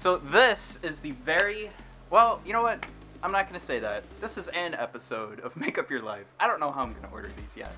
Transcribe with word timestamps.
So 0.00 0.16
this 0.16 0.78
is 0.82 1.00
the 1.00 1.10
very 1.10 1.70
well. 2.08 2.40
You 2.46 2.54
know 2.54 2.62
what? 2.62 2.86
I'm 3.22 3.32
not 3.32 3.46
gonna 3.46 3.60
say 3.60 3.80
that. 3.80 4.02
This 4.18 4.38
is 4.38 4.48
an 4.48 4.72
episode 4.72 5.40
of 5.40 5.54
Make 5.58 5.76
Up 5.76 5.90
Your 5.90 6.00
Life. 6.00 6.24
I 6.40 6.46
don't 6.46 6.58
know 6.58 6.72
how 6.72 6.80
I'm 6.80 6.94
gonna 6.94 7.12
order 7.12 7.30
these 7.36 7.54
yet. 7.54 7.74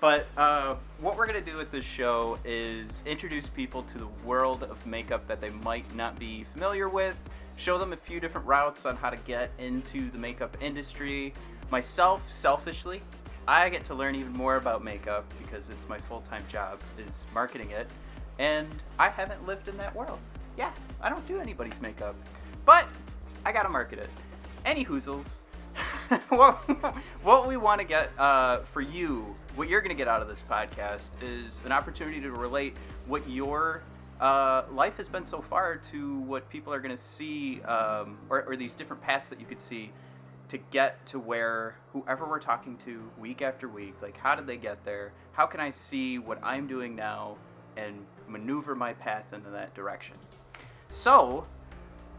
But 0.00 0.26
uh, 0.36 0.74
what 1.00 1.16
we're 1.16 1.26
gonna 1.26 1.40
do 1.40 1.56
with 1.56 1.70
this 1.70 1.84
show 1.84 2.40
is 2.44 3.04
introduce 3.06 3.46
people 3.48 3.84
to 3.84 3.98
the 3.98 4.08
world 4.24 4.64
of 4.64 4.84
makeup 4.84 5.28
that 5.28 5.40
they 5.40 5.50
might 5.62 5.94
not 5.94 6.18
be 6.18 6.42
familiar 6.42 6.88
with. 6.88 7.16
Show 7.54 7.78
them 7.78 7.92
a 7.92 7.96
few 7.96 8.18
different 8.18 8.48
routes 8.48 8.84
on 8.84 8.96
how 8.96 9.08
to 9.08 9.16
get 9.18 9.52
into 9.60 10.10
the 10.10 10.18
makeup 10.18 10.56
industry. 10.60 11.32
Myself, 11.70 12.20
selfishly, 12.28 13.00
I 13.46 13.68
get 13.68 13.84
to 13.84 13.94
learn 13.94 14.16
even 14.16 14.32
more 14.32 14.56
about 14.56 14.82
makeup 14.82 15.24
because 15.40 15.70
it's 15.70 15.88
my 15.88 15.98
full-time 15.98 16.42
job 16.50 16.80
is 16.98 17.26
marketing 17.32 17.70
it, 17.70 17.88
and 18.40 18.66
I 18.98 19.08
haven't 19.08 19.46
lived 19.46 19.68
in 19.68 19.76
that 19.76 19.94
world. 19.94 20.18
Yeah, 20.58 20.72
I 21.02 21.08
don't 21.08 21.26
do 21.26 21.40
anybody's 21.40 21.80
makeup, 21.80 22.14
but 22.64 22.86
I 23.44 23.52
gotta 23.52 23.68
market 23.68 23.98
it. 23.98 24.10
Any 24.64 24.84
hoozles. 24.84 25.38
what, 27.22 27.48
we 27.48 27.56
want 27.56 27.80
to 27.80 27.86
get 27.86 28.10
uh, 28.18 28.58
for 28.72 28.80
you, 28.80 29.34
what 29.54 29.68
you're 29.68 29.80
going 29.80 29.90
to 29.90 29.96
get 29.96 30.08
out 30.08 30.20
of 30.20 30.28
this 30.28 30.42
podcast 30.48 31.10
is 31.22 31.62
an 31.64 31.72
opportunity 31.72 32.20
to 32.20 32.32
relate 32.32 32.76
what 33.06 33.28
your 33.28 33.82
uh, 34.20 34.64
life 34.72 34.96
has 34.96 35.08
been 35.08 35.24
so 35.24 35.40
far 35.40 35.76
to 35.76 36.18
what 36.20 36.48
people 36.50 36.72
are 36.72 36.80
going 36.80 36.94
to 36.94 37.02
see, 37.02 37.62
um, 37.62 38.18
or, 38.28 38.42
or 38.42 38.56
these 38.56 38.74
different 38.74 39.00
paths 39.02 39.28
that 39.30 39.40
you 39.40 39.46
could 39.46 39.60
see 39.60 39.92
to 40.48 40.58
get 40.72 41.04
to 41.06 41.18
where 41.18 41.76
whoever 41.92 42.26
we're 42.26 42.40
talking 42.40 42.76
to 42.78 43.08
week 43.18 43.40
after 43.40 43.68
week, 43.68 43.94
like 44.02 44.16
how 44.16 44.34
did 44.34 44.46
they 44.46 44.56
get 44.56 44.84
there? 44.84 45.12
How 45.32 45.46
can 45.46 45.60
I 45.60 45.70
see 45.70 46.18
what 46.18 46.42
I'm 46.42 46.66
doing 46.66 46.96
now 46.96 47.36
and 47.76 48.04
maneuver 48.28 48.74
my 48.74 48.92
path 48.94 49.32
into 49.32 49.50
that 49.50 49.74
direction? 49.74 50.16
So, 50.90 51.46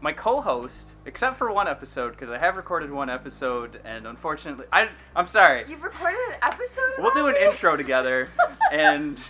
my 0.00 0.12
co-host, 0.12 0.92
except 1.04 1.36
for 1.36 1.52
one 1.52 1.68
episode, 1.68 2.12
because 2.12 2.30
I 2.30 2.38
have 2.38 2.56
recorded 2.56 2.90
one 2.90 3.10
episode, 3.10 3.78
and 3.84 4.06
unfortunately, 4.06 4.64
I 4.72 4.88
I'm 5.14 5.26
sorry. 5.28 5.64
You've 5.68 5.82
recorded 5.82 6.18
an 6.30 6.38
episode. 6.42 6.92
We'll 6.98 7.12
do 7.12 7.26
an 7.26 7.34
already? 7.34 7.50
intro 7.50 7.76
together, 7.76 8.30
and 8.72 9.20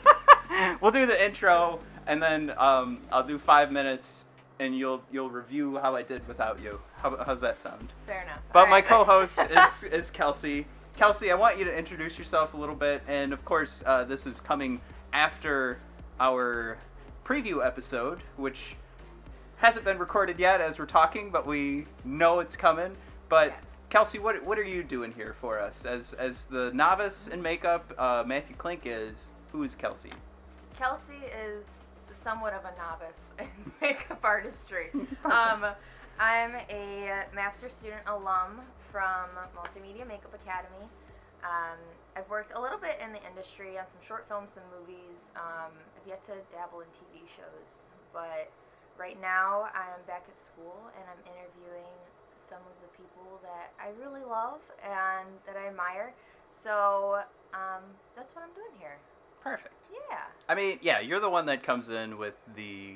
we'll 0.80 0.90
do 0.90 1.04
the 1.06 1.22
intro, 1.22 1.80
and 2.06 2.20
then 2.20 2.54
um, 2.56 3.00
I'll 3.12 3.26
do 3.26 3.38
five 3.38 3.70
minutes, 3.70 4.24
and 4.58 4.76
you'll 4.76 5.02
you'll 5.12 5.30
review 5.30 5.78
how 5.78 5.94
I 5.94 6.02
did 6.02 6.26
without 6.26 6.60
you. 6.60 6.80
How, 6.96 7.22
how's 7.26 7.42
that 7.42 7.60
sound? 7.60 7.92
Fair 8.06 8.22
enough. 8.22 8.40
But 8.54 8.60
All 8.60 8.66
my 8.66 8.76
right. 8.76 8.86
co-host 8.86 9.38
is 9.50 9.84
is 9.84 10.10
Kelsey. 10.10 10.66
Kelsey, 10.96 11.30
I 11.30 11.34
want 11.34 11.58
you 11.58 11.64
to 11.66 11.76
introduce 11.76 12.18
yourself 12.18 12.54
a 12.54 12.56
little 12.56 12.74
bit, 12.74 13.02
and 13.06 13.32
of 13.34 13.44
course, 13.44 13.82
uh, 13.84 14.04
this 14.04 14.26
is 14.26 14.40
coming 14.40 14.80
after 15.12 15.78
our 16.18 16.78
preview 17.24 17.64
episode, 17.64 18.20
which 18.36 18.76
hasn't 19.56 19.84
been 19.84 19.98
recorded 19.98 20.38
yet 20.38 20.60
as 20.60 20.78
we're 20.78 20.86
talking, 20.86 21.30
but 21.30 21.46
we 21.46 21.86
know 22.04 22.40
it's 22.40 22.56
coming. 22.56 22.96
But 23.28 23.48
Yes. 23.48 23.58
Kelsey, 23.90 24.18
what 24.18 24.42
what 24.44 24.58
are 24.58 24.64
you 24.64 24.82
doing 24.82 25.12
here 25.12 25.34
for 25.40 25.60
us 25.60 25.84
as 25.84 26.14
as 26.14 26.46
the 26.46 26.70
novice 26.72 27.28
in 27.28 27.42
makeup? 27.42 27.92
Uh, 27.98 28.24
Matthew 28.26 28.56
Klink 28.56 28.82
is. 28.86 29.30
Who 29.52 29.62
is 29.64 29.74
Kelsey? 29.74 30.10
Kelsey 30.78 31.20
is 31.46 31.88
somewhat 32.10 32.54
of 32.54 32.64
a 32.64 32.72
novice 32.78 33.32
in 33.38 33.48
makeup 33.82 34.20
artistry. 34.24 34.88
um, 35.26 35.66
I'm 36.18 36.54
a 36.70 37.24
master 37.34 37.68
student 37.68 38.00
alum 38.06 38.62
from 38.90 39.28
Multimedia 39.54 40.08
Makeup 40.08 40.32
Academy. 40.34 40.88
Um, 41.44 41.76
I've 42.16 42.28
worked 42.30 42.52
a 42.56 42.60
little 42.60 42.78
bit 42.78 42.98
in 43.04 43.12
the 43.12 43.20
industry 43.28 43.78
on 43.78 43.84
some 43.88 44.00
short 44.06 44.26
films, 44.26 44.52
some 44.52 44.62
movies. 44.78 45.32
Um, 45.36 45.72
I've 46.02 46.08
yet 46.08 46.22
to 46.24 46.32
dabble 46.52 46.80
in 46.80 46.86
TV 46.88 47.26
shows, 47.36 47.88
but 48.12 48.50
right 48.98 49.20
now 49.20 49.64
I'm 49.74 50.02
back 50.06 50.24
at 50.28 50.38
school 50.38 50.76
and 50.98 51.04
I'm 51.08 51.32
interviewing 51.32 51.86
some 52.36 52.58
of 52.58 52.74
the 52.82 52.88
people 52.96 53.40
that 53.42 53.72
I 53.80 53.90
really 54.02 54.24
love 54.24 54.60
and 54.82 55.28
that 55.46 55.56
I 55.56 55.68
admire. 55.68 56.12
So 56.50 57.20
um, 57.54 57.82
that's 58.16 58.34
what 58.34 58.42
I'm 58.42 58.54
doing 58.54 58.72
here. 58.78 58.96
Perfect. 59.42 59.74
Yeah. 59.92 60.18
I 60.48 60.54
mean, 60.54 60.78
yeah, 60.82 61.00
you're 61.00 61.20
the 61.20 61.30
one 61.30 61.46
that 61.46 61.62
comes 61.62 61.88
in 61.88 62.18
with 62.18 62.34
the 62.56 62.94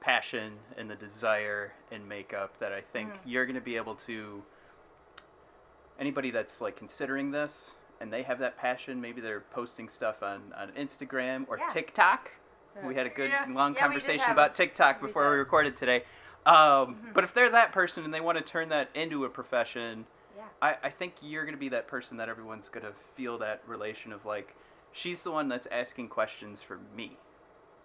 passion 0.00 0.52
and 0.76 0.90
the 0.90 0.94
desire 0.96 1.72
in 1.90 2.06
makeup 2.06 2.58
that 2.60 2.72
I 2.72 2.80
think 2.92 3.12
Mhm. 3.12 3.18
you're 3.24 3.46
going 3.46 3.54
to 3.54 3.60
be 3.60 3.76
able 3.76 3.96
to. 4.06 4.42
Anybody 5.98 6.30
that's 6.30 6.60
like 6.60 6.76
considering 6.76 7.30
this 7.30 7.72
and 8.00 8.12
they 8.12 8.22
have 8.22 8.38
that 8.40 8.56
passion, 8.56 9.00
maybe 9.00 9.20
they're 9.20 9.40
posting 9.52 9.88
stuff 9.88 10.22
on, 10.22 10.40
on 10.56 10.70
Instagram 10.72 11.44
or 11.48 11.58
Yeah. 11.58 11.66
TikTok. 11.68 12.30
We 12.84 12.94
had 12.94 13.06
a 13.06 13.10
good 13.10 13.32
long 13.48 13.74
conversation 13.74 14.30
about 14.30 14.54
TikTok 14.54 15.00
before 15.00 15.30
we 15.30 15.36
recorded 15.36 15.76
today. 15.78 16.04
Um, 16.44 16.54
Mhm. 16.96 17.14
But 17.14 17.24
if 17.24 17.32
they're 17.32 17.48
that 17.50 17.72
person 17.72 18.04
and 18.04 18.12
they 18.12 18.20
want 18.20 18.36
to 18.36 18.44
turn 18.44 18.68
that 18.68 18.90
into 18.94 19.24
a 19.24 19.30
profession, 19.30 20.06
Yeah. 20.36 20.44
I, 20.60 20.76
I 20.84 20.90
think 20.90 21.14
you're 21.22 21.44
going 21.44 21.54
to 21.54 21.58
be 21.60 21.70
that 21.70 21.88
person 21.88 22.18
that 22.18 22.28
everyone's 22.28 22.68
going 22.68 22.84
to 22.84 22.92
feel 23.14 23.38
that 23.38 23.62
relation 23.66 24.12
of 24.12 24.26
like, 24.26 24.54
she's 24.92 25.22
the 25.22 25.30
one 25.30 25.48
that's 25.48 25.66
asking 25.72 26.08
questions 26.10 26.60
for 26.60 26.78
me, 26.94 27.16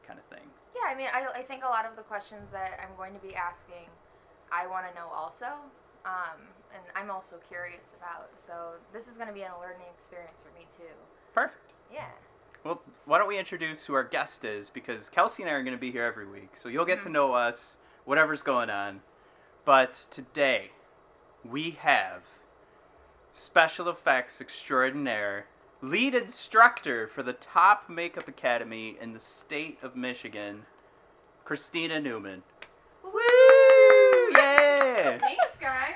kind 0.05 0.19
of 0.19 0.25
thing. 0.25 0.49
Yeah, 0.75 0.89
I 0.91 0.95
mean, 0.95 1.07
I, 1.13 1.25
I 1.39 1.41
think 1.41 1.63
a 1.63 1.67
lot 1.67 1.85
of 1.85 1.95
the 1.95 2.03
questions 2.03 2.51
that 2.51 2.79
I'm 2.83 2.95
going 2.97 3.13
to 3.13 3.19
be 3.19 3.33
asking, 3.33 3.87
I 4.51 4.67
want 4.67 4.87
to 4.89 4.93
know 4.93 5.07
also. 5.07 5.47
Um, 6.05 6.41
and 6.73 6.83
I'm 6.95 7.11
also 7.11 7.37
curious 7.47 7.93
about. 7.97 8.29
So 8.37 8.73
this 8.93 9.07
is 9.07 9.15
going 9.15 9.27
to 9.27 9.33
be 9.33 9.41
a 9.41 9.53
learning 9.61 9.87
experience 9.93 10.41
for 10.41 10.57
me 10.57 10.65
too. 10.75 10.93
Perfect. 11.33 11.71
Yeah. 11.91 12.07
Well, 12.63 12.81
why 13.05 13.17
don't 13.17 13.27
we 13.27 13.37
introduce 13.39 13.85
who 13.85 13.93
our 13.93 14.03
guest 14.03 14.45
is? 14.45 14.69
Because 14.69 15.09
Kelsey 15.09 15.43
and 15.43 15.49
I 15.49 15.53
are 15.55 15.63
going 15.63 15.75
to 15.75 15.81
be 15.81 15.91
here 15.91 16.03
every 16.05 16.27
week, 16.27 16.51
so 16.55 16.69
you'll 16.69 16.85
get 16.85 17.01
to 17.03 17.09
Mhm. 17.09 17.13
know 17.13 17.33
us, 17.33 17.77
whatever's 18.05 18.43
going 18.43 18.69
on. 18.69 19.01
But 19.65 20.05
today, 20.11 20.71
we 21.43 21.71
have 21.71 22.23
special 23.33 23.89
effects 23.89 24.41
extraordinaire, 24.41 25.47
lead 25.81 26.13
instructor 26.13 27.07
for 27.07 27.23
the 27.23 27.33
top 27.33 27.89
makeup 27.89 28.27
academy 28.27 28.97
in 28.99 29.13
the 29.13 29.19
state 29.19 29.79
of 29.81 29.95
Michigan, 29.95 30.65
Christina 31.45 31.99
Newman. 31.99 32.43
Woo! 33.03 33.11
Yeah! 34.31 35.17
Thanks, 35.17 35.57
guys. 35.59 35.95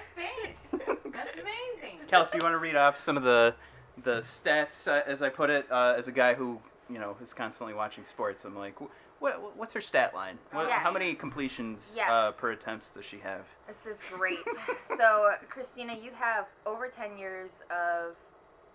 Thanks. 0.85 1.01
That's 1.11 1.39
amazing. 1.39 1.99
Kelsey, 2.07 2.37
you 2.37 2.43
want 2.43 2.53
to 2.53 2.59
read 2.59 2.75
off 2.75 2.99
some 2.99 3.17
of 3.17 3.23
the 3.23 3.55
the 4.03 4.19
stats 4.21 4.87
uh, 4.87 5.01
as 5.07 5.21
I 5.21 5.29
put 5.29 5.49
it? 5.49 5.71
Uh, 5.71 5.95
as 5.97 6.07
a 6.07 6.11
guy 6.11 6.33
who 6.33 6.59
you 6.89 6.99
know 6.99 7.15
is 7.21 7.33
constantly 7.33 7.73
watching 7.73 8.03
sports, 8.03 8.43
I'm 8.45 8.55
like, 8.55 8.75
what 9.19 9.57
what's 9.57 9.73
her 9.73 9.81
stat 9.81 10.13
line? 10.13 10.37
What, 10.51 10.69
How 10.69 10.91
many 10.91 11.15
completions 11.15 11.93
Yes. 11.95 12.09
uh, 12.09 12.31
per 12.33 12.51
attempts 12.51 12.89
does 12.89 13.05
she 13.05 13.19
have? 13.19 13.45
This 13.67 13.85
is 13.85 14.03
great. 14.13 14.39
so, 14.97 15.31
Christina, 15.49 15.95
you 15.95 16.11
have 16.19 16.47
over 16.65 16.87
10 16.87 17.17
years 17.17 17.63
of 17.71 18.15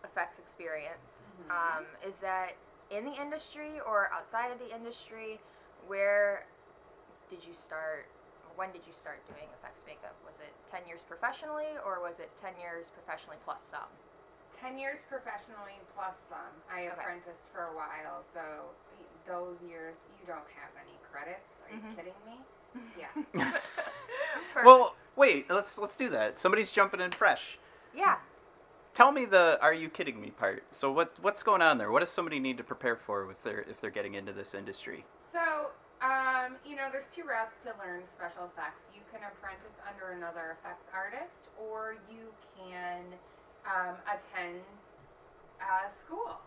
effects 0.04 0.38
experience. 0.38 1.32
Mhm. 1.48 1.50
Um, 1.78 1.84
is 2.06 2.16
that 2.18 2.52
in 2.90 3.04
the 3.04 3.12
industry 3.20 3.80
or 3.86 4.10
outside 4.12 4.50
of 4.50 4.58
the 4.58 4.74
industry? 4.74 5.38
Where 5.86 6.46
did 7.28 7.44
you 7.46 7.54
start? 7.54 8.06
Or 8.60 8.66
When 8.66 8.72
did 8.72 8.82
you 8.86 8.92
start 8.92 9.24
doing 9.26 9.48
effects 9.58 9.84
makeup? 9.86 10.14
Was 10.26 10.40
it 10.40 10.52
10 10.70 10.86
years 10.86 11.02
professionally 11.02 11.80
or 11.84 12.00
was 12.00 12.20
it 12.20 12.30
10 12.36 12.52
years 12.60 12.90
professionally 12.90 13.38
plus 13.44 13.62
some? 13.62 13.88
Ten 14.60 14.76
years 14.78 14.98
professionally 15.08 15.80
plus 15.96 16.16
some. 16.28 16.52
I 16.70 16.82
Okay. 16.82 16.88
apprenticed 16.88 17.48
for 17.54 17.64
a 17.64 17.72
while, 17.74 18.22
so 18.34 18.40
those 19.26 19.62
years 19.62 20.04
you 20.20 20.26
don't 20.26 20.44
have 20.60 20.70
any 20.76 20.92
credits. 21.10 21.62
Are 21.64 21.72
Mhm. 21.74 21.90
you 21.90 21.96
kidding 21.96 22.14
me? 22.26 22.44
Yeah. 23.34 23.52
Well, 24.64 24.94
wait, 25.16 25.48
let's 25.48 25.78
let's 25.78 25.96
do 25.96 26.10
that. 26.10 26.38
Somebody's 26.38 26.70
jumping 26.70 27.00
in 27.00 27.10
fresh. 27.12 27.58
yeah. 27.94 28.18
Tell 28.92 29.12
me 29.12 29.24
the 29.24 29.58
"Are 29.62 29.72
you 29.72 29.88
kidding 29.88 30.20
me?" 30.20 30.30
part. 30.30 30.64
So 30.72 30.92
what 30.92 31.14
what's 31.22 31.42
going 31.42 31.62
on 31.62 31.78
there? 31.78 31.90
What 31.90 32.00
does 32.00 32.10
somebody 32.10 32.38
need 32.38 32.58
to 32.58 32.64
prepare 32.64 32.96
for 32.96 33.24
with 33.24 33.42
their 33.42 33.60
if 33.62 33.80
they're 33.80 33.90
getting 33.90 34.14
into 34.14 34.32
this 34.32 34.52
industry? 34.54 35.04
So, 35.32 35.70
um, 36.00 36.56
you 36.64 36.76
know, 36.76 36.88
there's 36.90 37.08
two 37.12 37.28
routes 37.28 37.60
to 37.64 37.76
learn 37.76 38.08
special 38.08 38.48
effects. 38.48 38.88
You 38.94 39.04
can 39.12 39.20
apprentice 39.20 39.76
under 39.84 40.16
another 40.16 40.56
effects 40.56 40.88
artist, 40.96 41.52
or 41.60 41.96
you 42.08 42.32
can 42.56 43.04
um, 43.68 43.96
attend 44.08 44.64
uh, 45.60 45.92
school. 45.92 46.40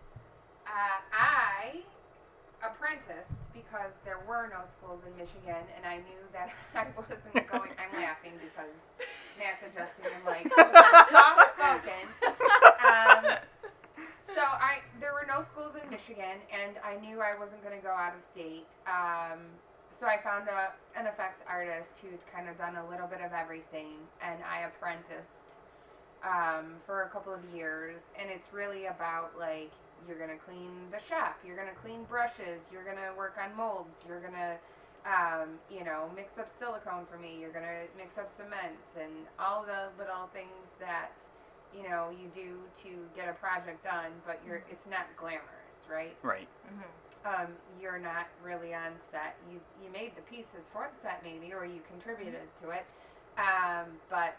Uh, 0.66 1.00
I 1.14 1.86
apprenticed 2.66 3.54
because 3.54 3.94
there 4.02 4.24
were 4.26 4.50
no 4.50 4.66
schools 4.66 5.06
in 5.06 5.14
Michigan, 5.20 5.62
and 5.78 5.86
I 5.86 6.02
knew 6.02 6.24
that 6.34 6.50
I 6.76 6.90
wasn't 6.98 7.22
going. 7.52 7.72
I'm 7.78 7.94
laughing 7.94 8.34
because 8.42 8.74
Matt's 9.38 9.62
adjusting. 9.62 10.10
I'm 10.10 10.26
like, 10.26 10.50
soft 11.14 11.54
spoken. 11.54 12.04
Um, 12.84 13.38
I 14.46 14.82
there 15.00 15.14
were 15.14 15.26
no 15.28 15.42
schools 15.42 15.76
in 15.76 15.90
Michigan, 15.90 16.42
and 16.52 16.78
I 16.84 17.00
knew 17.00 17.22
I 17.22 17.38
wasn't 17.38 17.64
going 17.64 17.76
to 17.76 17.84
go 17.84 17.92
out 17.92 18.16
of 18.16 18.22
state. 18.22 18.66
Um, 18.88 19.40
so 19.92 20.08
I 20.08 20.18
found 20.18 20.50
a, 20.50 20.74
an 21.00 21.06
effects 21.06 21.42
artist 21.48 22.02
who'd 22.02 22.20
kind 22.34 22.50
of 22.50 22.58
done 22.58 22.76
a 22.76 22.90
little 22.90 23.08
bit 23.08 23.22
of 23.22 23.32
everything, 23.32 24.02
and 24.22 24.40
I 24.42 24.66
apprenticed 24.66 25.56
um, 26.26 26.82
for 26.86 27.04
a 27.04 27.10
couple 27.10 27.34
of 27.34 27.44
years. 27.54 28.10
And 28.20 28.30
it's 28.30 28.52
really 28.52 28.88
about 28.88 29.38
like 29.38 29.72
you're 30.08 30.20
gonna 30.20 30.40
clean 30.40 30.90
the 30.92 31.00
shop, 31.00 31.38
you're 31.46 31.56
gonna 31.56 31.78
clean 31.82 32.04
brushes, 32.10 32.66
you're 32.72 32.84
gonna 32.84 33.14
work 33.18 33.38
on 33.38 33.56
molds, 33.56 34.02
you're 34.08 34.20
gonna 34.20 34.58
um, 35.06 35.60
you 35.70 35.84
know, 35.84 36.10
mix 36.16 36.38
up 36.38 36.48
silicone 36.48 37.06
for 37.12 37.18
me. 37.18 37.38
You're 37.40 37.52
gonna 37.52 37.92
mix 37.98 38.18
up 38.18 38.34
cement 38.34 38.80
and 38.96 39.28
all 39.40 39.64
the 39.64 39.92
little 40.00 40.32
things 40.34 40.80
that 40.80 41.12
you 41.76 41.88
know 41.90 42.10
you 42.12 42.30
do 42.34 42.60
to 42.84 42.90
get 43.16 43.30
a 43.30 43.34
project 43.34 43.84
done. 43.84 44.12
But 44.26 44.40
you're 44.46 44.64
it's 44.70 44.86
not 44.86 45.08
glamorous, 45.18 45.88
right? 45.90 46.16
Right. 46.22 46.48
Mhm. 46.68 46.84
Um, 47.26 47.48
you're 47.82 48.00
not 48.00 48.28
really 48.44 48.74
on 48.74 48.94
set. 49.00 49.36
You 49.52 49.60
you 49.84 49.90
made 49.92 50.16
the 50.16 50.22
pieces 50.24 50.70
for 50.72 50.90
the 50.94 51.00
set 51.00 51.22
maybe, 51.24 51.54
or 51.54 51.66
you 51.66 51.82
contributed 51.90 52.48
to 52.62 52.70
it, 52.72 52.86
um, 53.38 53.88
but 54.10 54.38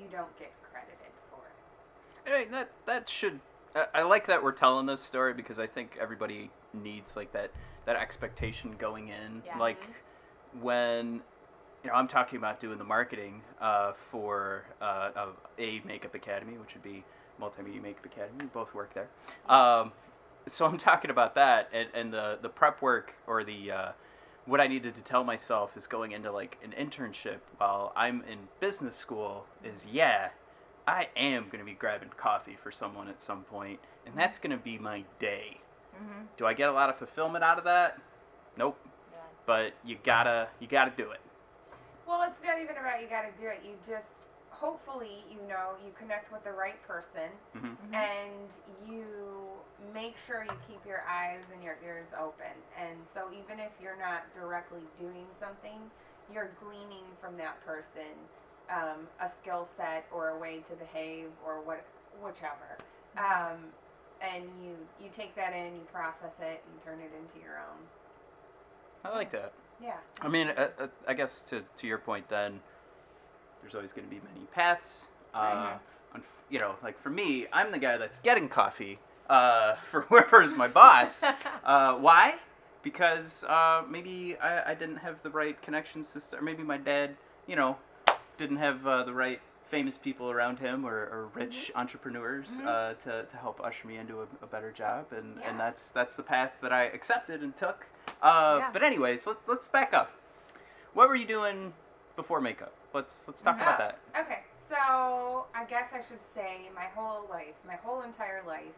you 0.00 0.06
don't 0.10 0.36
get 0.38 0.52
credited 0.62 1.12
for 1.30 1.40
it. 1.46 2.30
I 2.32 2.38
mean, 2.40 2.50
that 2.52 2.70
that 2.86 3.08
should. 3.08 3.40
I, 3.74 3.86
I 3.94 4.02
like 4.02 4.26
that 4.26 4.42
we're 4.42 4.52
telling 4.52 4.86
this 4.86 5.00
story 5.00 5.34
because 5.34 5.58
I 5.58 5.66
think 5.66 5.96
everybody 6.00 6.50
needs 6.72 7.16
like 7.16 7.32
that 7.32 7.50
that 7.86 7.96
expectation 7.96 8.74
going 8.78 9.08
in. 9.08 9.42
Yeah. 9.46 9.58
Like 9.58 9.80
when 10.60 11.22
you 11.84 11.90
know 11.90 11.96
I'm 11.96 12.08
talking 12.08 12.38
about 12.38 12.58
doing 12.60 12.78
the 12.78 12.84
marketing 12.84 13.42
uh, 13.60 13.92
for 14.10 14.64
uh, 14.80 15.10
of 15.14 15.36
a 15.58 15.80
makeup 15.84 16.14
academy, 16.14 16.56
which 16.56 16.72
would 16.74 16.82
be 16.82 17.04
Multimedia 17.40 17.82
Makeup 17.82 18.06
Academy. 18.06 18.38
We 18.40 18.46
both 18.46 18.74
work 18.74 18.94
there. 18.94 19.08
Um, 19.54 19.92
so 20.46 20.66
I'm 20.66 20.78
talking 20.78 21.10
about 21.10 21.34
that 21.34 21.68
and, 21.72 21.88
and 21.94 22.12
the 22.12 22.38
the 22.40 22.48
prep 22.48 22.80
work 22.82 23.14
or 23.26 23.44
the 23.44 23.70
uh, 23.70 23.88
what 24.46 24.60
I 24.60 24.66
needed 24.66 24.94
to 24.94 25.02
tell 25.02 25.24
myself 25.24 25.76
is 25.76 25.86
going 25.86 26.12
into 26.12 26.32
like 26.32 26.58
an 26.64 26.72
internship 26.78 27.38
while 27.58 27.92
I'm 27.96 28.22
in 28.30 28.38
business 28.60 28.96
school 28.96 29.46
is 29.62 29.86
yeah, 29.90 30.30
I 30.86 31.08
am 31.16 31.44
going 31.46 31.58
to 31.58 31.64
be 31.64 31.74
grabbing 31.74 32.10
coffee 32.16 32.56
for 32.62 32.72
someone 32.72 33.08
at 33.08 33.20
some 33.22 33.42
point, 33.42 33.78
and 34.06 34.16
that's 34.16 34.38
going 34.38 34.50
to 34.50 34.62
be 34.62 34.78
my 34.78 35.04
day. 35.18 35.58
Mhm. 35.96 36.26
Do 36.36 36.46
I 36.46 36.54
get 36.54 36.68
a 36.68 36.72
lot 36.72 36.88
of 36.90 36.96
fulfillment 36.96 37.44
out 37.44 37.58
of 37.58 37.64
that? 37.64 38.00
Nope. 38.56 38.78
Yeah. 39.12 39.18
But 39.46 39.72
you 39.84 39.98
gotta 40.02 40.48
you 40.60 40.66
gotta 40.66 40.92
do 40.96 41.10
it. 41.10 41.20
Well, 42.06 42.22
it's 42.30 42.42
not 42.42 42.60
even 42.60 42.76
about 42.76 43.00
you 43.00 43.08
got 43.08 43.22
to 43.22 43.32
do 43.40 43.48
it. 43.48 43.60
You 43.64 43.76
just 43.86 44.26
hopefully 44.50 45.24
you 45.30 45.42
know 45.48 45.74
you 45.84 45.92
connect 45.98 46.30
with 46.32 46.44
the 46.44 46.52
right 46.52 46.80
person 46.86 47.30
hmm 47.52 47.66
Mhm. 47.66 47.92
and 47.94 48.50
you 48.86 49.64
make 49.92 50.16
sure 50.18 50.44
you 50.44 50.56
keep 50.66 50.84
your 50.86 51.02
eyes 51.08 51.50
and 51.52 51.62
your 51.62 51.78
ears 51.84 52.12
open. 52.12 52.64
And 52.76 53.06
so 53.06 53.32
even 53.32 53.58
if 53.58 53.72
you're 53.80 53.96
not 53.96 54.32
directly 54.34 54.82
doing 54.98 55.26
something, 55.32 55.90
you're 56.32 56.52
gleaning 56.60 57.16
from 57.20 57.36
that 57.38 57.60
person 57.64 58.28
um, 58.68 59.08
a 59.20 59.28
skill 59.28 59.64
set 59.76 60.06
or 60.10 60.28
a 60.30 60.38
way 60.38 60.62
to 60.62 60.76
behave 60.76 61.30
or 61.44 61.60
what 61.62 61.84
whichever. 62.12 62.80
Um, 63.16 63.74
and 64.20 64.44
you 64.64 64.88
you 64.98 65.10
take 65.10 65.34
that 65.36 65.52
in, 65.52 65.76
you 65.76 65.84
process 65.84 66.40
it, 66.40 66.64
and 66.66 66.80
turn 66.82 67.00
it 67.00 67.12
into 67.12 67.38
your 67.38 67.58
own. 67.58 67.90
I 69.04 69.10
like 69.10 69.30
that. 69.32 69.52
Yeah. 69.82 69.96
I 70.22 70.28
mean, 70.28 70.48
uh, 70.48 70.68
uh, 70.78 70.86
I 71.08 71.14
guess 71.14 71.40
to 71.42 71.62
to 71.78 71.86
your 71.86 71.98
point, 71.98 72.28
then 72.28 72.60
there's 73.60 73.74
always 73.74 73.92
going 73.92 74.06
to 74.06 74.10
be 74.14 74.20
many 74.32 74.46
paths. 74.52 75.08
Uh, 75.34 75.38
Right. 75.38 75.78
unf- 76.20 76.42
you 76.50 76.58
know, 76.58 76.74
like 76.82 76.98
for 77.00 77.10
me, 77.10 77.46
I'm 77.52 77.72
the 77.72 77.78
guy 77.78 77.96
that's 77.96 78.20
getting 78.20 78.48
coffee 78.48 78.98
uh, 79.28 79.74
for 79.90 80.02
whoever's 80.02 80.54
my 80.54 80.68
boss. 80.68 81.22
Uh, 81.64 81.94
why? 81.94 82.34
Because 82.82 83.42
uh, 83.44 83.82
maybe 83.88 84.36
I, 84.36 84.72
I 84.72 84.74
didn't 84.74 84.98
have 84.98 85.22
the 85.22 85.30
right 85.30 85.60
connections 85.62 86.12
to 86.12 86.20
start. 86.20 86.44
Maybe 86.44 86.62
my 86.62 86.76
dad, 86.76 87.16
you 87.46 87.56
know, 87.56 87.78
didn't 88.36 88.58
have 88.58 88.86
uh, 88.86 89.02
the 89.04 89.14
right 89.14 89.40
famous 89.70 89.96
people 89.96 90.30
around 90.30 90.58
him 90.58 90.84
or, 90.84 90.92
or 90.94 91.30
rich 91.34 91.72
entrepreneurs 91.74 92.48
Mhm. 92.50 92.66
uh, 92.66 92.94
to, 93.04 93.24
to 93.24 93.36
help 93.38 93.60
usher 93.64 93.88
me 93.88 93.96
into 93.96 94.20
a, 94.20 94.26
a 94.42 94.46
better 94.46 94.70
job, 94.72 95.06
and, 95.12 95.38
Yeah. 95.40 95.48
and 95.50 95.58
that's 95.58 95.88
that's 95.90 96.14
the 96.14 96.22
path 96.22 96.52
that 96.60 96.72
I 96.72 96.84
accepted 96.84 97.42
and 97.42 97.56
took. 97.56 97.86
Uh, 98.22 98.56
Yeah. 98.60 98.70
But 98.72 98.82
anyways, 98.82 99.26
let's 99.26 99.48
let's 99.48 99.68
back 99.68 99.92
up. 99.94 100.10
What 100.94 101.08
were 101.08 101.16
you 101.16 101.26
doing 101.26 101.72
before 102.16 102.40
makeup? 102.40 102.72
Let's 102.92 103.26
let's 103.28 103.42
talk 103.42 103.56
about 103.56 103.74
Oh, 103.80 103.84
that. 103.84 103.98
Okay, 104.24 104.40
so 104.68 105.46
I 105.54 105.64
guess 105.68 105.88
I 105.92 105.98
should 106.08 106.22
say 106.34 106.70
my 106.74 106.84
whole 106.94 107.26
life, 107.30 107.54
my 107.66 107.74
whole 107.76 108.02
entire 108.02 108.42
life, 108.46 108.74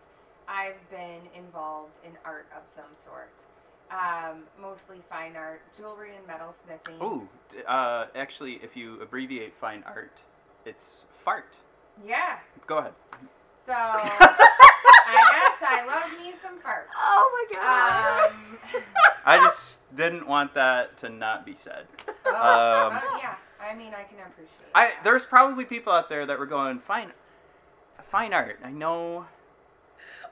I've 0.49 0.79
been 0.91 1.21
involved 1.37 1.99
in 2.05 2.13
art 2.25 2.47
of 2.57 2.63
some 2.67 2.85
sort. 3.05 3.33
Um, 3.91 4.43
mostly 4.61 5.01
fine 5.09 5.37
art, 5.37 5.61
jewelry 5.77 6.17
and 6.17 6.27
metal 6.27 6.53
smithing. 6.53 7.01
Ooh, 7.01 7.29
d- 7.53 7.59
uh, 7.69 8.07
actually, 8.17 8.55
if 8.63 8.77
you 8.77 9.01
abbreviate 9.01 9.55
fine 9.55 9.85
art, 9.87 10.23
it's 10.65 11.05
fart. 11.25 11.57
Yeah. 12.05 12.39
Go 12.67 12.79
ahead. 12.79 12.93
So 13.65 13.73
I 15.63 15.83
I 15.83 15.87
love 15.87 16.11
me 16.19 16.33
some 16.43 16.59
farts. 16.59 16.87
Oh 16.97 17.47
my 17.55 17.61
god. 17.61 18.31
Um, 18.31 18.59
I 19.25 19.39
just 19.39 19.79
didn't 19.97 20.27
want 20.27 20.55
that 20.55 20.97
to 20.99 21.09
not 21.09 21.45
be 21.47 21.55
said. 21.55 21.87
oh, 22.27 22.89
Um, 22.89 22.97
uh, 22.97 23.01
yeah, 23.19 23.35
I 23.61 23.75
mean 23.75 23.93
I 23.95 24.03
can 24.05 24.19
appreciate. 24.27 24.51
I 24.75 24.87
that. 24.89 25.05
there's 25.05 25.25
probably 25.25 25.65
people 25.65 25.93
out 25.93 26.09
there 26.09 26.27
that 26.27 26.39
were 26.39 26.47
going 26.47 26.79
fine, 26.81 27.13
fine 28.09 28.33
art. 28.33 28.59
I 28.65 28.71
know. 28.71 29.27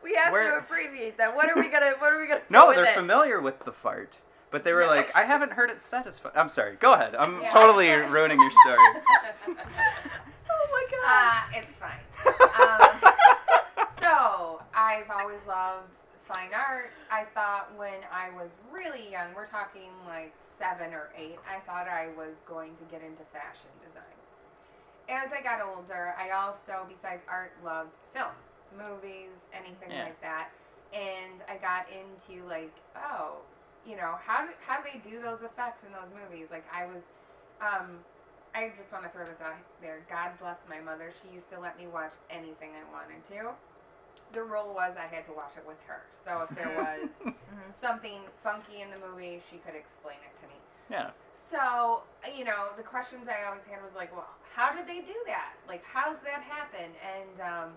we 0.03 0.15
have 0.15 0.33
where- 0.33 0.51
to 0.53 0.59
abbreviate 0.59 1.17
that. 1.19 1.35
What 1.35 1.49
are 1.49 1.61
we 1.61 1.69
gonna? 1.69 1.93
What 1.99 2.13
are 2.13 2.21
we 2.21 2.27
gonna? 2.27 2.43
No, 2.51 2.69
with 2.69 2.77
they're 2.77 2.87
it? 2.87 2.95
familiar 2.95 3.41
with 3.41 3.65
the 3.65 3.73
fart, 3.73 4.17
but 4.51 4.65
they 4.65 4.73
were 4.73 4.87
like, 4.87 5.15
I 5.15 5.25
haven't 5.25 5.53
heard 5.53 5.71
it 5.71 5.83
said 5.83 6.07
as. 6.07 6.19
Fa-. 6.19 6.33
I'm 6.35 6.49
sorry. 6.49 6.77
Go 6.77 6.93
ahead. 6.93 7.15
I'm 7.15 7.41
Yeah. 7.43 7.51
totally 7.51 7.91
ruining 7.91 8.39
your 8.41 8.51
story. 8.65 8.79
Oh 10.57 10.69
my 10.73 10.87
god. 10.91 11.55
Uh, 11.55 11.59
it's 11.59 11.75
fine. 11.79 12.03
Um, 12.61 13.13
so 14.01 14.63
I've 14.85 15.09
always 15.09 15.41
loved 15.49 15.97
fine 16.29 16.53
art. 16.53 16.93
I 17.11 17.25
thought 17.33 17.73
when 17.75 18.05
I 18.13 18.29
was 18.37 18.51
really 18.71 19.11
young, 19.11 19.33
we're 19.35 19.47
talking 19.49 19.89
like 20.07 20.35
seven 20.59 20.93
or 20.93 21.09
eight, 21.17 21.39
I 21.49 21.61
thought 21.61 21.89
I 21.89 22.09
was 22.13 22.45
going 22.47 22.77
to 22.77 22.85
get 22.93 23.01
into 23.01 23.25
fashion 23.33 23.73
design. 23.81 24.19
As 25.09 25.33
I 25.33 25.41
got 25.41 25.65
older, 25.65 26.15
I 26.21 26.37
also, 26.37 26.85
besides 26.85 27.23
art, 27.29 27.53
loved 27.65 27.97
film, 28.13 28.37
movies, 28.77 29.49
anything 29.57 29.89
Yeah. 29.89 30.05
like 30.05 30.21
that. 30.21 30.51
And 30.93 31.41
I 31.49 31.57
got 31.57 31.87
into 31.89 32.45
like, 32.45 32.73
oh, 32.95 33.41
you 33.87 33.97
know, 33.97 34.17
how 34.21 34.45
do, 34.45 34.53
how 34.67 34.83
do 34.83 34.85
they 34.85 35.01
do 35.01 35.21
those 35.21 35.41
effects 35.41 35.81
in 35.85 35.93
those 35.93 36.13
movies? 36.13 36.49
Like 36.51 36.65
I 36.69 36.85
was, 36.85 37.09
um, 37.61 38.05
I 38.55 38.71
just 38.77 38.93
want 38.93 39.05
to 39.05 39.11
throw 39.11 39.25
this 39.25 39.41
out 39.41 39.57
there. 39.81 40.05
God 40.11 40.37
bless 40.39 40.59
my 40.69 40.81
mother. 40.81 41.11
She 41.25 41.33
used 41.35 41.49
to 41.51 41.59
let 41.61 41.79
me 41.79 41.87
watch 41.87 42.13
anything 42.29 42.77
I 42.77 42.85
wanted 42.93 43.25
to. 43.33 43.57
The 44.35 44.43
rule 44.43 44.75
was 44.75 44.95
I 44.99 45.07
had 45.07 45.25
to 45.27 45.33
watch 45.33 45.55
it 45.57 45.65
with 45.67 45.81
her. 45.87 46.03
So 46.25 46.43
if 46.49 46.55
there 46.57 46.69
was 46.77 47.11
Mhm. 47.23 47.73
something 47.81 48.21
funky 48.43 48.83
in 48.83 48.91
the 48.91 48.99
movie, 48.99 49.41
she 49.49 49.59
could 49.59 49.75
explain 49.75 50.17
it 50.29 50.37
to 50.43 50.47
me. 50.49 50.59
Yeah. 50.91 51.11
So, 51.35 52.03
you 52.37 52.45
know, 52.45 52.69
the 52.77 52.83
questions 52.83 53.29
I 53.29 53.47
always 53.49 53.65
had 53.65 53.83
was 53.83 53.95
like, 53.95 54.13
well, 54.15 54.29
how 54.55 54.75
did 54.75 54.87
they 54.87 55.01
do 55.01 55.15
that? 55.27 55.55
Like, 55.69 55.83
how's 55.85 56.21
that 56.23 56.43
happen? 56.43 56.91
And 57.03 57.41
um, 57.41 57.69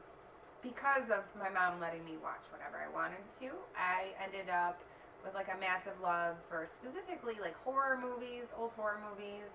because 0.62 1.10
of 1.10 1.24
my 1.40 1.50
mom 1.50 1.80
letting 1.80 2.04
me 2.06 2.18
watch 2.22 2.44
whatever 2.52 2.78
I 2.78 2.90
wanted 2.94 3.22
to, 3.40 3.52
I 3.76 4.14
ended 4.24 4.50
up 4.50 4.80
with 5.24 5.34
like 5.36 5.48
a 5.54 5.58
massive 5.60 6.00
love 6.02 6.36
for 6.50 6.66
specifically 6.66 7.36
like 7.42 7.56
horror 7.64 7.98
movies, 8.02 8.46
old 8.58 8.72
horror 8.76 9.00
movies. 9.10 9.50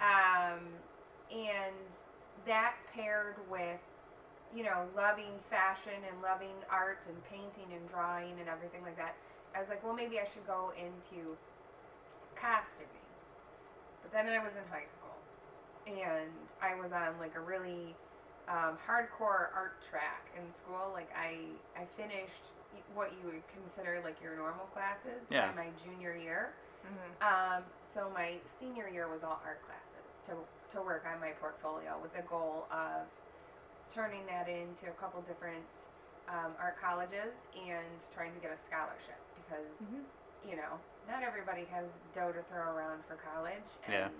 Um, 0.00 0.60
and 1.30 1.74
that 2.46 2.74
paired 2.94 3.36
with, 3.50 3.80
you 4.54 4.62
know, 4.64 4.86
loving 4.96 5.32
fashion 5.50 5.92
and 6.08 6.22
loving 6.22 6.54
art 6.70 7.00
and 7.08 7.16
painting 7.28 7.72
and 7.76 7.88
drawing 7.88 8.38
and 8.40 8.48
everything 8.48 8.82
like 8.82 8.96
that, 8.96 9.14
I 9.54 9.60
was 9.60 9.68
like, 9.68 9.82
well, 9.84 9.94
maybe 9.94 10.18
I 10.18 10.24
should 10.24 10.46
go 10.46 10.72
into 10.76 11.36
costuming. 12.36 13.06
But 14.02 14.12
then 14.12 14.28
I 14.28 14.38
was 14.38 14.52
in 14.56 14.64
high 14.70 14.88
school, 14.88 15.16
and 15.86 16.32
I 16.62 16.74
was 16.80 16.92
on 16.92 17.18
like 17.20 17.34
a 17.36 17.40
really 17.40 17.94
um, 18.48 18.78
hardcore 18.86 19.52
art 19.54 19.76
track 19.90 20.30
in 20.36 20.50
school. 20.52 20.90
Like 20.92 21.10
I, 21.16 21.36
I 21.76 21.84
finished 21.96 22.44
what 22.94 23.12
you 23.20 23.32
would 23.32 23.42
consider 23.52 24.00
like 24.04 24.16
your 24.22 24.36
normal 24.36 24.66
classes 24.72 25.26
Yeah. 25.30 25.50
by 25.52 25.64
my 25.64 25.68
junior 25.84 26.16
year. 26.16 26.52
Mhm. 26.86 27.10
Um, 27.20 27.62
so 27.82 28.08
my 28.14 28.34
senior 28.60 28.88
year 28.88 29.08
was 29.08 29.22
all 29.24 29.40
art 29.44 29.60
classes 29.66 30.08
to 30.26 30.32
to 30.76 30.82
work 30.82 31.04
on 31.12 31.20
my 31.20 31.32
portfolio 31.40 31.98
with 32.00 32.14
the 32.14 32.22
goal 32.22 32.66
of 32.70 33.08
turning 33.94 34.24
that 34.26 34.48
into 34.48 34.86
a 34.88 34.96
couple 35.00 35.20
different 35.22 35.64
um, 36.28 36.52
art 36.60 36.76
colleges 36.80 37.46
and 37.56 37.86
trying 38.14 38.34
to 38.34 38.40
get 38.40 38.52
a 38.52 38.56
scholarship 38.56 39.16
because 39.34 39.80
Mhm. 39.88 40.04
you 40.44 40.56
know 40.56 40.78
not 41.08 41.22
everybody 41.22 41.64
has 41.66 41.88
dough 42.12 42.32
to 42.32 42.42
throw 42.42 42.68
around 42.76 43.04
for 43.06 43.16
college 43.16 43.64
Yeah. 43.88 44.08
and 44.08 44.14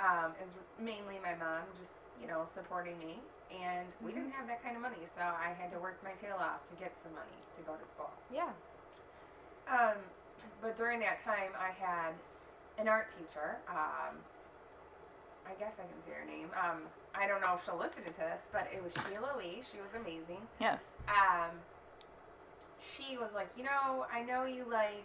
um, 0.00 0.30
it 0.40 0.46
was 0.46 0.54
mainly 0.78 1.18
my 1.22 1.34
mom 1.34 1.62
just 1.78 1.92
you 2.20 2.26
know 2.26 2.44
supporting 2.54 2.98
me 2.98 3.20
and 3.50 3.86
we 4.02 4.10
Mhm. 4.10 4.14
didn't 4.16 4.32
have 4.32 4.46
that 4.48 4.62
kind 4.62 4.74
of 4.76 4.82
money 4.82 5.06
so 5.14 5.22
I 5.22 5.54
had 5.54 5.70
to 5.72 5.78
work 5.78 6.02
my 6.02 6.12
tail 6.14 6.36
off 6.36 6.66
to 6.68 6.74
get 6.74 6.92
some 7.02 7.14
money 7.14 7.38
to 7.56 7.62
go 7.62 7.74
to 7.76 7.84
school. 7.86 8.10
Yeah. 8.30 8.50
Um, 9.68 9.98
but 10.60 10.76
during 10.76 11.00
that 11.00 11.20
time, 11.22 11.52
I 11.58 11.70
had 11.70 12.14
an 12.78 12.88
art 12.88 13.08
teacher. 13.10 13.58
Um, 13.68 14.16
I 15.46 15.54
guess 15.58 15.74
I 15.78 15.84
can 15.86 16.02
say 16.04 16.12
her 16.12 16.24
name. 16.24 16.50
Um, 16.56 16.88
I 17.18 17.26
don't 17.26 17.40
know 17.42 17.58
if 17.58 17.64
she'll 17.66 17.78
listen 17.78 18.04
to 18.06 18.14
this, 18.16 18.46
but 18.52 18.70
it 18.72 18.78
was 18.82 18.92
Sheila 19.04 19.34
Lee. 19.36 19.62
She 19.66 19.78
was 19.82 19.90
amazing. 19.98 20.40
Yeah. 20.62 20.78
Um, 21.10 21.50
she 22.78 23.16
was 23.18 23.30
like, 23.34 23.50
you 23.58 23.64
know, 23.64 24.06
I 24.12 24.22
know 24.22 24.44
you 24.46 24.64
like 24.70 25.04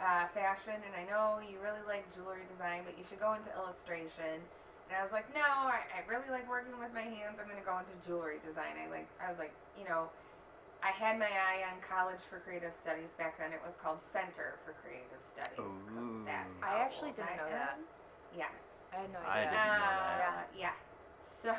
uh, 0.00 0.26
fashion, 0.32 0.80
and 0.80 0.94
I 0.96 1.04
know 1.04 1.38
you 1.44 1.60
really 1.60 1.84
like 1.86 2.08
jewelry 2.16 2.48
design, 2.48 2.82
but 2.88 2.96
you 2.96 3.04
should 3.04 3.20
go 3.20 3.34
into 3.36 3.52
illustration. 3.60 4.40
And 4.88 4.92
I 4.96 5.02
was 5.04 5.12
like, 5.12 5.28
no, 5.36 5.44
I, 5.44 5.84
I 5.96 6.00
really 6.08 6.28
like 6.32 6.48
working 6.48 6.76
with 6.80 6.92
my 6.96 7.04
hands. 7.04 7.36
I'm 7.40 7.48
gonna 7.48 7.64
go 7.64 7.76
into 7.80 7.92
jewelry 8.08 8.40
design. 8.44 8.76
I 8.80 8.88
like, 8.88 9.08
I 9.20 9.28
was 9.28 9.36
like, 9.40 9.52
you 9.76 9.84
know, 9.88 10.08
I 10.84 10.92
had 10.92 11.16
my 11.20 11.28
eye 11.32 11.64
on 11.68 11.80
College 11.80 12.20
for 12.28 12.40
Creative 12.44 12.72
Studies 12.72 13.08
back 13.16 13.36
then. 13.40 13.52
It 13.56 13.60
was 13.64 13.76
called 13.80 14.00
Center 14.12 14.60
for 14.64 14.76
Creative 14.84 15.20
Studies. 15.24 15.56
'cause 15.60 15.80
Ooh. 15.96 16.24
that's 16.28 16.56
I 16.60 16.80
actually 16.84 17.12
didn't 17.16 17.36
I 17.36 17.40
know 17.40 17.48
that. 17.52 17.76
Yes. 18.36 18.52
I 18.92 19.00
had 19.04 19.12
no 19.12 19.20
idea. 19.24 19.32
I 19.32 19.38
idea. 19.40 19.50
didn't 19.56 19.80
know 19.80 19.96
that. 19.96 20.28
Uh, 20.28 20.44
Yeah. 20.56 20.76
So, 21.44 21.52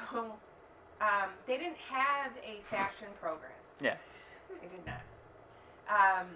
um, 1.01 1.29
they 1.45 1.57
didn't 1.57 1.77
have 1.89 2.31
a 2.43 2.61
fashion 2.73 3.07
program. 3.21 3.51
Yeah. 3.81 3.95
They 4.61 4.67
did 4.67 4.83
not. 4.85 5.01
Um, 5.87 6.27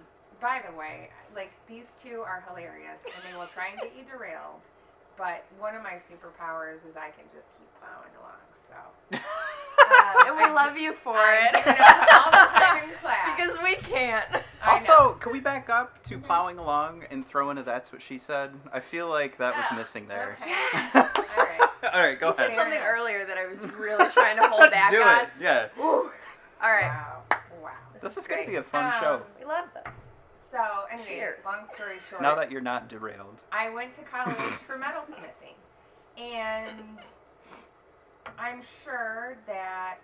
by 0.42 0.62
the 0.70 0.78
way, 0.78 1.10
like 1.36 1.52
these 1.68 1.96
two 2.02 2.22
are 2.22 2.44
hilarious, 2.48 3.02
and 3.06 3.14
they 3.28 3.38
will 3.38 3.48
try 3.48 3.70
and 3.70 3.80
get 3.82 3.92
you 3.98 4.04
derailed. 4.04 4.62
But 5.18 5.44
one 5.58 5.76
of 5.76 5.82
my 5.84 5.94
superpowers 5.96 6.88
is 6.88 6.96
I 6.96 7.10
can 7.10 7.26
just 7.34 7.48
keep 7.58 7.68
plowing 7.80 8.14
along. 8.20 8.40
So. 8.68 9.20
Uh, 9.92 10.26
and 10.28 10.38
we 10.38 10.44
I 10.44 10.54
love 10.54 10.76
do- 10.76 10.82
you 10.82 10.94
for 10.94 11.16
I 11.18 11.48
it. 11.48 11.52
do 11.54 11.72
it 11.72 12.14
all 12.14 12.32
the 12.32 12.60
time 12.60 12.84
in 12.90 12.96
class. 13.02 13.36
because 13.36 13.58
we 13.64 13.76
can't. 13.76 14.26
Also, 14.66 14.92
know. 14.94 15.18
can 15.20 15.32
we 15.34 15.40
back 15.40 15.70
up 15.70 16.02
to 16.04 16.20
plowing 16.20 16.58
along 16.60 17.04
and 17.10 17.26
throw 17.28 17.50
into 17.50 17.64
that's 17.64 17.92
what 17.92 18.02
she 18.02 18.18
said? 18.18 18.52
I 18.72 18.80
feel 18.80 19.10
like 19.10 19.38
that 19.40 19.56
was 19.58 19.66
missing 19.78 20.08
there. 20.08 20.38
Okay. 20.42 20.52
Yes. 20.74 21.18
All 21.84 21.90
right. 21.90 21.94
All 21.96 22.02
right, 22.02 22.20
go 22.20 22.28
you 22.28 22.34
said 22.34 22.46
ahead. 22.48 22.58
something 22.58 22.80
Fair 22.80 22.96
enough. 22.96 23.00
earlier 23.00 23.26
that 23.26 23.38
I 23.38 23.46
was 23.48 23.60
really 23.62 24.10
trying 24.12 24.38
to 24.38 24.48
hold 24.48 24.70
back 24.72 24.92
Do 24.92 25.02
on. 25.02 25.22
it. 25.24 25.30
Yeah. 25.40 25.68
Ooh. 25.80 26.10
All 26.62 26.72
right. 26.72 26.84
Wow. 26.84 27.24
Wow. 27.62 27.70
This 28.02 28.18
is 28.18 28.28
great. 28.28 28.46
gonna 28.46 28.50
be 28.52 28.56
a 28.58 28.64
fun 28.64 28.86
Um, 28.86 28.94
show. 29.00 29.22
We 29.40 29.46
love 29.46 29.66
this. 29.74 29.94
So, 30.52 30.58
anyways, 30.92 31.08
Cheers. 31.08 31.46
long 31.46 31.68
story 31.74 31.98
short. 32.10 32.22
Now 32.22 32.34
that 32.36 32.50
you're 32.52 32.60
not 32.62 32.88
derailed. 32.90 33.38
I 33.52 33.70
went 33.70 33.94
to 33.96 34.02
college 34.02 34.36
for 34.66 34.78
metalsmithing, 34.78 35.54
and 36.18 36.98
I'm 38.38 38.62
sure 38.84 39.38
that 39.46 40.00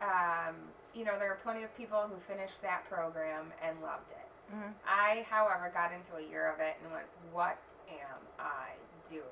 um, 0.00 0.54
you 0.94 1.04
know 1.04 1.18
there 1.18 1.30
are 1.30 1.38
plenty 1.42 1.62
of 1.62 1.76
people 1.76 2.00
who 2.08 2.16
finished 2.32 2.60
that 2.62 2.88
program 2.88 3.52
and 3.62 3.80
loved 3.82 4.10
it. 4.10 4.54
Mhm. 4.54 4.72
I, 4.86 5.26
however, 5.30 5.70
got 5.74 5.92
into 5.92 6.16
a 6.16 6.28
year 6.30 6.50
of 6.52 6.60
it 6.60 6.76
and 6.82 6.92
went, 6.92 7.06
"What 7.32 7.58
am 7.90 8.18
I 8.38 8.70
doing?" 9.10 9.22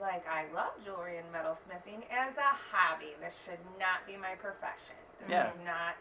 Like 0.00 0.24
I 0.28 0.44
love 0.54 0.72
jewelry 0.84 1.18
and 1.18 1.26
metalsmithing 1.32 2.04
as 2.12 2.36
a 2.36 2.52
hobby. 2.70 3.14
This 3.20 3.34
should 3.44 3.60
not 3.78 4.06
be 4.06 4.16
my 4.16 4.34
profession. 4.36 4.96
This 5.20 5.30
Yeah. 5.30 5.50
is 5.52 5.58
not. 5.64 5.96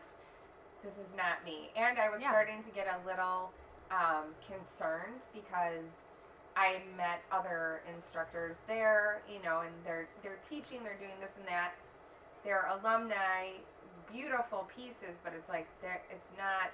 This 0.83 0.97
is 0.97 1.13
not 1.15 1.43
me. 1.45 1.71
And 1.75 1.97
I 1.97 2.09
was 2.09 2.21
Yeah. 2.21 2.29
starting 2.29 2.61
to 2.63 2.69
get 2.71 2.87
a 2.87 2.99
little 3.07 3.51
um, 3.91 4.35
concerned 4.47 5.21
because 5.33 6.05
I 6.57 6.81
met 6.97 7.21
other 7.31 7.81
instructors 7.93 8.55
there, 8.67 9.21
you 9.29 9.39
know, 9.41 9.61
and 9.61 9.73
they're 9.85 10.07
they're 10.23 10.39
teaching, 10.49 10.83
they're 10.83 10.95
doing 10.99 11.19
this 11.21 11.31
and 11.37 11.47
that. 11.47 11.71
They're 12.43 12.67
alumni, 12.67 13.53
beautiful 14.11 14.67
pieces, 14.75 15.17
but 15.23 15.33
it's 15.33 15.49
like 15.49 15.67
it's 15.83 16.31
not 16.37 16.71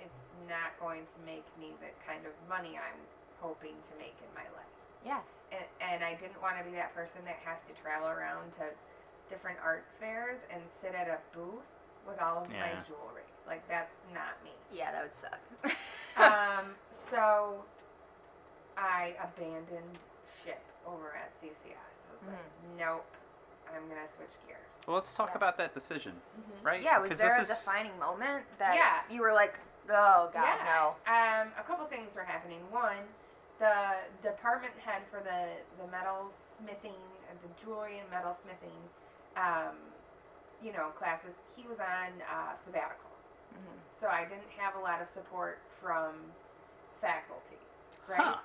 it's 0.00 0.24
not 0.48 0.78
going 0.80 1.04
to 1.06 1.18
make 1.24 1.44
me 1.58 1.72
the 1.80 1.88
kind 2.06 2.26
of 2.26 2.32
money 2.48 2.76
I'm 2.78 3.00
hoping 3.40 3.74
to 3.90 3.96
make 3.98 4.16
in 4.20 4.32
my 4.34 4.42
life. 4.56 4.66
Yeah. 5.04 5.20
And, 5.54 5.64
and 5.80 6.04
I 6.04 6.14
didn't 6.14 6.40
want 6.42 6.58
to 6.58 6.64
be 6.64 6.74
that 6.76 6.94
person 6.94 7.22
that 7.24 7.38
has 7.44 7.60
to 7.68 7.72
travel 7.80 8.08
around 8.08 8.50
to 8.58 8.64
different 9.28 9.58
art 9.64 9.84
fairs 10.00 10.40
and 10.52 10.60
sit 10.80 10.94
at 10.94 11.08
a 11.08 11.18
booth 11.36 11.62
with 12.06 12.20
all 12.20 12.42
of 12.42 12.48
my 12.50 12.72
jewelry. 12.86 13.22
Like 13.46 13.66
that's 13.68 13.94
not 14.12 14.34
me. 14.42 14.50
Yeah, 14.72 14.90
that 14.92 15.02
would 15.02 15.14
suck. 15.14 15.40
Um, 16.16 16.76
so 16.92 17.64
I 18.76 19.14
abandoned 19.22 19.98
ship 20.44 20.62
over 20.86 21.12
at 21.16 21.32
CCS. 21.40 21.74
I 21.74 22.12
was 22.12 22.22
like, 22.28 22.78
nope, 22.78 23.04
I'm 23.74 23.88
gonna 23.88 24.06
switch 24.06 24.30
gears. 24.46 24.60
Well, 24.86 24.94
let's 24.94 25.12
talk 25.14 25.30
Yeah. 25.30 25.36
about 25.38 25.56
that 25.58 25.74
decision, 25.74 26.12
Mhm. 26.38 26.64
right? 26.64 26.82
yeah, 26.82 26.98
was 26.98 27.18
there 27.18 27.36
a 27.36 27.40
is- 27.40 27.48
defining 27.48 27.98
moment 27.98 28.44
that 28.58 28.76
Yeah. 28.76 29.02
you 29.12 29.22
were 29.22 29.32
like, 29.32 29.58
oh 29.90 30.30
god, 30.32 30.34
yeah. 30.34 30.64
no. 30.64 31.12
Um, 31.12 31.52
a 31.58 31.62
couple 31.64 31.84
things 31.86 32.14
were 32.14 32.22
happening. 32.22 32.60
One, 32.70 32.98
the 33.58 33.76
department 34.22 34.74
head 34.84 35.02
for 35.10 35.20
the 35.20 35.54
the 35.82 35.90
metal 35.90 36.30
smithing, 36.58 36.98
uh, 37.30 37.34
the 37.42 37.50
jewelry 37.64 37.98
and 38.00 38.10
metal 38.10 38.34
smithing, 38.34 38.78
um, 39.36 39.76
you 40.62 40.72
know, 40.72 40.88
classes. 40.98 41.34
He 41.56 41.66
was 41.68 41.78
on 41.78 42.10
uh, 42.30 42.54
sabbatical, 42.64 43.10
Mhm. 43.54 43.78
so 43.92 44.08
I 44.08 44.24
didn't 44.24 44.50
have 44.58 44.74
a 44.76 44.80
lot 44.80 45.00
of 45.02 45.08
support 45.08 45.58
from 45.80 46.14
faculty. 47.00 47.58
Right? 48.08 48.20
Huh. 48.20 48.36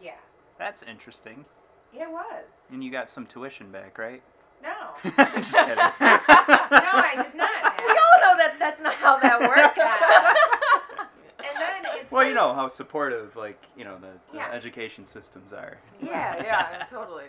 Yeah. 0.00 0.18
That's 0.58 0.82
interesting. 0.82 1.44
It 1.92 2.10
was. 2.10 2.44
And 2.70 2.82
you 2.82 2.90
got 2.90 3.08
some 3.08 3.26
tuition 3.26 3.70
back, 3.70 3.98
right? 3.98 4.22
No. 4.62 4.94
Just 5.04 5.52
kidding. 5.52 5.76
no, 5.76 5.92
I 6.00 7.14
did 7.22 7.34
not. 7.34 7.50
We 7.82 7.90
all 7.90 8.20
know 8.20 8.36
that 8.38 8.54
that's 8.60 8.80
not 8.80 8.94
how 8.94 9.18
that 9.18 9.40
works. 9.40 9.76
And 12.12 12.18
then 12.20 12.20
Well, 12.20 12.28
you 12.28 12.34
know 12.34 12.54
how 12.54 12.68
supportive, 12.68 13.34
like 13.36 13.58
you 13.76 13.84
know, 13.84 13.96
the, 13.98 14.12
the 14.32 14.38
Yeah. 14.38 14.50
education 14.52 15.06
systems 15.06 15.52
are. 15.52 15.78
yeah, 16.02 16.42
yeah, 16.42 16.84
totally. 16.90 17.24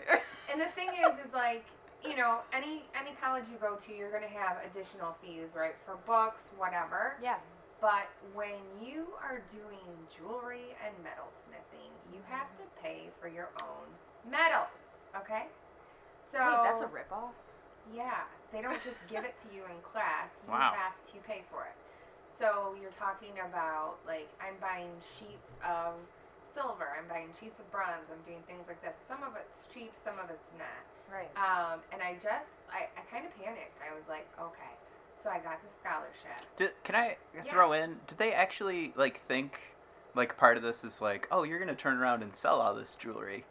And 0.52 0.60
the 0.60 0.66
thing 0.76 0.90
is, 0.90 1.26
is 1.26 1.32
like 1.32 1.64
you 2.04 2.16
know, 2.16 2.40
any 2.52 2.84
any 2.94 3.16
college 3.20 3.44
you 3.50 3.56
go 3.58 3.76
to, 3.76 3.94
you're 3.94 4.10
gonna 4.12 4.26
have 4.28 4.58
additional 4.70 5.16
fees, 5.22 5.50
right, 5.56 5.74
for 5.86 5.96
books, 6.06 6.50
whatever. 6.58 7.16
yeah. 7.22 7.36
But 7.80 8.08
when 8.32 8.60
you 8.80 9.08
are 9.20 9.42
doing 9.52 9.84
jewelry 10.14 10.72
and 10.84 10.94
metalsmithing, 11.04 11.92
you 12.12 12.20
have 12.28 12.48
to 12.56 12.64
pay 12.82 13.08
for 13.20 13.28
your 13.28 13.48
own 13.60 13.88
metals. 14.30 15.00
Okay. 15.16 15.44
So 16.32 16.38
Wait, 16.38 16.60
that's 16.64 16.80
a 16.80 16.86
ripoff? 16.86 17.32
Yeah, 17.94 18.24
they 18.52 18.62
don't 18.62 18.82
just 18.82 19.00
give 19.08 19.24
it 19.24 19.34
to 19.44 19.54
you 19.54 19.64
in 19.64 19.76
class. 19.82 20.30
You 20.46 20.52
Wow. 20.52 20.72
have 20.74 20.96
to 21.12 21.18
pay 21.28 21.42
for 21.50 21.64
it. 21.64 21.76
So 22.36 22.74
you're 22.80 22.94
talking 22.98 23.38
about 23.46 24.02
like 24.06 24.28
I'm 24.42 24.58
buying 24.60 24.90
sheets 25.18 25.58
of 25.62 25.94
silver, 26.42 26.90
I'm 26.98 27.06
buying 27.08 27.30
sheets 27.38 27.58
of 27.58 27.70
bronze, 27.70 28.10
I'm 28.10 28.22
doing 28.26 28.42
things 28.46 28.66
like 28.66 28.82
this. 28.82 28.94
Some 29.06 29.22
of 29.22 29.38
it's 29.38 29.70
cheap, 29.72 29.92
some 30.02 30.18
of 30.18 30.30
it's 30.30 30.50
not. 30.58 30.82
Right. 31.06 31.30
Um, 31.38 31.80
and 31.92 32.02
I 32.02 32.14
just 32.14 32.50
I, 32.70 32.90
I 32.98 33.02
kind 33.10 33.24
of 33.24 33.32
panicked. 33.38 33.78
I 33.78 33.94
was 33.94 34.04
like, 34.08 34.26
okay. 34.40 34.74
So 35.14 35.30
I 35.30 35.38
got 35.38 35.62
the 35.62 35.70
scholarship. 35.78 36.44
Did, 36.56 36.70
can 36.82 36.94
I 36.94 37.16
throw 37.46 37.72
in? 37.72 37.96
Did 38.06 38.18
they 38.18 38.32
actually 38.32 38.92
like 38.96 39.24
think, 39.26 39.58
like 40.14 40.36
part 40.36 40.56
of 40.56 40.62
this 40.62 40.84
is 40.84 41.00
like, 41.00 41.26
oh, 41.30 41.44
you're 41.44 41.58
gonna 41.58 41.74
turn 41.74 41.96
around 41.96 42.22
and 42.22 42.34
sell 42.36 42.60
all 42.60 42.74
this 42.74 42.96
jewelry? 42.96 43.44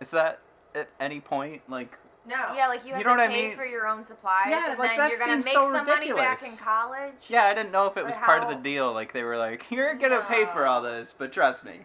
Is 0.00 0.10
that 0.10 0.40
at 0.74 0.88
any 1.00 1.20
point 1.20 1.62
like? 1.68 1.98
No. 2.26 2.52
Yeah, 2.54 2.68
like 2.68 2.82
you 2.84 2.88
You 2.90 2.94
have 2.96 3.04
know 3.06 3.10
to 3.14 3.16
what 3.16 3.20
I 3.20 3.28
pay 3.28 3.48
mean? 3.48 3.56
for 3.56 3.64
your 3.64 3.86
own 3.86 4.04
supplies, 4.04 4.46
Yeah, 4.50 4.70
and 4.70 4.78
like, 4.78 4.90
then 4.90 4.98
that 4.98 5.10
you're 5.10 5.18
gonna 5.18 5.32
seems 5.34 5.44
make 5.46 5.54
so 5.54 5.66
the 5.66 5.82
money 5.82 6.12
back 6.12 6.42
in 6.42 6.50
ridiculous. 6.50 6.60
college. 6.60 7.14
Yeah, 7.28 7.44
I 7.44 7.54
didn't 7.54 7.72
know 7.72 7.86
if 7.86 7.92
it 7.92 7.94
But 7.96 8.06
was 8.06 8.16
part 8.16 8.42
of 8.42 8.48
the 8.50 8.56
deal. 8.56 8.92
Like 8.92 9.12
they 9.12 9.22
were 9.22 9.38
like, 9.38 9.64
you're 9.70 9.94
gonna 9.94 10.20
pay 10.28 10.44
for 10.46 10.66
all 10.66 10.82
this, 10.82 11.14
but 11.16 11.32
trust 11.32 11.64
me, 11.64 11.80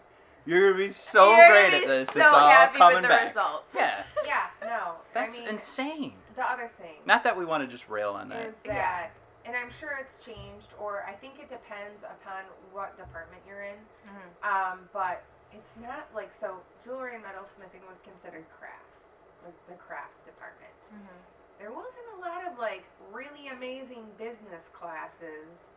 you're 0.46 0.72
gonna 0.72 0.84
be 0.84 0.90
so 0.90 1.36
You're 1.36 1.48
great 1.48 1.70
be 1.72 1.76
at 1.78 1.88
this. 1.88 2.10
So 2.10 2.20
it's 2.20 2.34
all 2.34 2.50
happy 2.50 2.78
coming 2.78 2.96
with 2.96 3.04
the 3.04 3.10
back. 3.10 3.28
results. 3.30 3.74
Yeah, 3.76 4.04
Yeah. 4.26 4.48
No. 4.62 4.96
that's 5.14 5.36
I 5.36 5.40
mean, 5.40 5.48
insane. 5.50 6.14
the 6.36 6.44
other 6.52 6.70
thing. 6.80 6.96
Not 7.06 7.24
that 7.24 7.38
we 7.38 7.46
want 7.46 7.64
to 7.64 7.68
just 7.68 7.88
rail 7.90 8.12
on 8.12 8.28
that. 8.30 8.46
is 8.48 8.56
Yeah. 8.66 8.74
that, 8.74 9.12
and 9.46 9.56
I'm 9.56 9.72
sure 9.72 9.98
it's 10.02 10.18
changed, 10.24 10.68
or 10.80 11.06
I 11.08 11.14
think 11.14 11.36
it 11.40 11.50
depends 11.50 12.04
upon 12.04 12.44
what 12.74 12.98
department 12.98 13.42
you're 13.48 13.64
in. 13.64 13.78
Mhm. 14.06 14.72
Um, 14.74 14.90
but 14.92 15.24
it's 15.54 15.78
not 15.82 16.08
like 16.14 16.32
so. 16.40 16.58
Jewelry 16.84 17.16
and 17.16 17.24
metalsmithing 17.24 17.88
was 17.88 17.98
considered 18.04 18.46
crafts, 18.60 19.05
like 19.46 19.56
the 19.68 19.76
crafts 19.76 20.22
department. 20.22 20.74
Mhm. 20.92 21.16
There 21.60 21.72
wasn't 21.72 22.06
a 22.18 22.20
lot 22.20 22.46
of 22.52 22.60
like 22.60 22.84
really 23.14 23.48
amazing 23.48 24.06
business 24.18 24.68
classes 24.74 25.72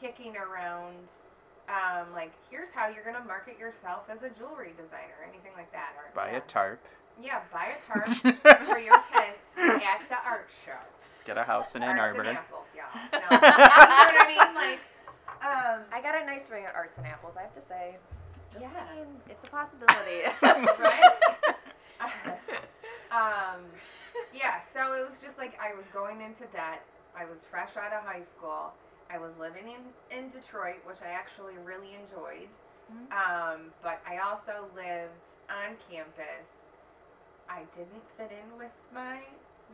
kicking 0.00 0.36
around. 0.36 1.08
Um, 1.68 2.12
like 2.14 2.32
here's 2.50 2.70
how 2.70 2.88
you're 2.88 3.04
gonna 3.04 3.24
market 3.26 3.58
yourself 3.58 4.08
as 4.08 4.22
a 4.22 4.30
jewelry 4.30 4.72
designer, 4.76 5.18
or 5.20 5.24
anything 5.28 5.52
like 5.56 5.70
that. 5.72 5.92
Or 5.98 6.10
Buy 6.14 6.30
yeah, 6.32 6.38
a 6.38 6.40
tarp. 6.42 6.80
yeah, 7.20 7.40
buy 7.52 7.74
a 7.76 7.80
tarp 7.82 8.08
for 8.68 8.78
your 8.78 8.96
tent 9.12 9.36
at 9.58 10.08
the 10.08 10.16
art 10.24 10.48
show. 10.64 10.78
Get 11.26 11.36
a 11.36 11.44
house 11.44 11.74
in 11.74 11.82
Ann 11.82 11.98
Arbor. 11.98 12.24
Arts 12.24 12.28
Arbor. 12.28 12.28
and 12.30 12.38
apples, 12.38 12.68
y'all. 12.74 12.94
No. 13.12 13.18
you 13.18 13.42
know 13.42 13.48
what 13.50 14.16
I 14.16 14.26
mean? 14.28 14.54
Like, 14.54 14.80
um, 15.44 15.82
I 15.92 16.00
got 16.00 16.14
a 16.22 16.24
nice 16.24 16.48
ring 16.50 16.64
at 16.64 16.74
Arts 16.74 16.96
and 16.96 17.06
Apples, 17.06 17.36
I 17.36 17.42
have 17.42 17.54
to 17.54 17.60
say. 17.60 17.96
Just 18.50 18.64
Yeah. 18.64 18.70
saying, 18.94 19.20
it's 19.28 19.44
a 19.46 19.50
possibility. 19.50 20.24
right? 20.80 21.12
Um, 23.10 23.62
yeah. 24.34 24.60
So 24.72 24.92
it 24.94 25.08
was 25.08 25.18
just 25.22 25.38
like 25.38 25.58
I 25.60 25.74
was 25.76 25.86
going 25.92 26.20
into 26.20 26.44
debt. 26.52 26.84
I 27.16 27.24
was 27.24 27.44
fresh 27.44 27.76
out 27.76 27.92
of 27.92 28.04
high 28.04 28.22
school. 28.22 28.72
I 29.10 29.18
was 29.18 29.32
living 29.40 29.64
in 29.72 29.82
in 30.16 30.28
Detroit, 30.30 30.84
which 30.84 30.98
I 31.02 31.08
actually 31.10 31.54
really 31.64 31.94
enjoyed. 31.94 32.48
Mhm. 32.92 33.12
Um, 33.12 33.60
but 33.82 34.00
I 34.06 34.18
also 34.18 34.66
lived 34.74 35.28
on 35.50 35.76
campus. 35.90 36.48
I 37.48 37.64
didn't 37.76 38.04
fit 38.16 38.30
in 38.32 38.58
with 38.58 38.72
my 38.92 39.20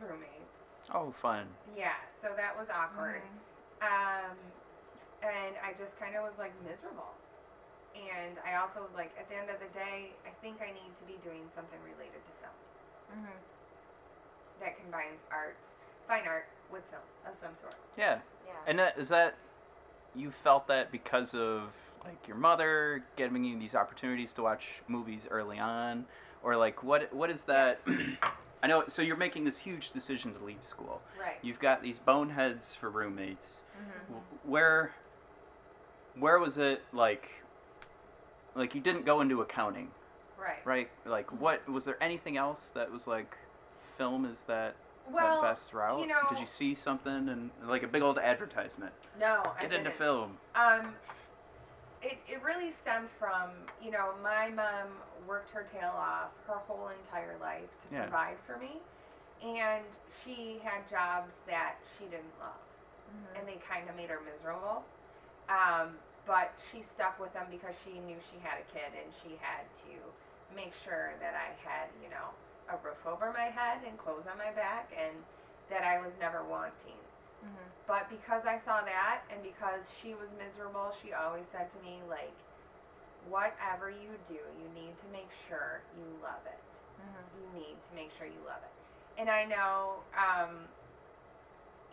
roommates. 0.01 0.83
Oh, 0.93 1.11
fun. 1.11 1.47
Yeah, 1.75 1.95
so 2.21 2.31
that 2.37 2.55
was 2.57 2.67
awkward. 2.69 3.21
Mhm. 3.81 3.87
Um, 4.31 4.37
and 5.23 5.55
I 5.63 5.73
just 5.73 5.99
kind 5.99 6.15
of 6.15 6.23
was 6.23 6.37
like 6.37 6.53
miserable. 6.63 7.13
and 7.95 8.35
I 8.43 8.55
also 8.59 8.81
was 8.83 8.91
like, 8.93 9.15
at 9.17 9.29
the 9.29 9.35
end 9.39 9.49
of 9.49 9.55
the 9.63 9.71
day, 9.71 10.11
I 10.27 10.31
think 10.43 10.59
I 10.61 10.67
need 10.75 10.91
to 10.99 11.03
be 11.07 11.15
doing 11.23 11.47
something 11.55 11.79
related 11.87 12.19
to 12.27 12.31
film 12.43 12.44
Mm-hmm. 13.11 14.61
that 14.61 14.79
combines 14.81 15.25
art, 15.31 15.57
fine 16.07 16.27
art, 16.27 16.47
with 16.71 16.83
film 16.89 17.01
of 17.27 17.35
some 17.35 17.51
sort. 17.59 17.75
Yeah. 17.97 18.19
Yeah. 18.45 18.53
And 18.67 18.79
that, 18.79 18.97
is 18.97 19.09
that 19.09 19.35
you 20.15 20.31
felt 20.31 20.67
that 20.67 20.91
because 20.91 21.33
of 21.33 21.69
like 22.03 22.27
your 22.27 22.37
mother 22.37 23.03
giving 23.15 23.43
you 23.43 23.57
these 23.59 23.75
opportunities 23.75 24.33
to 24.33 24.43
watch 24.43 24.67
movies 24.87 25.27
early 25.29 25.59
on, 25.59 26.05
or 26.43 26.55
like 26.55 26.83
what 26.83 27.13
what 27.13 27.29
is 27.29 27.43
that? 27.45 27.79
I 28.63 28.67
know. 28.67 28.83
So 28.87 29.01
you're 29.01 29.17
making 29.17 29.43
this 29.43 29.57
huge 29.57 29.91
decision 29.91 30.33
to 30.35 30.43
leave 30.43 30.63
school. 30.63 31.01
Right. 31.19 31.37
You've 31.41 31.59
got 31.59 31.81
these 31.81 31.99
boneheads 31.99 32.73
for 32.75 32.89
roommates. 32.89 33.61
mm-hmm. 33.79 34.49
Where 34.49 34.93
where 36.19 36.39
was 36.39 36.57
it 36.57 36.83
like? 36.93 37.29
Like 38.55 38.73
you 38.73 38.81
didn't 38.81 39.05
go 39.05 39.19
into 39.19 39.41
accounting, 39.41 39.89
Right. 40.39 40.65
right? 40.65 40.89
Like 41.05 41.29
what 41.39 41.67
was 41.69 41.85
there 41.85 42.01
anything 42.01 42.37
else 42.37 42.71
that 42.75 42.91
was 42.91 43.07
like 43.07 43.37
film 43.97 44.25
is 44.25 44.43
that 44.43 44.75
Well, 45.09 45.41
that 45.41 45.49
best 45.49 45.73
route? 45.73 45.99
you 46.01 46.07
know- 46.07 46.27
Did 46.29 46.39
you 46.39 46.45
see 46.45 46.75
something 46.75 47.29
and 47.29 47.49
like 47.65 47.83
a 47.83 47.87
big 47.87 48.01
old 48.01 48.17
advertisement? 48.19 48.93
no, 49.19 49.41
I 49.57 49.61
Get 49.61 49.71
into 49.73 49.85
didn't. 49.85 49.95
film. 49.97 50.37
Um, 50.55 50.93
it, 52.01 52.17
it 52.27 52.43
really 52.43 52.71
stemmed 52.71 53.09
from, 53.17 53.49
you 53.81 53.89
know, 53.91 54.11
my 54.21 54.49
mom 54.49 54.89
worked 55.27 55.49
her 55.51 55.65
tail 55.73 55.93
off 55.97 56.29
her 56.45 56.55
whole 56.67 56.89
entire 57.05 57.35
life 57.41 57.69
to 57.81 57.95
Yeah. 57.95 58.01
provide 58.03 58.37
for 58.45 58.57
me. 58.57 58.77
And 59.43 59.83
she 60.23 60.59
had 60.63 60.87
jobs 60.89 61.33
that 61.47 61.75
she 61.97 62.05
didn't 62.05 62.37
love. 62.39 62.51
Mm-hmm. 63.09 63.39
And 63.39 63.47
they 63.47 63.59
kind 63.67 63.89
of 63.89 63.95
made 63.95 64.09
her 64.09 64.19
miserable. 64.29 64.83
Um, 65.49 65.89
but 66.25 66.53
she 66.71 66.81
stuck 66.81 67.19
with 67.19 67.33
them 67.33 67.45
because 67.51 67.75
she 67.83 67.99
knew 67.99 68.17
she 68.31 68.37
had 68.43 68.57
a 68.59 68.65
kid 68.73 68.89
and 68.93 69.11
she 69.23 69.37
had 69.41 69.65
to 69.85 69.93
make 70.55 70.73
sure 70.83 71.13
that 71.19 71.35
I 71.35 71.53
had, 71.67 71.89
you 72.01 72.09
know, 72.09 72.31
a 72.71 72.77
roof 72.81 73.03
over 73.05 73.31
my 73.35 73.51
head 73.53 73.85
and 73.85 73.97
clothes 73.97 74.25
on 74.31 74.37
my 74.37 74.51
back 74.55 74.91
and 74.97 75.13
that 75.69 75.83
I 75.83 75.99
was 76.01 76.13
never 76.19 76.43
wanting. 76.43 76.97
Mm-hmm. 77.43 77.69
But 77.85 78.09
because 78.09 78.45
I 78.45 78.57
saw 78.57 78.81
that 78.81 79.21
and 79.29 79.43
because 79.43 79.85
she 80.01 80.13
was 80.15 80.33
miserable, 80.33 80.93
she 81.03 81.13
always 81.13 81.45
said 81.51 81.69
to 81.71 81.79
me, 81.85 82.01
like, 82.09 82.33
whatever 83.29 83.89
you 83.89 84.17
do, 84.29 84.41
you 84.57 84.67
need 84.73 84.97
to 84.97 85.07
make 85.11 85.29
sure 85.47 85.81
you 85.97 86.05
love 86.21 86.41
it. 86.45 86.61
Mm-hmm. 87.01 87.25
You 87.37 87.47
need 87.61 87.77
to 87.77 87.91
make 87.95 88.09
sure 88.17 88.25
you 88.25 88.41
love 88.45 88.61
it. 88.63 88.73
And 89.19 89.29
I 89.29 89.45
know, 89.45 90.01
um, 90.17 90.65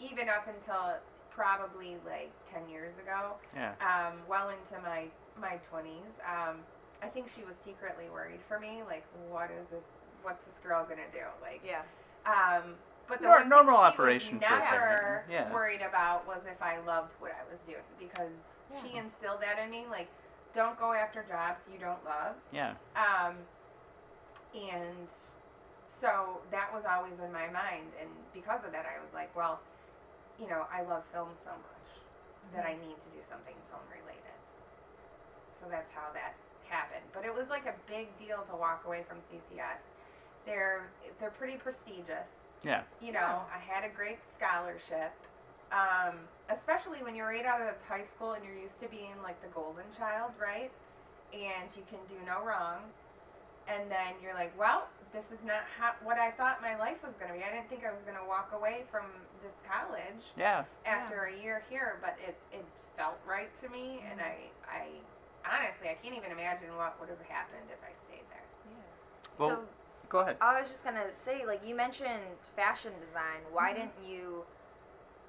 even 0.01 0.29
up 0.29 0.49
until 0.49 0.97
probably 1.31 1.97
like 2.05 2.33
10 2.51 2.69
years 2.69 2.95
ago, 2.99 3.37
Yeah. 3.55 3.73
um, 3.81 4.19
well 4.29 4.51
into 4.51 4.81
my, 4.83 5.07
my 5.41 5.59
20s, 5.73 6.17
um, 6.29 6.59
I 7.03 7.09
think 7.09 7.29
she 7.35 7.45
was 7.45 7.57
secretly 7.57 8.07
worried 8.13 8.41
for 8.47 8.61
me. 8.61 8.83
Like, 8.87 9.05
what 9.29 9.51
is 9.51 9.69
this? 9.69 9.83
What's 10.23 10.45
this 10.45 10.59
girl 10.63 10.85
gonna 10.85 11.11
do? 11.13 11.27
Like, 11.43 11.61
Yeah. 11.67 11.83
um, 12.25 12.75
but 13.09 13.19
the 13.19 13.25
Nor- 13.25 13.41
one 13.41 13.49
normal 13.49 13.75
thing 13.77 13.83
she 13.83 13.93
operation 13.95 14.39
was 14.39 14.47
for 14.49 14.55
a 14.55 14.59
never 14.61 15.25
yeah. 15.29 15.53
worried 15.53 15.83
about 15.83 16.27
was 16.27 16.47
if 16.47 16.63
I 16.63 16.79
loved 16.79 17.13
what 17.19 17.33
I 17.33 17.43
was 17.51 17.61
doing 17.67 17.83
because 17.99 18.39
she 18.81 18.97
instilled 18.97 19.43
that 19.43 19.59
in 19.59 19.71
me. 19.71 19.87
Like, 19.91 20.07
don't 20.55 20.79
go 20.79 20.93
after 20.93 21.25
jobs 21.25 21.67
you 21.73 21.79
don't 21.79 22.03
love. 22.05 22.37
Yeah. 22.53 22.75
Um, 22.95 23.35
and 24.55 25.09
so 25.89 26.41
that 26.51 26.73
was 26.73 26.85
always 26.85 27.19
in 27.19 27.33
my 27.33 27.49
mind, 27.51 27.91
and 28.01 28.09
because 28.33 28.65
of 28.65 28.71
that, 28.73 28.87
I 28.87 29.03
was 29.03 29.13
like, 29.13 29.35
well, 29.35 29.61
you 30.39 30.47
know, 30.49 30.67
I 30.73 30.83
love 30.83 31.03
film 31.13 31.31
so 31.37 31.51
much 31.51 31.89
that 32.55 32.65
I 32.65 32.75
need 32.75 32.97
to 33.03 33.09
do 33.11 33.23
something 33.27 33.55
film 33.71 33.83
related. 33.91 34.39
So 35.59 35.67
that's 35.71 35.91
how 35.91 36.13
that 36.15 36.35
happened. 36.73 37.05
But 37.13 37.25
it 37.25 37.35
was 37.35 37.49
like 37.51 37.67
a 37.67 37.75
big 37.87 38.09
deal 38.19 38.41
to 38.51 38.57
walk 38.57 38.83
away 38.87 39.05
from 39.07 39.19
CCS. 39.19 39.85
They're 40.47 40.89
they're 41.21 41.31
pretty 41.31 41.57
prestigious. 41.59 42.29
Yeah. 42.65 42.83
You 43.01 43.13
know, 43.13 43.43
I 43.53 43.59
had 43.61 43.85
a 43.85 43.93
great 43.95 44.19
scholarship. 44.35 45.13
Um, 45.73 46.17
especially 46.51 47.03
when 47.03 47.15
you're 47.15 47.29
right 47.29 47.47
out 47.47 47.63
of 47.63 47.75
high 47.89 48.03
school 48.03 48.33
and 48.35 48.45
you're 48.45 48.59
used 48.59 48.79
to 48.81 48.89
being 48.89 49.17
like 49.23 49.41
the 49.41 49.49
golden 49.49 49.85
child, 49.97 50.33
right? 50.41 50.71
And 51.33 51.69
you 51.75 51.83
can 51.89 51.99
do 52.13 52.17
no 52.27 52.45
wrong. 52.45 52.79
And 53.69 53.91
then 53.91 54.21
you're 54.23 54.35
like, 54.35 54.53
well, 54.59 54.89
this 55.15 55.33
is 55.33 55.41
not 55.47 55.65
how, 55.79 55.93
what 56.05 56.19
I 56.19 56.31
thought 56.33 56.61
my 56.61 56.77
life 56.77 56.99
was 57.07 57.17
going 57.17 57.33
to 57.33 57.39
be. 57.39 57.43
I 57.43 57.51
didn't 57.57 57.71
think 57.71 57.85
I 57.89 57.93
was 57.95 58.05
going 58.05 58.19
to 58.21 58.29
walk 58.29 58.53
away 58.55 58.85
from 58.91 59.07
this 59.43 59.55
college 59.65 60.29
Yeah. 60.37 60.65
after 60.85 61.33
a 61.33 61.43
year 61.43 61.63
here, 61.71 61.97
but 62.03 62.19
it, 62.27 62.37
it 62.53 62.65
felt 62.99 63.17
right 63.27 63.49
to 63.63 63.69
me. 63.71 64.05
And 64.11 64.21
I, 64.21 64.51
I 64.69 64.85
honestly, 65.47 65.89
I 65.91 65.95
can't 66.03 66.15
even 66.17 66.31
imagine 66.33 66.75
what 66.77 66.99
would 67.01 67.09
have 67.09 67.21
happened 67.29 67.67
if 67.71 67.79
I 67.83 67.93
stayed 68.07 68.25
there. 68.31 68.47
Yeah. 68.69 69.39
Well- 69.39 69.49
so 69.51 69.65
Go 70.09 70.19
ahead. 70.21 70.37
I 70.43 70.61
was 70.61 70.69
just 70.69 70.85
gonna 70.85 71.09
say, 71.15 71.47
like 71.47 71.67
you 71.67 71.75
mentioned 71.75 72.21
fashion 72.55 72.93
design. 73.01 73.41
Why 73.51 73.73
Mhm. 73.73 73.77
didn't 73.77 74.05
you? 74.05 74.45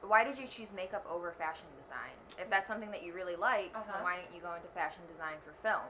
Why 0.01 0.25
did 0.25 0.37
you 0.37 0.45
choose 0.45 0.73
makeup 0.73 1.05
over 1.09 1.31
fashion 1.31 1.65
design? 1.81 2.11
If 2.37 2.49
that's 2.49 2.67
something 2.67 2.91
that 2.91 3.01
you 3.03 3.13
really 3.13 3.37
liked, 3.37 3.73
Uh-huh. 3.73 3.89
then 3.93 4.03
why 4.03 4.17
didn't 4.17 4.35
you 4.35 4.41
go 4.41 4.53
into 4.55 4.67
fashion 4.69 5.01
design 5.07 5.39
for 5.45 5.53
film? 5.63 5.87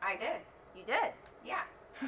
I 0.00 0.14
did. 0.14 0.42
You 0.76 0.84
did. 0.84 1.12
Yeah. 1.44 1.64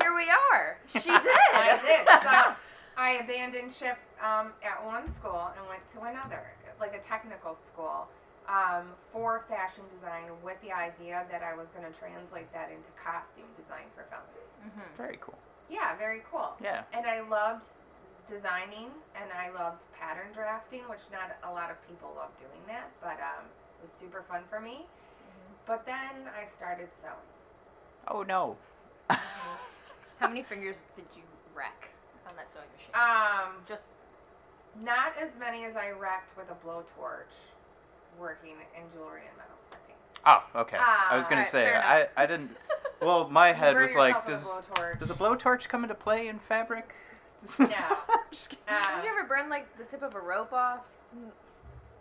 Here 0.00 0.14
we 0.14 0.30
are. 0.30 0.78
She 0.86 1.00
did. 1.00 1.26
I 1.54 1.78
did. 1.82 2.06
So 2.22 2.54
I 2.96 3.10
abandoned 3.14 3.74
ship 3.74 3.98
um, 4.20 4.52
at 4.62 4.84
one 4.84 5.10
school 5.12 5.50
and 5.58 5.66
went 5.68 5.88
to 5.88 6.02
another, 6.02 6.52
like 6.78 6.94
a 6.94 7.00
technical 7.00 7.56
school, 7.66 8.06
um, 8.48 8.88
for 9.12 9.44
fashion 9.48 9.84
design 9.94 10.30
with 10.42 10.60
the 10.62 10.72
idea 10.72 11.26
that 11.30 11.42
I 11.42 11.54
was 11.54 11.70
going 11.70 11.86
to 11.86 11.94
translate 11.98 12.52
that 12.52 12.70
into 12.70 12.90
costume 12.98 13.48
design 13.56 13.86
for 13.94 14.04
film. 14.10 14.22
hmm 14.62 14.96
Very 14.96 15.18
cool. 15.20 15.38
Yeah, 15.70 15.96
very 15.96 16.22
cool. 16.30 16.52
Yeah. 16.62 16.82
And 16.92 17.06
I 17.06 17.20
loved 17.20 17.66
designing 18.28 18.90
and 19.14 19.30
I 19.32 19.50
loved 19.50 19.82
pattern 19.98 20.32
drafting, 20.34 20.82
which 20.88 21.02
not 21.10 21.36
a 21.48 21.52
lot 21.52 21.70
of 21.70 21.76
people 21.88 22.12
love 22.16 22.30
doing 22.38 22.60
that, 22.68 22.90
but 23.00 23.18
um, 23.22 23.46
it 23.78 23.82
was 23.82 23.92
super 23.92 24.22
fun 24.28 24.42
for 24.50 24.60
me. 24.60 24.86
But 25.66 25.86
then 25.86 26.26
I 26.38 26.44
started 26.44 26.88
sewing. 26.92 27.12
Oh 28.08 28.22
no. 28.22 28.56
How 30.18 30.28
many 30.28 30.42
fingers 30.42 30.76
did 30.96 31.06
you 31.14 31.22
wreck 31.54 31.88
on 32.28 32.34
that 32.36 32.48
sewing 32.50 32.66
machine? 32.74 32.94
Um, 32.94 33.62
Just 33.66 33.90
Not 34.82 35.12
as 35.20 35.30
many 35.38 35.64
as 35.64 35.76
I 35.76 35.90
wrecked 35.90 36.36
with 36.36 36.50
a 36.50 36.66
blowtorch 36.66 37.51
working 38.18 38.52
in 38.76 38.82
jewelry 38.92 39.22
and 39.28 39.36
metalsmithing. 39.38 39.96
Oh, 40.54 40.60
okay. 40.60 40.76
I 40.78 41.16
was 41.16 41.26
Ah, 41.26 41.28
gonna 41.28 41.40
alright, 41.40 41.50
say 41.52 41.74
I. 41.74 42.08
I 42.16 42.26
didn't. 42.26 42.50
Well, 43.02 43.28
my 43.28 43.52
head 43.52 43.74
was 43.76 43.96
like, 43.96 44.26
does 44.26 44.44
a 44.44 44.62
blowtorch. 44.74 45.00
does 45.00 45.10
a 45.10 45.14
blowtorch 45.14 45.66
come 45.68 45.82
into 45.82 45.96
play 45.96 46.28
in 46.28 46.38
fabric? 46.38 46.94
No. 47.58 47.66
Just 48.30 48.50
kidding. 48.50 48.62
Uh, 48.68 48.94
Did 48.94 49.04
you 49.04 49.10
ever 49.10 49.26
burn 49.28 49.50
like 49.50 49.76
the 49.76 49.82
tip 49.82 50.04
of 50.04 50.14
a 50.14 50.20
rope 50.20 50.52
off 50.52 50.82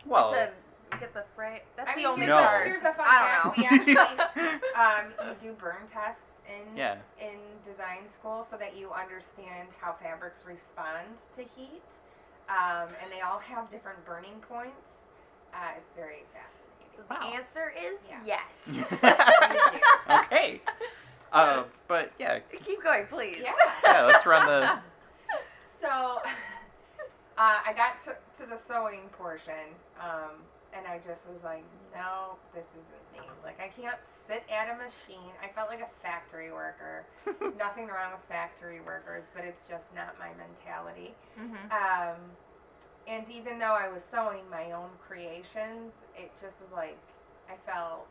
well, 0.06 0.30
to 0.32 0.52
get 1.00 1.12
the 1.16 1.24
fray? 1.36 1.64
That's 1.76 1.90
I 1.90 1.94
the 1.94 1.98
mean, 1.98 2.06
only 2.06 2.26
here's, 2.28 2.30
No. 2.30 2.38
part. 2.44 2.66
here's 2.68 2.82
a 2.84 2.94
fun 2.94 3.06
I 3.08 3.42
fact. 3.42 3.44
don't 3.46 3.58
know. 3.58 3.64
We 3.64 3.66
actually 3.96 4.60
um, 4.76 5.28
you 5.42 5.50
do 5.50 5.54
burn 5.54 5.88
tests 5.92 6.22
in 6.48 6.78
yeah. 6.78 6.98
in 7.20 7.40
design 7.66 8.08
school 8.08 8.46
so 8.48 8.56
that 8.58 8.78
you 8.78 8.92
understand 8.92 9.70
how 9.80 9.94
fabrics 10.04 10.40
respond 10.46 11.08
to 11.36 11.42
heat, 11.56 11.82
um, 12.48 12.90
and 13.02 13.12
they 13.12 13.22
all 13.22 13.40
have 13.40 13.72
different 13.72 14.06
burning 14.06 14.38
points. 14.48 15.01
Uh, 15.54 15.72
it's 15.78 15.92
very 15.92 16.24
fascinating. 16.34 16.88
So 16.96 17.04
the 17.08 17.14
Wow. 17.14 17.34
answer 17.34 17.74
is 17.78 18.00
Yeah. 18.08 18.20
yes. 18.26 18.70
okay. 20.26 20.62
Uh, 21.32 21.64
but 21.88 22.12
yeah, 22.20 22.40
Keep 22.66 22.84
going, 22.84 23.06
please. 23.08 23.38
Yeah. 23.42 23.54
yeah. 23.84 24.06
Let's 24.06 24.26
run 24.26 24.46
the. 24.48 24.80
So 25.82 25.88
uh, 25.90 27.58
I 27.66 27.74
got 27.76 28.04
to, 28.06 28.12
to 28.44 28.48
the 28.48 28.56
sewing 28.68 29.10
portion, 29.18 29.74
um, 30.00 30.38
and 30.78 30.86
I 30.86 31.00
just 31.00 31.28
was 31.28 31.42
like, 31.44 31.64
no, 31.92 32.38
this 32.54 32.68
isn't 32.70 33.06
me. 33.14 33.28
Like, 33.44 33.60
I 33.60 33.70
can't 33.70 33.98
sit 34.28 34.44
at 34.54 34.70
a 34.70 34.78
machine. 34.78 35.34
I 35.44 35.48
felt 35.56 35.70
like 35.70 35.82
a 35.82 35.90
factory 36.04 36.52
worker. 36.52 37.04
Nothing 37.58 37.88
wrong 37.88 38.12
with 38.14 38.22
factory 38.30 38.80
workers, 38.80 39.24
but 39.34 39.44
it's 39.44 39.68
just 39.68 39.90
not 39.96 40.14
my 40.20 40.30
mentality. 40.38 41.16
Mm-hmm. 41.34 41.66
Um, 41.74 42.18
and 43.08 43.26
even 43.30 43.60
though 43.60 43.74
I 43.74 43.88
was 43.90 44.04
sewing 44.04 44.50
my 44.50 44.72
own 44.72 44.90
creations, 45.08 45.94
it 46.16 46.32
just 46.42 46.62
was 46.62 46.72
like, 46.74 46.98
I 47.50 47.56
felt 47.70 48.08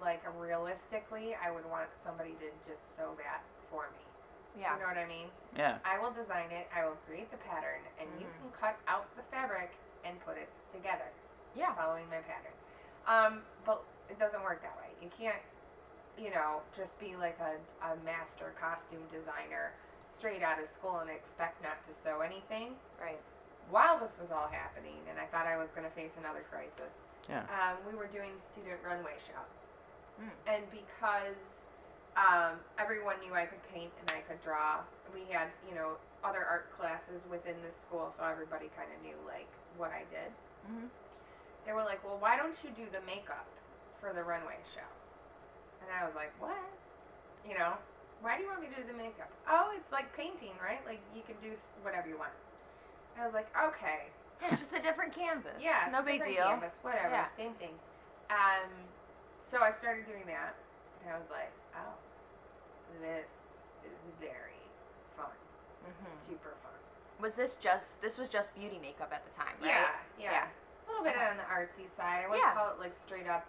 like 0.00 0.22
realistically, 0.38 1.34
I 1.42 1.50
would 1.50 1.64
want 1.70 1.88
somebody 2.04 2.32
to 2.40 2.48
just 2.68 2.96
sew 2.96 3.12
that 3.16 3.42
for 3.70 3.88
me. 3.92 4.60
Yeah. 4.60 4.74
You 4.74 4.80
know 4.82 4.88
what 4.88 4.98
I 4.98 5.06
mean? 5.08 5.28
Yeah. 5.56 5.78
I 5.84 5.98
will 5.98 6.10
design 6.12 6.50
it, 6.50 6.68
I 6.74 6.84
will 6.84 6.96
create 7.06 7.30
the 7.30 7.36
pattern, 7.38 7.80
and 8.00 8.08
you 8.20 8.26
Mhm. 8.26 8.40
can 8.40 8.50
cut 8.52 8.76
out 8.88 9.04
the 9.16 9.22
fabric 9.24 9.72
and 10.04 10.20
put 10.24 10.36
it 10.36 10.48
together 10.72 11.08
Yeah. 11.54 11.74
following 11.74 12.08
my 12.10 12.20
pattern. 12.20 12.52
Um, 13.06 13.44
but 13.64 13.82
it 14.08 14.18
doesn't 14.18 14.42
work 14.42 14.62
that 14.62 14.76
way. 14.78 14.90
You 15.00 15.10
can't, 15.10 15.42
you 16.16 16.30
know, 16.30 16.62
just 16.74 16.98
be 16.98 17.16
like 17.16 17.38
a, 17.40 17.56
a 17.86 17.96
master 17.96 18.52
costume 18.58 19.06
designer 19.12 19.72
straight 20.08 20.42
out 20.42 20.58
of 20.60 20.66
school 20.68 20.98
and 20.98 21.10
expect 21.10 21.62
not 21.62 21.76
to 21.86 21.94
sew 21.94 22.20
anything. 22.20 22.78
Right. 23.00 23.20
While 23.70 23.98
this 23.98 24.16
was 24.20 24.30
all 24.30 24.48
happening, 24.48 24.96
and 25.10 25.18
I 25.18 25.26
thought 25.26 25.46
I 25.46 25.56
was 25.56 25.70
going 25.72 25.84
to 25.86 25.90
face 25.94 26.14
another 26.18 26.44
crisis, 26.50 27.02
Yeah. 27.28 27.42
um, 27.50 27.78
we 27.90 27.98
were 27.98 28.06
doing 28.06 28.30
student 28.38 28.78
runway 28.84 29.16
shows. 29.18 29.82
Mm. 30.16 30.32
and 30.48 30.64
because 30.72 31.66
um, 32.16 32.56
everyone 32.78 33.20
knew 33.20 33.34
I 33.34 33.44
could 33.44 33.60
paint 33.68 33.92
and 34.00 34.08
I 34.16 34.20
could 34.24 34.40
draw, 34.40 34.80
we 35.12 35.28
had 35.30 35.48
you 35.68 35.74
know 35.74 36.00
other 36.24 36.40
art 36.40 36.72
classes 36.72 37.20
within 37.28 37.56
the 37.60 37.70
school, 37.70 38.08
so 38.16 38.24
everybody 38.24 38.70
kind 38.72 38.88
of 38.96 39.02
knew 39.04 39.16
like 39.28 39.48
what 39.76 39.90
I 39.92 40.08
did. 40.08 40.32
Mhm. 40.72 40.88
They 41.66 41.72
were 41.76 41.84
like, 41.84 42.00
"Well, 42.02 42.16
why 42.16 42.38
don't 42.38 42.56
you 42.64 42.70
do 42.70 42.88
the 42.88 43.02
makeup 43.04 43.44
for 44.00 44.14
the 44.14 44.24
runway 44.24 44.56
shows?" 44.72 45.10
And 45.82 45.90
I 45.92 46.06
was 46.06 46.14
like, 46.14 46.32
"What? 46.40 46.56
You 47.44 47.58
know, 47.58 47.76
why 48.22 48.38
do 48.38 48.42
you 48.44 48.48
want 48.48 48.62
me 48.62 48.68
to 48.68 48.76
do 48.80 48.86
the 48.88 48.96
makeup? 48.96 49.28
Oh, 49.46 49.74
it's 49.76 49.92
like 49.92 50.08
painting, 50.16 50.56
right? 50.64 50.80
Like 50.86 51.00
you 51.14 51.20
can 51.28 51.36
do 51.42 51.52
whatever 51.82 52.08
you 52.08 52.16
want." 52.16 52.32
I 53.20 53.24
was 53.24 53.34
like, 53.34 53.48
"Okay." 53.56 54.08
Yeah, 54.42 54.48
it's 54.50 54.60
just 54.60 54.74
a 54.74 54.80
different 54.80 55.14
canvas. 55.14 55.56
Yeah, 55.60 55.84
it's 55.84 55.92
no 55.92 56.02
big 56.02 56.22
deal. 56.22 56.44
Canvas, 56.44 56.74
whatever, 56.82 57.08
Yeah. 57.08 57.26
same 57.26 57.54
thing. 57.54 57.78
Um, 58.28 58.68
so 59.38 59.62
I 59.62 59.70
started 59.72 60.06
doing 60.06 60.26
that, 60.26 60.54
and 61.02 61.14
I 61.14 61.18
was 61.18 61.30
like, 61.30 61.52
oh, 61.76 61.94
this 63.00 63.30
is 63.84 63.96
very 64.20 64.60
fun, 65.16 65.30
Mhm. 65.86 66.26
super 66.28 66.50
fun. 66.62 66.72
Was 67.18 67.34
this 67.34 67.56
just 67.56 68.00
this 68.02 68.18
was 68.18 68.28
just 68.28 68.54
beauty 68.54 68.78
makeup 68.78 69.10
at 69.12 69.24
the 69.24 69.30
time, 69.34 69.54
right? 69.60 69.68
Yeah, 69.68 69.90
yeah, 70.18 70.30
Yeah. 70.32 70.48
A 70.86 70.88
little 70.90 71.04
bit 71.04 71.16
on 71.16 71.36
the 71.38 71.42
artsy 71.44 71.88
side. 71.96 72.24
I 72.24 72.28
wouldn't 72.28 72.44
Yeah. 72.46 72.54
call 72.54 72.70
it 72.72 72.78
like 72.78 72.94
straight 72.94 73.26
up 73.26 73.46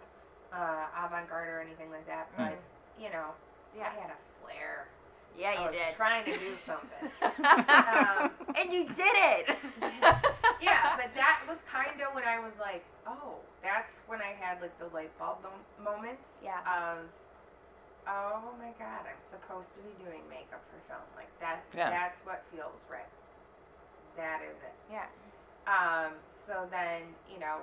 uh, 0.52 0.86
avant-garde 1.04 1.48
or 1.48 1.60
anything 1.60 1.90
like 1.90 2.06
that, 2.06 2.28
but 2.36 2.56
you 2.98 3.10
know, 3.10 3.34
Yeah. 3.74 3.86
I 3.88 4.00
had 4.00 4.10
a 4.10 4.16
flair. 4.42 4.77
Yeah, 5.38 5.54
I 5.54 5.60
you 5.62 5.66
was 5.70 5.74
did. 5.74 5.94
trying 5.96 6.24
to 6.26 6.34
do 6.34 6.52
something. 6.66 7.06
um, 7.22 8.30
and 8.58 8.72
you 8.72 8.84
did 8.90 9.14
it. 9.14 9.54
yeah, 10.60 10.98
but 10.98 11.14
that 11.14 11.46
was 11.46 11.58
kind 11.70 11.94
of 12.02 12.10
when 12.14 12.24
I 12.26 12.40
was 12.42 12.52
like, 12.60 12.82
oh, 13.06 13.38
that's 13.62 14.02
when 14.10 14.18
I 14.20 14.34
had 14.34 14.60
like 14.60 14.74
the 14.82 14.90
light 14.90 15.14
bulb 15.18 15.38
mom- 15.46 15.62
moments 15.78 16.42
Yeah. 16.42 16.58
of, 16.66 17.06
oh 18.10 18.50
my 18.58 18.74
god, 18.82 19.06
I'm 19.06 19.22
supposed 19.22 19.70
to 19.78 19.80
be 19.86 19.94
doing 20.02 20.26
makeup 20.28 20.62
for 20.74 20.82
film. 20.90 21.06
Like 21.14 21.30
that. 21.38 21.62
Yeah. 21.70 21.90
That's 21.90 22.18
what 22.26 22.42
feels 22.50 22.82
right. 22.90 23.06
That 24.16 24.42
is 24.42 24.58
it. 24.58 24.74
yeah. 24.90 25.06
Um, 25.70 26.18
so 26.34 26.66
then, 26.70 27.14
you 27.30 27.38
know, 27.38 27.62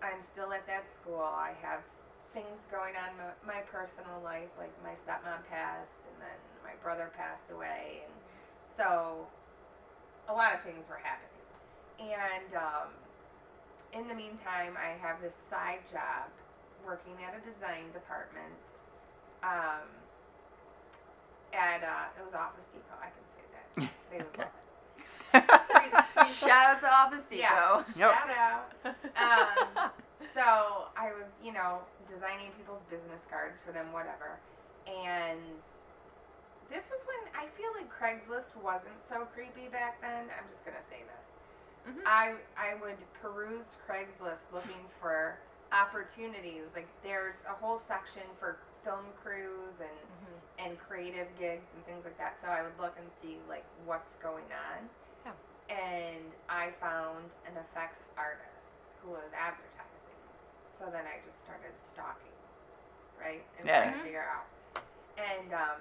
I'm 0.00 0.22
still 0.24 0.52
at 0.56 0.64
that 0.66 0.88
school. 0.88 1.20
I 1.20 1.52
have 1.60 1.84
things 2.32 2.64
going 2.72 2.94
on 2.96 3.12
in 3.12 3.18
my, 3.20 3.58
my 3.58 3.60
personal 3.68 4.22
life, 4.24 4.48
like 4.56 4.72
my 4.80 4.96
stepmom 4.96 5.44
passed, 5.50 6.00
and 6.08 6.16
then 6.22 6.38
my 6.64 6.74
brother 6.82 7.10
passed 7.16 7.50
away, 7.50 8.02
and 8.04 8.12
so 8.66 9.26
a 10.28 10.32
lot 10.34 10.54
of 10.54 10.62
things 10.62 10.88
were 10.88 11.00
happening. 11.02 11.28
And 12.00 12.54
um, 12.56 12.88
in 13.92 14.08
the 14.08 14.14
meantime, 14.14 14.74
I 14.78 14.96
have 15.04 15.20
this 15.20 15.34
side 15.50 15.80
job 15.90 16.30
working 16.86 17.14
at 17.26 17.34
a 17.34 17.40
design 17.44 17.92
department. 17.92 18.56
Um, 19.42 19.88
at 21.52 21.82
uh, 21.82 22.14
it 22.18 22.24
was 22.24 22.34
Office 22.34 22.64
Depot. 22.72 22.96
I 23.00 23.10
can 23.10 23.26
say 23.34 23.44
that. 23.52 23.90
They 24.10 24.18
would 24.18 24.26
Okay. 24.34 24.42
love 24.42 24.54
it. 24.54 25.44
Three- 25.70 26.24
three- 26.24 26.34
Shout 26.48 26.74
out 26.76 26.80
to 26.80 26.90
Office 26.92 27.24
Depot. 27.24 27.38
Yeah. 27.42 27.82
Yep. 27.96 28.10
Shout 28.14 28.30
out. 28.38 28.66
Um, 29.16 29.90
so 30.34 30.40
I 30.96 31.10
was, 31.12 31.26
you 31.42 31.52
know, 31.52 31.78
designing 32.08 32.50
people's 32.56 32.82
business 32.90 33.22
cards 33.30 33.60
for 33.64 33.72
them, 33.72 33.92
whatever. 33.92 34.38
And 34.86 35.40
this 36.70 36.86
was 36.90 37.02
when 37.04 37.34
I 37.34 37.48
feel 37.58 37.70
like 37.76 37.90
Craigslist 37.90 38.54
wasn't 38.62 39.02
so 39.02 39.26
creepy 39.34 39.68
back 39.68 40.00
then. 40.00 40.26
I'm 40.30 40.46
just 40.50 40.64
gonna 40.64 40.82
say 40.88 41.02
this. 41.04 41.26
Mhm. 41.94 42.02
I 42.06 42.34
I 42.56 42.74
would 42.80 42.96
peruse 43.20 43.76
Craigslist 43.88 44.50
looking 44.52 44.86
for 45.00 45.38
opportunities. 45.72 46.70
Like 46.74 46.88
there's 47.02 47.36
a 47.48 47.54
whole 47.54 47.78
section 47.78 48.22
for 48.38 48.56
film 48.84 49.04
crews 49.22 49.80
and 49.80 49.98
Mhm. 49.98 50.66
and 50.66 50.78
creative 50.78 51.28
gigs 51.38 51.68
and 51.74 51.84
things 51.86 52.04
like 52.04 52.16
that. 52.18 52.40
So 52.40 52.48
I 52.48 52.62
would 52.62 52.78
look 52.78 52.96
and 52.98 53.10
see 53.22 53.40
like 53.48 53.64
what's 53.84 54.14
going 54.16 54.46
on. 54.52 54.88
Yeah. 55.26 55.32
And 55.76 56.32
I 56.48 56.70
found 56.80 57.30
an 57.46 57.56
effects 57.56 58.08
artist 58.16 58.76
who 59.02 59.10
was 59.10 59.32
advertising. 59.34 59.86
So 60.66 60.86
then 60.90 61.04
I 61.06 61.20
just 61.24 61.40
started 61.40 61.72
stalking, 61.78 62.32
right? 63.20 63.44
And 63.58 63.66
Yeah. 63.68 63.82
trying 63.84 63.94
to 63.98 64.04
figure 64.04 64.24
out. 64.28 64.46
And 65.18 65.52
um, 65.52 65.80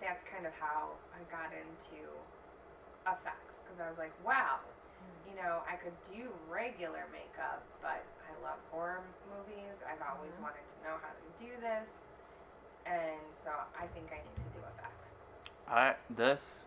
that's 0.00 0.24
kind 0.24 0.46
of 0.46 0.52
how 0.58 0.90
I 1.14 1.22
got 1.30 1.52
into 1.52 2.02
effects 3.06 3.62
because 3.64 3.80
I 3.80 3.88
was 3.88 3.98
like, 3.98 4.12
wow, 4.24 4.58
you 5.28 5.36
know, 5.40 5.60
I 5.68 5.76
could 5.76 5.94
do 6.12 6.28
regular 6.48 7.04
makeup, 7.12 7.62
but 7.80 8.02
I 8.24 8.32
love 8.42 8.58
horror 8.70 9.02
movies. 9.28 9.76
I've 9.86 10.02
always 10.02 10.32
Mhm. 10.34 10.42
wanted 10.42 10.64
to 10.68 10.76
know 10.88 10.96
how 11.02 11.10
to 11.12 11.44
do 11.44 11.50
this, 11.60 11.88
and 12.86 13.20
so 13.32 13.50
I 13.78 13.86
think 13.88 14.12
I 14.12 14.16
need 14.16 14.36
to 14.36 14.50
do 14.58 14.64
effects. 14.76 15.24
I 15.68 15.96
this. 16.10 16.66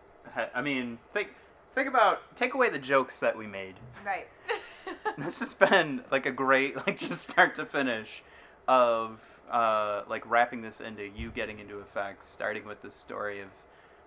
I 0.54 0.60
mean, 0.60 0.98
think 1.12 1.34
think 1.74 1.88
about 1.88 2.34
take 2.36 2.54
away 2.54 2.68
the 2.70 2.78
jokes 2.78 3.20
that 3.20 3.36
we 3.36 3.46
made. 3.46 3.78
Right. 4.04 4.28
This 5.16 5.40
has 5.40 5.52
been 5.54 6.04
like 6.10 6.26
a 6.26 6.30
great 6.30 6.76
like 6.76 6.98
just 7.08 7.28
start 7.30 7.54
to 7.56 7.66
finish 7.66 8.22
of 8.68 9.37
uh, 9.50 10.02
like 10.08 10.28
wrapping 10.30 10.62
this 10.62 10.80
into 10.80 11.04
you 11.06 11.30
getting 11.30 11.58
into 11.58 11.80
effects, 11.80 12.26
starting 12.26 12.64
with 12.64 12.80
the 12.82 12.90
story 12.90 13.40
of 13.40 13.48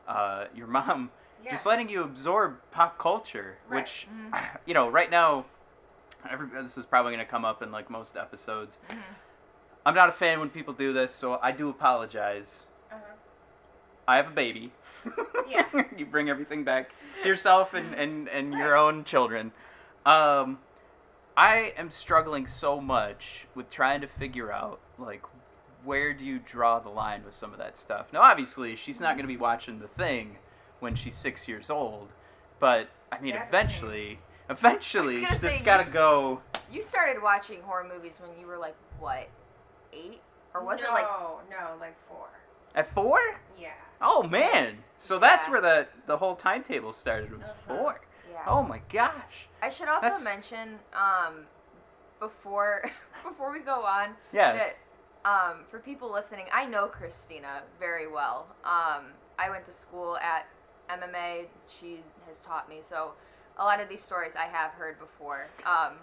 uh, 0.08 0.46
your 0.56 0.68
mom 0.68 1.12
Yeah. 1.44 1.52
just 1.52 1.66
letting 1.66 1.90
you 1.90 2.04
absorb 2.04 2.58
pop 2.72 2.98
culture, 2.98 3.58
Right. 3.68 3.82
which 3.82 4.08
Mhm. 4.32 4.60
you 4.66 4.74
know 4.74 4.88
right 4.90 5.10
now. 5.10 5.46
Every, 6.30 6.48
this 6.62 6.78
is 6.78 6.86
probably 6.86 7.14
going 7.14 7.26
to 7.26 7.30
come 7.32 7.46
up 7.46 7.64
in 7.64 7.72
like 7.72 7.90
most 7.90 8.16
episodes. 8.16 8.78
Mhm. 8.90 8.98
I'm 9.88 9.96
not 9.96 10.10
a 10.10 10.12
fan 10.12 10.40
when 10.40 10.50
people 10.52 10.74
do 10.74 10.94
this, 10.94 11.14
so 11.16 11.40
I 11.42 11.52
do 11.52 11.70
apologize. 11.70 12.68
uh-huh. 12.92 13.00
I 14.08 14.18
have 14.18 14.28
a 14.28 14.32
baby. 14.32 14.72
Yeah. 15.48 15.66
you 15.98 16.06
bring 16.06 16.30
everything 16.30 16.64
back 16.64 16.92
to 17.24 17.28
yourself 17.28 17.74
and, 17.74 17.96
and, 17.96 18.30
and 18.30 18.54
your 18.54 18.76
own 18.76 19.04
children. 19.04 19.52
Um, 20.06 20.60
I 21.36 21.74
am 21.78 21.90
struggling 21.90 22.46
so 22.46 22.80
much 22.80 23.48
with 23.56 23.70
trying 23.72 24.02
to 24.02 24.08
figure 24.08 24.52
out, 24.52 24.80
like, 25.02 25.24
where 25.84 26.14
do 26.14 26.24
you 26.26 26.40
draw 26.40 26.80
the 26.80 26.90
line 26.90 27.24
with 27.26 27.34
some 27.34 27.52
of 27.54 27.60
that 27.60 27.78
stuff? 27.78 28.08
Now, 28.14 28.22
obviously, 28.22 28.76
she's 28.76 29.00
not 29.00 29.16
going 29.16 29.24
to 29.24 29.34
be 29.34 29.38
watching 29.38 29.80
The 29.80 29.88
Thing 29.88 30.38
when 30.80 30.96
she's 30.96 31.16
six 31.16 31.48
years 31.48 31.70
old, 31.70 32.10
but, 32.60 32.90
I 33.12 33.20
mean, 33.20 33.34
That's 33.36 33.50
eventually, 33.50 34.20
eventually, 34.50 35.22
gonna 35.22 35.40
it's 35.44 35.62
got 35.62 35.86
to 35.86 35.92
go. 35.92 36.42
You 36.72 36.84
started 36.84 37.22
watching 37.22 37.62
horror 37.62 37.88
movies 37.92 38.20
when 38.22 38.38
you 38.40 38.46
were 38.48 38.58
like 38.58 38.76
what, 39.00 39.28
eight, 39.94 40.22
or 40.54 40.64
was 40.64 40.80
no, 40.82 40.90
it 40.90 40.92
like? 40.92 41.04
no, 41.06 41.40
no, 41.50 41.80
like 41.80 41.96
four. 42.08 42.28
At 42.76 42.94
four? 42.94 43.20
Yeah. 43.60 43.70
Oh, 44.02 44.24
man. 44.24 44.78
So 44.98 45.20
that's 45.20 45.48
where 45.50 45.62
the, 45.62 45.88
the 46.08 46.18
whole 46.18 46.36
timetable 46.36 46.94
started, 46.94 47.32
was 47.32 47.42
Uh-huh. 47.44 47.76
four. 47.76 48.02
Yeah. 48.32 48.44
Oh, 48.48 48.64
my 48.64 48.82
gosh. 48.92 49.48
I 49.62 49.70
should 49.70 49.88
also 49.90 50.02
That's- 50.08 50.24
mention 50.24 50.80
um, 50.94 51.46
before 52.20 52.90
before 53.24 53.52
we 53.52 53.60
go 53.60 53.84
on 53.84 54.10
Yeah. 54.32 54.54
that 54.54 54.78
um, 55.26 55.66
for 55.70 55.80
people 55.80 56.12
listening, 56.12 56.46
I 56.54 56.66
know 56.66 56.88
Christina 56.88 57.62
very 57.80 58.08
well. 58.08 58.48
Um, 58.64 59.06
I 59.38 59.50
went 59.50 59.66
to 59.66 59.72
school 59.72 60.18
at 60.18 60.48
MMA. 60.90 61.46
She 61.68 62.00
has 62.28 62.40
taught 62.40 62.68
me 62.70 62.80
so 62.82 63.12
a 63.58 63.64
lot 63.64 63.80
of 63.82 63.90
these 63.90 64.02
stories 64.02 64.34
I 64.36 64.46
have 64.46 64.72
heard 64.72 65.00
before. 65.00 65.48
Um, 65.66 65.94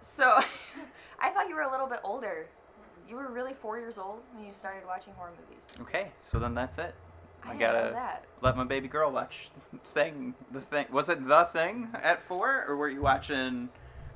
so 0.00 0.40
I 1.20 1.30
thought 1.30 1.48
you 1.48 1.54
were 1.54 1.62
a 1.62 1.70
little 1.70 1.86
bit 1.86 2.00
older. 2.04 2.46
You 3.08 3.16
were 3.16 3.28
really 3.30 3.54
four 3.54 3.78
years 3.78 3.96
old 3.98 4.20
when 4.34 4.44
you 4.44 4.52
started 4.52 4.86
watching 4.86 5.12
horror 5.14 5.32
movies. 5.40 5.64
Okay, 5.80 6.10
so 6.22 6.38
then 6.38 6.54
that's 6.54 6.78
it. 6.78 6.94
I 7.44 7.48
didn't 7.48 7.60
gotta- 7.60 7.90
that. 7.94 8.24
Let 8.42 8.56
my 8.56 8.64
baby 8.64 8.88
girl 8.88 9.10
watch 9.10 9.50
thing. 9.94 10.34
The 10.52 10.60
thing 10.60 10.86
was 10.92 11.08
it 11.08 11.26
the 11.26 11.44
thing 11.52 11.88
at 12.02 12.22
four, 12.22 12.64
or 12.68 12.76
were 12.76 12.88
you 12.88 13.00
watching? 13.02 13.68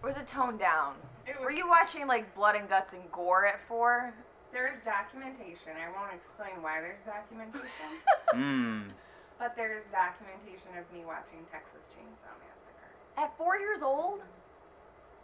Or 0.02 0.08
was 0.08 0.16
it 0.18 0.26
toned 0.26 0.58
down? 0.58 0.94
It 1.26 1.36
was, 1.36 1.44
Were 1.44 1.52
you 1.52 1.68
watching 1.68 2.06
like 2.06 2.34
blood 2.34 2.56
and 2.56 2.68
guts 2.68 2.92
and 2.92 3.02
gore 3.12 3.46
at 3.46 3.60
four? 3.68 4.12
There's 4.52 4.78
documentation. 4.84 5.72
I 5.80 5.88
won't 5.98 6.12
explain 6.14 6.60
why 6.62 6.80
there's 6.80 7.00
documentation, 7.06 7.90
Mmm. 8.34 8.88
but 9.38 9.56
there's 9.56 9.84
documentation 9.90 10.76
of 10.78 10.84
me 10.92 11.04
watching 11.06 11.38
Texas 11.50 11.88
Chainsaw 11.90 12.32
Massacre. 12.36 12.90
At 13.16 13.36
four 13.38 13.56
years 13.58 13.82
old? 13.82 14.20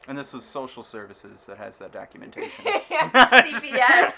And 0.07 0.17
this 0.17 0.33
was 0.33 0.45
social 0.45 0.83
services 0.83 1.45
that 1.47 1.59
has 1.59 1.77
that 1.79 1.93
documentation. 1.93 2.65
yeah, 2.91 3.11
CPS. 3.43 4.15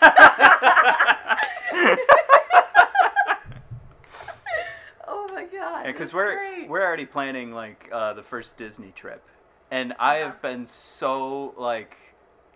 oh 5.09 5.29
my 5.35 5.45
god. 5.45 5.87
because 5.87 6.09
that's 6.11 6.13
we're 6.15 6.37
great. 6.37 6.69
we're 6.69 6.85
already 6.85 7.07
planning 7.07 7.53
like 7.53 7.89
uh, 7.93 8.13
the 8.13 8.23
first 8.23 8.57
Disney 8.57 8.93
trip, 8.95 9.23
and 9.71 9.95
I 9.99 10.21
Uh-huh. 10.21 10.27
have 10.31 10.43
been 10.43 10.67
so 10.67 11.55
like, 11.57 11.97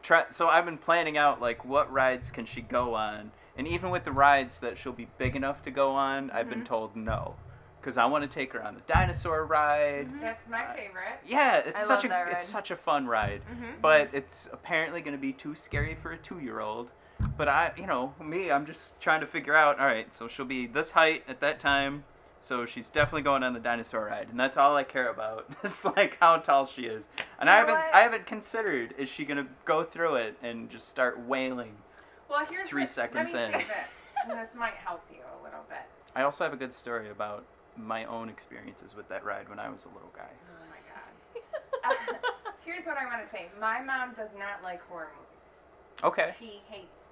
try. 0.04 0.24
So 0.30 0.46
I've 0.48 0.64
been 0.64 0.78
planning 0.78 1.16
out 1.18 1.40
like 1.40 1.64
what 1.64 1.92
rides 1.92 2.30
can 2.30 2.44
she 2.46 2.60
go 2.60 2.94
on, 2.94 3.32
and 3.56 3.66
even 3.66 3.90
with 3.90 4.04
the 4.04 4.12
rides 4.12 4.60
that 4.60 4.78
she'll 4.78 4.92
be 4.92 5.08
big 5.18 5.34
enough 5.34 5.62
to 5.64 5.72
go 5.72 5.90
on, 5.90 6.30
I've 6.30 6.48
been 6.48 6.60
Mhm. 6.60 6.66
told 6.66 6.94
no, 6.94 7.34
because 7.80 7.96
I 7.96 8.04
want 8.04 8.22
to 8.22 8.28
take 8.28 8.52
her 8.52 8.62
on 8.62 8.74
the 8.76 8.80
dinosaur 8.82 9.44
ride. 9.46 10.08
Mhm. 10.12 10.20
That's 10.20 10.46
my 10.46 10.64
favorite. 10.76 11.18
Yeah, 11.24 11.56
it's 11.56 11.80
I 11.80 11.84
such 11.84 12.04
love 12.04 12.04
a 12.04 12.08
that 12.08 12.28
it's 12.32 12.44
such 12.44 12.70
a 12.70 12.76
fun 12.76 13.08
ride, 13.08 13.42
Mhm. 13.50 13.80
but 13.80 14.10
it's 14.12 14.48
apparently 14.52 15.00
going 15.00 15.16
to 15.16 15.20
be 15.20 15.32
too 15.32 15.56
scary 15.56 15.94
for 15.96 16.12
a 16.12 16.16
two 16.18 16.38
year 16.38 16.60
old. 16.60 16.90
But 17.36 17.48
I, 17.48 17.72
you 17.76 17.86
know, 17.86 18.12
me, 18.20 18.50
I'm 18.52 18.66
just 18.66 19.00
trying 19.00 19.20
to 19.20 19.26
figure 19.26 19.54
out. 19.56 19.80
All 19.80 19.86
right, 19.86 20.12
so 20.12 20.28
she'll 20.28 20.44
be 20.44 20.66
this 20.66 20.90
height 20.92 21.24
at 21.26 21.40
that 21.40 21.58
time. 21.58 22.04
So 22.44 22.66
she's 22.66 22.90
definitely 22.90 23.22
going 23.22 23.42
on 23.42 23.54
the 23.54 23.58
dinosaur 23.58 24.04
ride, 24.04 24.28
and 24.28 24.38
that's 24.38 24.58
all 24.58 24.76
I 24.76 24.82
care 24.84 25.08
about. 25.08 25.48
It's 25.64 25.82
like 25.82 26.18
how 26.20 26.36
tall 26.36 26.66
she 26.66 26.82
is, 26.82 27.08
and 27.40 27.48
I 27.48 27.60
You 27.60 27.66
know 27.66 27.72
haven't, 27.72 27.86
what? 27.86 27.94
I 27.94 28.00
haven't 28.00 28.26
considered 28.26 28.94
is 28.98 29.08
she 29.08 29.24
gonna 29.24 29.46
go 29.64 29.82
through 29.82 30.16
it 30.16 30.36
and 30.42 30.68
just 30.68 30.90
start 30.90 31.18
wailing. 31.20 31.72
Well, 32.28 32.44
here's 32.44 32.68
Three 32.68 32.82
what, 32.82 32.90
seconds 32.90 33.32
let 33.32 33.48
me 33.48 33.54
in. 33.54 33.60
Say 33.60 33.66
this, 33.66 34.28
and 34.28 34.38
this 34.38 34.50
might 34.54 34.74
help 34.74 35.02
you 35.10 35.20
a 35.40 35.42
little 35.42 35.64
bit. 35.70 35.78
I 36.14 36.22
also 36.24 36.44
have 36.44 36.52
a 36.52 36.56
good 36.56 36.72
story 36.74 37.08
about 37.08 37.46
my 37.78 38.04
own 38.04 38.28
experiences 38.28 38.94
with 38.94 39.08
that 39.08 39.24
ride 39.24 39.48
when 39.48 39.58
I 39.58 39.70
was 39.70 39.86
a 39.86 39.88
little 39.88 40.12
guy. 40.14 40.28
Oh 40.30 40.68
my 40.70 40.76
god. 40.76 41.42
Uh, 41.84 41.92
here's 42.64 42.84
what 42.86 42.96
I 42.96 43.04
want 43.06 43.22
to 43.24 43.28
say. 43.30 43.48
My 43.60 43.82
mom 43.82 44.14
does 44.14 44.30
not 44.38 44.62
like 44.62 44.80
horror 44.88 45.10
movies. 45.18 46.02
Okay. 46.02 46.34
She 46.38 46.60
hates. 46.68 47.03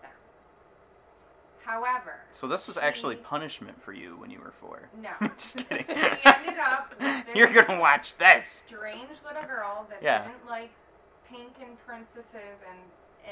However, 1.65 2.21
So 2.33 2.47
this 2.49 2.67
was 2.67 2.77
actually 2.77 3.17
punishment 3.17 3.81
for 3.83 3.93
you 3.93 4.17
when 4.19 4.31
you 4.31 4.41
were 4.41 4.51
four. 4.51 4.89
no. 5.01 5.11
just 5.37 5.57
kidding. 5.69 5.85
She 5.89 5.95
ended 6.27 6.59
up 6.59 6.91
with 6.99 6.99
this 7.27 7.37
You're 7.37 7.53
gonna 7.53 7.79
watch 7.81 8.17
this. 8.17 8.63
strange 8.67 9.09
little 9.27 9.43
girl 9.49 9.87
that 9.91 10.03
Yeah. 10.03 10.25
didn't 10.27 10.47
like 10.49 10.71
pink 11.29 11.53
and 11.61 11.79
princesses 11.87 12.61
and 12.69 12.79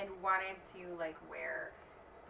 and 0.00 0.08
wanted 0.22 0.54
to 0.74 0.94
like 0.98 1.16
wear 1.28 1.72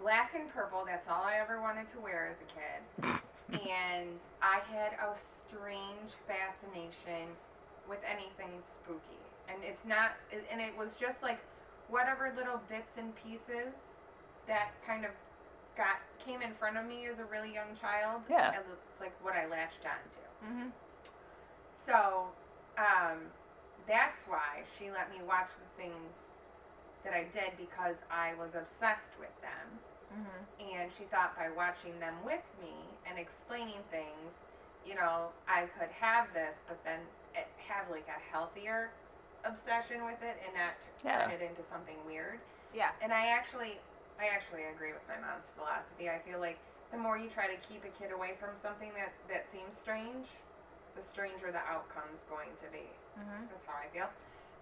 black 0.00 0.32
and 0.34 0.48
purple. 0.52 0.82
That's 0.86 1.08
all 1.08 1.22
I 1.22 1.36
ever 1.36 1.60
wanted 1.60 1.88
to 1.92 2.00
wear 2.00 2.26
as 2.32 2.38
a 2.40 2.48
kid. 2.48 3.20
and 3.68 4.18
I 4.40 4.60
had 4.72 4.92
a 4.94 5.14
strange 5.36 6.12
fascination 6.26 7.28
with 7.88 7.98
anything 8.08 8.62
spooky. 8.74 9.20
And 9.52 9.62
it's 9.62 9.84
not 9.84 10.12
and 10.50 10.60
it 10.60 10.76
was 10.78 10.94
just 10.94 11.22
like 11.22 11.40
whatever 11.88 12.32
little 12.36 12.60
bits 12.68 12.96
and 12.96 13.12
pieces 13.16 13.74
that 14.46 14.70
kind 14.86 15.04
of 15.04 15.10
got 15.80 15.96
came 16.20 16.42
in 16.44 16.52
front 16.52 16.76
of 16.76 16.84
me 16.84 17.06
as 17.08 17.18
a 17.18 17.24
really 17.24 17.48
young 17.48 17.72
child. 17.80 18.20
Yeah. 18.28 18.52
It's 18.60 19.00
like 19.00 19.16
what 19.24 19.32
I 19.34 19.48
latched 19.48 19.80
onto. 19.88 20.24
Mm-hmm. 20.44 20.68
So, 21.72 22.28
um, 22.76 23.32
that's 23.88 24.28
why 24.28 24.68
she 24.76 24.92
let 24.92 25.08
me 25.10 25.24
watch 25.24 25.48
the 25.56 25.82
things 25.82 26.28
that 27.02 27.14
I 27.16 27.24
did 27.32 27.56
because 27.56 27.96
I 28.12 28.36
was 28.36 28.52
obsessed 28.52 29.16
with 29.18 29.32
them. 29.40 29.66
Mm-hmm. 30.12 30.76
And 30.76 30.92
she 30.92 31.04
thought 31.04 31.32
by 31.34 31.48
watching 31.48 31.96
them 31.98 32.14
with 32.20 32.44
me 32.60 32.76
and 33.08 33.18
explaining 33.18 33.80
things, 33.90 34.36
you 34.84 34.94
know, 34.94 35.32
I 35.48 35.64
could 35.80 35.88
have 35.96 36.28
this, 36.34 36.60
but 36.68 36.76
then 36.84 37.00
have 37.68 37.88
like 37.90 38.06
a 38.08 38.20
healthier 38.30 38.90
obsession 39.44 40.04
with 40.04 40.20
it 40.20 40.36
and 40.44 40.52
not 40.52 40.76
t- 41.00 41.08
Yeah. 41.08 41.24
turn 41.24 41.30
it 41.32 41.40
into 41.40 41.62
something 41.64 41.96
weird. 42.04 42.40
Yeah. 42.74 42.90
And 43.00 43.12
I 43.12 43.28
actually, 43.32 43.80
I 44.20 44.28
actually 44.37 44.68
agree 44.68 44.92
with 44.92 45.02
my 45.09 45.16
mom's 45.16 45.48
philosophy. 45.56 46.12
I 46.12 46.20
feel 46.20 46.38
like 46.40 46.59
the 46.92 46.98
more 47.00 47.16
you 47.16 47.30
try 47.33 47.48
to 47.48 47.56
keep 47.64 47.83
a 47.88 47.92
kid 47.96 48.12
away 48.12 48.37
from 48.38 48.50
something 48.56 48.92
that 48.94 49.12
that 49.33 49.48
seems 49.50 49.72
strange, 49.76 50.28
the 50.94 51.00
stranger 51.02 51.48
the 51.50 51.64
outcome's 51.64 52.28
going 52.28 52.52
to 52.61 52.68
be. 52.68 52.85
Mm-hmm. 53.16 53.48
That's 53.48 53.64
how 53.64 53.80
I 53.80 53.88
feel. 53.88 54.11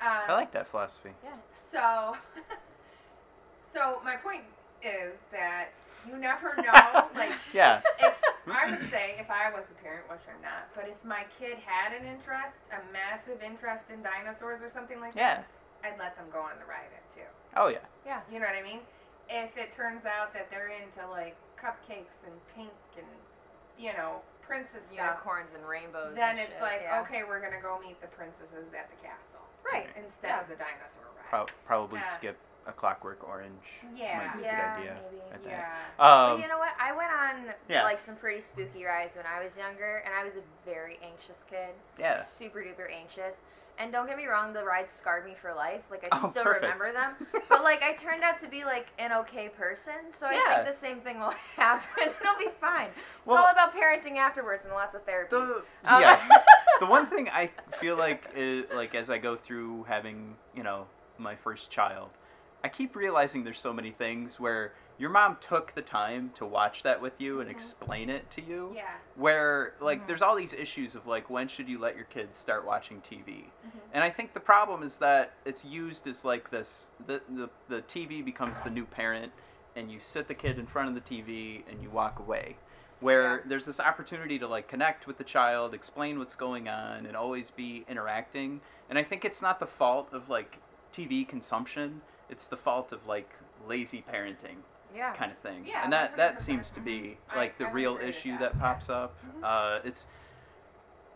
Um, 0.01 0.31
I 0.31 0.33
like 0.39 0.53
that 0.53 0.69
philosophy. 0.69 1.11
Yeah. 1.25 1.35
So, 1.53 2.15
so 3.73 3.99
my 4.05 4.15
point 4.15 4.43
is 4.83 5.19
that 5.33 5.75
you 6.07 6.17
never 6.17 6.55
know. 6.63 7.09
like, 7.19 7.33
Yeah. 7.53 7.83
I 8.47 8.71
would 8.71 8.89
say 8.91 9.17
if 9.19 9.29
I 9.31 9.51
was 9.51 9.67
a 9.75 9.83
parent, 9.83 10.09
which 10.09 10.23
I'm 10.31 10.41
not, 10.41 10.71
but 10.75 10.87
if 10.89 10.97
my 11.05 11.25
kid 11.39 11.59
had 11.67 11.93
an 11.93 12.07
interest, 12.07 12.55
a 12.71 12.81
massive 12.93 13.43
interest 13.43 13.85
in 13.93 14.03
dinosaurs 14.03 14.63
or 14.63 14.71
something 14.71 15.01
like 15.01 15.17
Yeah. 15.17 15.43
that, 15.43 15.47
I'd 15.83 15.99
let 15.99 16.17
them 16.17 16.27
go 16.33 16.41
on 16.41 16.55
the 16.63 16.65
ride 16.65 16.95
it 16.95 17.03
too. 17.13 17.27
Oh 17.57 17.69
yeah. 17.69 17.83
yeah. 18.07 18.21
You 18.33 18.39
know 18.39 18.47
what 18.47 18.55
I 18.55 18.63
mean? 18.63 18.81
If 19.29 19.57
it 19.57 19.73
turns 19.73 20.05
out 20.07 20.33
that 20.35 20.51
they're 20.51 20.69
into 20.69 21.07
like 21.11 21.37
cupcakes 21.61 22.25
and 22.25 22.35
pink 22.57 22.73
and 22.97 23.07
you 23.79 23.93
know 23.93 24.21
princess 24.43 24.83
stuff, 24.93 24.97
Unicorns 24.97 25.53
and 25.55 25.67
rainbows. 25.69 26.15
then 26.17 26.31
and 26.31 26.39
it's 26.41 26.53
shit, 26.55 26.63
like 26.63 26.81
yeah. 26.83 27.01
okay, 27.03 27.23
we're 27.29 27.41
gonna 27.41 27.61
go 27.63 27.79
meet 27.85 28.01
the 28.01 28.07
princesses 28.09 28.73
at 28.77 28.89
the 28.91 28.97
castle, 29.07 29.45
Right. 29.65 29.87
Instead 29.97 30.29
Yeah. 30.29 30.41
of 30.41 30.49
the 30.49 30.55
dinosaur 30.57 31.05
ride. 31.17 31.29
Pro- 31.29 31.47
probably 31.67 32.01
Yeah. 32.01 32.09
skip 32.11 32.37
a 32.67 32.73
Clockwork 32.73 33.27
Orange. 33.27 33.65
Yeah. 33.95 34.17
Might 34.19 34.37
be 34.37 34.43
a 34.43 34.43
Yeah, 34.47 34.75
good 34.77 34.81
idea. 34.81 35.01
maybe. 35.11 35.23
I 35.29 35.37
think. 35.37 35.45
yeah. 35.51 35.79
But 35.99 36.05
Um, 36.05 36.41
you 36.43 36.49
know 36.49 36.59
what? 36.59 36.73
I 36.79 36.93
went 36.93 37.11
on 37.13 37.55
Yeah. 37.69 37.83
like 37.83 38.01
some 38.01 38.17
pretty 38.17 38.41
spooky 38.41 38.85
rides 38.85 39.17
when 39.17 39.27
I 39.27 39.43
was 39.43 39.57
younger, 39.57 39.99
and 40.05 40.15
I 40.15 40.25
was 40.25 40.37
a 40.37 40.43
very 40.65 40.99
anxious 41.03 41.45
kid. 41.49 41.75
yeah. 41.99 42.17
Super 42.23 42.61
duper 42.61 42.91
anxious. 42.91 43.43
And 43.81 43.93
don't 43.93 44.07
get 44.09 44.17
me 44.17 44.27
wrong, 44.27 44.53
the 44.53 44.65
rides 44.65 44.93
scarred 44.93 45.25
me 45.25 45.35
for 45.41 45.55
life. 45.55 45.83
Like 45.91 46.03
I 46.05 46.09
Oh, 46.21 46.31
still 46.31 46.43
perfect. 46.43 46.65
remember 46.65 46.93
them. 46.93 47.13
But 47.49 47.63
like 47.63 47.83
I 47.83 47.95
turned 47.95 48.23
out 48.25 48.39
to 48.41 48.49
be 48.49 48.65
like 48.65 48.89
an 48.99 49.13
okay 49.13 49.49
person, 49.49 50.11
so 50.11 50.27
I 50.27 50.33
think 50.33 50.67
the 50.67 50.73
same 50.73 51.01
thing 51.01 51.19
will 51.21 51.33
happen. 51.57 52.09
It'll 52.21 52.39
be 52.39 52.51
fine. 52.61 52.89
It's 52.89 53.27
Well- 53.27 53.39
all 53.45 53.51
about 53.51 53.75
parenting 53.75 54.17
afterwards 54.17 54.65
and 54.67 54.75
lots 54.75 54.95
of 54.95 55.05
therapy. 55.05 55.37
The 55.37 55.63
Um, 55.85 56.01
yeah. 56.03 56.29
the 56.81 56.87
one 56.87 57.07
thing 57.07 57.29
I 57.31 57.51
feel 57.81 57.97
like 57.97 58.25
is 58.35 58.65
like 58.75 58.95
as 58.95 59.11
I 59.11 59.19
go 59.19 59.37
through 59.37 59.85
having 59.85 60.37
you 60.55 60.63
know 60.65 60.87
my 61.19 61.37
first 61.37 61.71
child, 61.71 62.11
I 62.65 62.69
keep 62.69 62.97
realizing 62.97 63.45
there's 63.45 63.61
so 63.61 63.73
many 63.73 63.93
things 63.93 64.39
where 64.41 64.73
your 64.99 65.11
mom 65.11 65.37
took 65.41 65.75
the 65.75 65.83
time 65.83 66.31
to 66.35 66.45
watch 66.45 66.83
that 66.83 67.01
with 67.01 67.21
you 67.21 67.41
and 67.41 67.49
Mhm. 67.49 67.53
explain 67.53 68.11
it 68.11 68.29
to 68.33 68.43
you. 68.43 68.73
Yeah. 68.75 68.97
Where 69.15 69.75
like 69.81 70.03
Mhm. 70.03 70.07
there's 70.09 70.23
all 70.23 70.35
these 70.35 70.53
issues 70.53 70.95
of 70.95 71.07
like 71.07 71.31
when 71.31 71.47
should 71.49 71.69
you 71.69 71.79
let 71.79 71.95
your 71.95 72.05
kids 72.07 72.37
start 72.39 72.65
watching 72.65 73.01
TV? 73.01 73.51
Mhm. 73.65 73.81
And 73.93 74.05
I 74.05 74.11
think 74.11 74.33
the 74.35 74.41
problem 74.41 74.83
is 74.83 74.99
that 74.99 75.35
it's 75.45 75.65
used 75.65 76.07
as 76.09 76.25
like 76.25 76.51
this 76.51 76.89
the 77.07 77.23
the, 77.29 77.49
the 77.69 77.83
TV 77.83 78.23
becomes 78.23 78.63
the 78.63 78.71
new 78.71 78.85
parent 78.85 79.33
and 79.77 79.91
you 79.91 80.01
sit 80.01 80.27
the 80.27 80.35
kid 80.35 80.59
in 80.59 80.67
front 80.67 80.89
of 80.89 80.95
the 80.95 81.01
TV 81.01 81.65
and 81.69 81.81
you 81.81 81.91
walk 81.91 82.19
away. 82.19 82.57
Where 83.01 83.37
Yeah. 83.37 83.43
there's 83.45 83.67
this 83.67 83.79
opportunity 83.79 84.37
to 84.41 84.49
like 84.49 84.67
connect 84.67 85.07
with 85.07 85.19
the 85.19 85.25
child, 85.25 85.75
explain 85.75 86.19
what's 86.19 86.35
going 86.35 86.69
on 86.69 87.07
and 87.07 87.17
always 87.17 87.53
be 87.53 87.85
interacting. 87.89 88.61
And 88.91 88.99
I 88.99 89.05
think 89.05 89.25
it's 89.25 89.41
not 89.41 89.61
the 89.61 89.67
fault 89.69 90.13
of 90.13 90.29
like 90.29 90.59
TV 90.93 91.25
consumption, 91.25 92.03
it's 92.29 92.49
the 92.49 92.57
fault 92.57 92.91
of 92.91 93.07
like 93.07 93.31
lazy 93.67 94.03
parenting 94.03 94.63
yeah. 94.95 95.13
kind 95.15 95.31
of 95.33 95.39
thing. 95.39 95.65
Yeah, 95.67 95.85
and 95.85 95.93
that 95.93 96.17
that 96.17 96.37
100%. 96.39 96.41
seems 96.41 96.71
to 96.73 96.81
be 96.81 97.17
I- 97.31 97.37
like 97.37 97.59
the 97.59 97.67
I 97.67 97.73
real 97.73 97.99
issue 98.03 98.33
that, 98.39 98.53
that, 98.55 98.61
pops 98.61 98.89
up. 98.91 99.17
Mhm. 99.41 99.45
Uh, 99.45 99.81
it's 99.85 100.07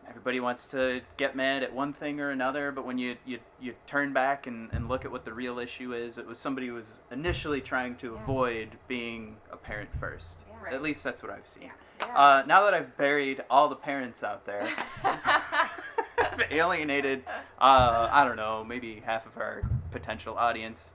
everybody 0.08 0.40
wants 0.40 0.66
to 0.66 1.00
get 1.16 1.34
mad 1.36 1.62
at 1.62 1.72
one 1.72 1.92
thing 1.92 2.20
or 2.20 2.30
another, 2.30 2.72
but 2.72 2.84
when 2.84 2.98
you 2.98 3.16
you, 3.24 3.38
you 3.60 3.74
turn 3.86 4.12
back 4.12 4.46
and, 4.46 4.68
and 4.72 4.88
look 4.88 5.04
at 5.04 5.10
what 5.12 5.24
the 5.24 5.32
real 5.32 5.58
issue 5.58 5.94
is, 5.94 6.18
it 6.18 6.26
was 6.26 6.38
somebody 6.38 6.66
who 6.66 6.74
was 6.74 7.00
initially 7.10 7.60
trying 7.60 7.96
to 7.96 8.12
Yeah. 8.14 8.22
avoid 8.22 8.70
being 8.88 9.36
a 9.50 9.56
parent 9.56 9.90
first. 10.00 10.40
Yeah. 10.48 10.56
Right. 10.64 10.74
At 10.74 10.82
least 10.82 11.02
that's 11.04 11.22
what 11.22 11.32
I've 11.32 11.46
seen. 11.48 11.70
Uh, 12.14 12.42
now 12.46 12.64
that 12.64 12.74
I've 12.74 12.96
buried 12.96 13.42
all 13.48 13.68
the 13.68 13.76
parents 13.76 14.22
out 14.24 14.44
there, 14.44 14.68
alienated, 16.50 17.24
uh, 17.60 18.08
I 18.10 18.24
don't 18.24 18.36
know, 18.36 18.64
maybe 18.64 19.02
half 19.04 19.26
of 19.26 19.36
our 19.36 19.62
potential 19.90 20.36
audience. 20.36 20.92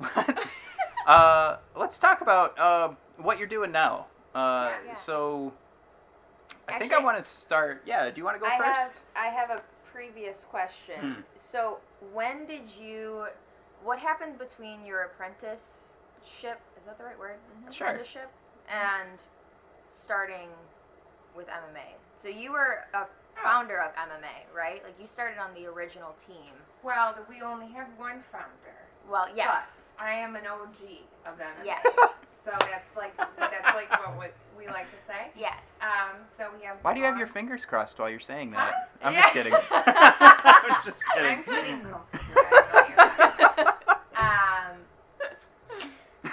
Let's, 0.16 0.52
uh, 1.10 1.58
let's 1.76 1.98
talk 1.98 2.20
about 2.20 2.58
uh, 2.58 2.90
what 3.18 3.38
you're 3.38 3.48
doing 3.48 3.72
now. 3.72 4.06
Uh, 4.34 4.70
Yeah, 4.70 4.76
yeah. 4.86 4.92
So, 4.94 5.52
I 6.68 6.78
think 6.78 6.92
I 6.92 7.02
want 7.02 7.16
to 7.16 7.22
start. 7.22 7.82
Yeah, 7.84 8.10
do 8.10 8.20
you 8.20 8.24
want 8.24 8.36
to 8.36 8.40
go 8.40 8.46
I 8.46 8.58
first? 8.58 8.80
have 8.80 9.00
I 9.16 9.26
have 9.26 9.50
a 9.50 9.62
previous 9.92 10.44
question. 10.44 11.00
Hmm. 11.00 11.20
So 11.38 11.78
when 12.12 12.46
did 12.46 12.62
you? 12.80 13.26
What 13.82 13.98
happened 13.98 14.38
between 14.38 14.84
your 14.84 15.02
apprenticeship? 15.02 16.60
Is 16.78 16.86
that 16.86 16.98
the 16.98 17.04
right 17.04 17.18
word? 17.18 17.36
Sure. 17.72 17.88
Apprenticeship 17.88 18.30
and 18.68 19.20
starting 19.88 20.48
with 21.34 21.46
MMA. 21.48 21.96
So 22.14 22.28
you 22.28 22.52
were 22.52 22.84
a 22.94 23.06
founder 23.42 23.80
of 23.80 23.92
MMA, 23.94 24.54
right? 24.54 24.82
Like 24.84 24.94
you 25.00 25.06
started 25.06 25.38
on 25.38 25.54
the 25.54 25.66
original 25.66 26.14
team. 26.26 26.52
Well, 26.82 27.16
we 27.28 27.42
only 27.42 27.68
have 27.68 27.88
one 27.96 28.22
founder. 28.30 28.79
Well, 29.10 29.26
yes. 29.34 29.82
But 29.98 30.04
I 30.04 30.12
am 30.14 30.36
an 30.36 30.46
OG 30.46 30.76
of 31.26 31.36
them. 31.38 31.52
Yes. 31.64 31.84
So 32.42 32.52
that's 32.52 32.96
like 32.96 33.14
that's 33.18 33.74
like 33.76 33.90
what, 33.90 34.16
what 34.16 34.34
we 34.56 34.66
like 34.66 34.86
to 34.90 34.96
say. 35.06 35.28
Yes. 35.38 35.76
Um. 35.82 36.16
So 36.38 36.46
we 36.58 36.64
have. 36.64 36.78
Why 36.80 36.94
do 36.94 37.00
you 37.00 37.04
have 37.04 37.18
your 37.18 37.26
fingers 37.26 37.66
crossed 37.66 37.98
while 37.98 38.08
you're 38.08 38.18
saying 38.18 38.52
Huh? 38.52 38.70
that? 38.70 38.90
I'm 39.04 39.12
Yeah. 39.12 39.20
just 39.20 39.32
kidding. 39.34 39.52
I'm 39.70 40.82
just 40.82 41.02
kidding. 41.12 41.30
I'm 41.36 41.44
sitting 41.44 41.80
comfortably. 41.92 42.34
I 42.34 42.88
know 42.96 44.72
you're 44.72 46.30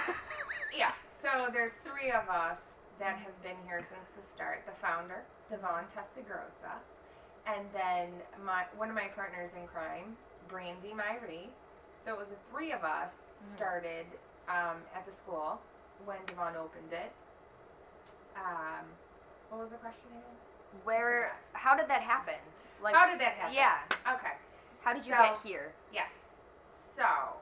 Yeah. 0.74 0.92
So 1.20 1.48
there's 1.52 1.74
three 1.84 2.10
of 2.10 2.26
us 2.30 2.62
that 2.98 3.16
have 3.18 3.42
been 3.42 3.56
here 3.66 3.84
since 3.86 4.06
the 4.16 4.22
start. 4.24 4.64
The 4.64 4.72
founder, 4.80 5.24
Devon 5.50 5.84
Testagrosa, 5.94 6.80
and 7.46 7.66
then 7.74 8.08
my 8.46 8.64
one 8.78 8.88
of 8.88 8.94
my 8.94 9.08
partners 9.14 9.50
in 9.60 9.66
crime, 9.66 10.16
Brandy 10.48 10.94
Myrie. 10.96 11.48
So 12.04 12.12
it 12.14 12.18
was 12.18 12.28
the 12.28 12.36
three 12.50 12.72
of 12.72 12.84
us 12.84 13.10
Mhm. 13.42 13.56
started 13.56 14.06
um, 14.48 14.82
at 14.94 15.04
the 15.04 15.12
school 15.12 15.60
when 16.04 16.24
Devon 16.26 16.56
opened 16.56 16.92
it. 16.92 17.12
Um, 18.36 18.86
what 19.50 19.60
was 19.60 19.70
the 19.70 19.76
question 19.78 20.06
again? 20.10 20.80
Where? 20.84 21.36
How 21.52 21.76
did 21.76 21.88
that 21.88 22.02
happen? 22.02 22.38
Like. 22.80 22.94
How 22.94 23.06
did 23.06 23.20
that 23.20 23.34
happen? 23.34 23.54
Yeah. 23.54 23.78
Okay. 24.06 24.32
How 24.82 24.92
did 24.92 25.04
you 25.04 25.12
So- 25.14 25.22
get 25.22 25.40
here? 25.42 25.74
Yes. 25.92 26.10
So, 26.70 27.40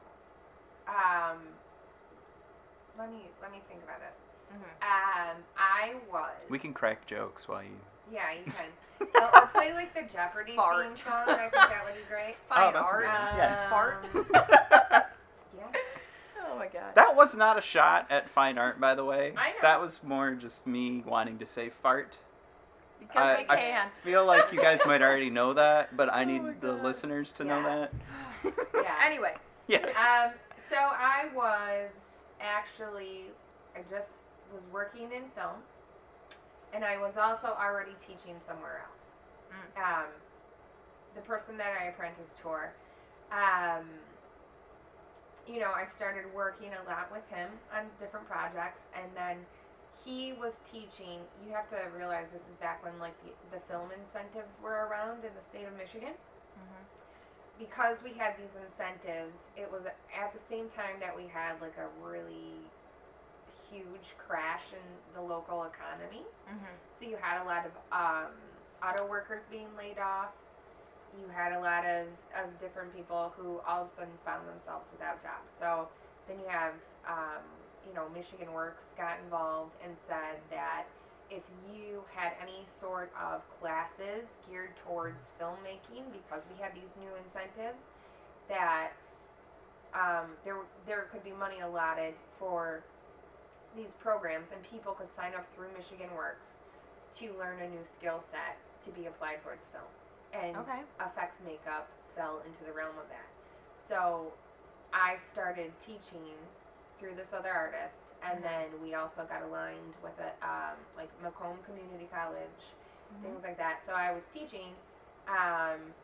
um, 0.88 1.55
let 2.99 3.11
me 3.11 3.31
let 3.40 3.53
me 3.53 3.61
think 3.69 3.83
about 3.85 4.01
this. 4.01 4.16
Mhm. 4.53 4.83
Um, 4.83 5.45
I 5.57 5.95
was. 6.11 6.45
We 6.49 6.59
can 6.59 6.73
crack 6.75 7.07
jokes 7.07 7.47
while 7.49 7.62
you. 7.62 7.81
Yeah, 8.12 8.23
you 8.33 8.51
can. 8.51 8.66
or, 9.21 9.42
or 9.42 9.47
play 9.49 9.73
like 9.73 9.92
the 9.95 10.03
Jeopardy 10.12 10.57
Fart. 10.57 10.87
theme 10.87 10.97
song. 10.97 11.25
I 11.29 11.37
think 11.49 11.53
that 11.53 11.85
would 11.85 11.95
be 11.95 12.01
great. 12.09 12.37
Fine 12.49 12.59
Oh, 12.69 12.73
that's 12.73 12.90
art. 12.90 13.03
good. 13.05 13.38
Yeah. 13.38 13.71
Fart. 13.71 14.05
Um, 14.14 14.27
yeah. 15.57 15.81
Oh 16.49 16.59
my 16.59 16.66
god. 16.69 16.95
that 16.95 17.14
was 17.14 17.35
not 17.35 17.59
a 17.59 17.61
shot 17.61 18.07
at 18.11 18.29
fine 18.31 18.57
art, 18.59 18.81
by 18.81 18.95
the 18.95 19.05
way. 19.05 19.35
I 19.37 19.51
know. 19.51 19.55
That 19.62 19.81
was 19.81 20.01
more 20.03 20.33
just 20.33 20.66
me 20.66 21.03
wanting 21.07 21.38
to 21.38 21.47
say 21.47 21.71
fart. 21.83 22.16
because 23.01 23.37
I, 23.38 23.42
we 23.42 23.49
I 23.51 23.57
can. 23.57 23.88
feel 24.03 24.25
like 24.25 24.53
you 24.53 24.61
guys 24.61 24.81
might 24.87 25.03
already 25.03 25.29
know 25.31 25.53
that, 25.53 25.95
but 25.97 26.11
I 26.12 26.23
Oh 26.23 26.25
need 26.25 26.42
my 26.42 26.53
the 26.61 26.73
listeners 26.73 27.33
to 27.35 27.45
know 27.45 27.62
that. 27.62 27.92
Yeah. 28.75 28.95
Anyway. 29.05 29.35
Yeah. 29.66 29.85
Um, 29.87 30.33
so 30.71 30.77
I 30.77 31.25
was 31.35 31.90
actually, 32.40 33.25
I 33.75 33.81
just 33.90 34.11
was 34.53 34.62
working 34.73 35.05
in 35.12 35.23
film, 35.35 35.57
and 36.76 36.84
I 36.84 36.98
was 37.00 37.16
also 37.16 37.56
already 37.58 37.96
teaching 38.06 38.36
somewhere 38.46 38.84
else. 38.84 39.08
Mm. 39.48 39.80
Um, 39.80 40.08
the 41.14 41.22
person 41.22 41.56
that 41.56 41.72
I 41.80 41.84
apprenticed 41.88 42.38
for, 42.44 42.74
um, 43.32 43.88
you 45.48 45.58
know, 45.58 45.72
I 45.72 45.86
started 45.88 46.28
working 46.34 46.68
a 46.76 46.84
lot 46.88 47.08
with 47.10 47.24
him 47.30 47.48
on 47.72 47.86
different 47.98 48.28
projects, 48.28 48.82
and 48.92 49.08
then 49.16 49.38
he 50.04 50.34
was 50.34 50.52
teaching. 50.70 51.24
You 51.40 51.54
have 51.56 51.70
to 51.70 51.88
realize 51.96 52.26
this 52.30 52.42
is 52.42 52.56
back 52.60 52.84
when 52.84 52.92
like 53.00 53.16
the, 53.24 53.56
the 53.56 53.62
film 53.72 53.88
incentives 53.96 54.58
were 54.62 54.84
around 54.86 55.24
in 55.24 55.32
the 55.32 55.44
state 55.48 55.64
of 55.64 55.72
Michigan 55.78 56.12
Mhm. 56.12 56.84
because 57.58 58.02
we 58.04 58.12
had 58.12 58.36
these 58.36 58.52
incentives, 58.68 59.48
it 59.56 59.70
was 59.72 59.86
at 59.86 60.32
the 60.34 60.40
same 60.48 60.68
time 60.68 61.00
that 61.00 61.16
we 61.16 61.26
had 61.26 61.56
like 61.60 61.76
a 61.78 61.88
really 62.04 62.60
huge 63.70 64.14
crash 64.18 64.72
in 64.72 65.14
the 65.14 65.20
local 65.20 65.64
economy. 65.64 66.24
Mhm. 66.48 66.76
So 66.94 67.05
you 67.05 67.16
had 67.16 67.42
a 67.42 67.44
lot 67.44 67.66
of 67.66 67.72
um, 67.92 68.33
auto 68.83 69.07
workers 69.07 69.42
being 69.50 69.68
laid 69.76 69.98
off. 69.98 70.33
You 71.20 71.29
had 71.29 71.52
a 71.52 71.61
lot 71.61 71.85
of, 71.85 72.07
of 72.35 72.59
different 72.61 72.94
people 72.94 73.33
who 73.37 73.61
all 73.66 73.83
of 73.83 73.88
a 73.88 73.90
sudden 73.94 74.18
found 74.24 74.48
themselves 74.48 74.88
without 74.92 75.22
jobs. 75.22 75.52
So 75.59 75.88
then 76.29 76.38
you 76.40 76.48
have, 76.48 76.74
um, 77.09 77.42
you 77.87 77.94
know, 77.94 78.09
Michigan 78.14 78.52
Works 78.52 78.92
got 78.96 79.18
involved 79.24 79.72
and 79.85 79.96
said 80.07 80.40
that 80.50 80.85
if 81.31 81.42
you 81.72 82.05
had 82.14 82.33
any 82.40 82.66
sort 82.66 83.11
of 83.20 83.42
classes 83.61 84.29
geared 84.48 84.76
towards 84.76 85.33
filmmaking, 85.40 86.05
because 86.12 86.42
we 86.55 86.62
had 86.62 86.74
these 86.74 86.92
new 86.96 87.11
incentives, 87.24 87.87
that 88.48 88.92
um, 89.94 90.37
there 90.44 90.57
there 90.87 91.02
could 91.11 91.24
be 91.24 91.33
money 91.33 91.61
allotted 91.61 92.14
for 92.38 92.83
these 93.76 93.92
programs, 94.00 94.50
and 94.52 94.62
people 94.64 94.92
could 94.92 95.12
sign 95.14 95.34
up 95.34 95.46
through 95.54 95.68
Michigan 95.76 96.08
Works 96.16 96.56
to 97.18 97.32
learn 97.38 97.60
a 97.60 97.68
new 97.68 97.84
skill 97.84 98.20
set 98.20 98.56
to 98.84 98.90
be 98.98 99.06
applied 99.06 99.42
towards 99.42 99.66
film. 99.68 99.84
And 100.32 100.56
Okay. 100.56 100.82
effects 101.00 101.40
makeup 101.44 101.88
fell 102.14 102.40
into 102.46 102.64
the 102.64 102.72
realm 102.72 102.96
of 102.98 103.08
that. 103.08 103.28
So 103.78 104.32
I 104.92 105.16
started 105.16 105.72
teaching 105.78 106.34
through 106.98 107.14
this 107.14 107.32
other 107.32 107.52
artist, 107.52 108.14
and 108.22 108.40
Mhm. 108.40 108.42
then 108.42 108.82
we 108.82 108.94
also 108.94 109.24
got 109.24 109.42
aligned 109.42 109.94
with 110.02 110.18
a 110.18 110.32
um, 110.46 110.76
like 110.96 111.10
Macomb 111.20 111.62
Community 111.64 112.08
College, 112.12 112.72
things 113.22 113.42
like 113.42 113.58
that. 113.58 113.84
So 113.84 113.92
I 113.92 114.12
was 114.12 114.24
teaching. 114.32 114.74
Um, 115.28 115.94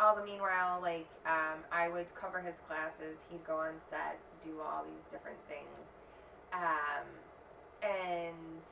all 0.00 0.16
the 0.16 0.24
meanwhile, 0.24 0.80
like 0.80 1.06
um, 1.24 1.64
I 1.70 1.88
would 1.88 2.12
cover 2.16 2.40
his 2.40 2.58
classes. 2.60 3.18
He'd 3.30 3.44
go 3.46 3.56
on 3.58 3.80
set, 3.88 4.18
do 4.42 4.60
all 4.60 4.84
these 4.84 5.04
different 5.12 5.38
things, 5.48 5.94
um, 6.54 7.06
and 7.82 8.62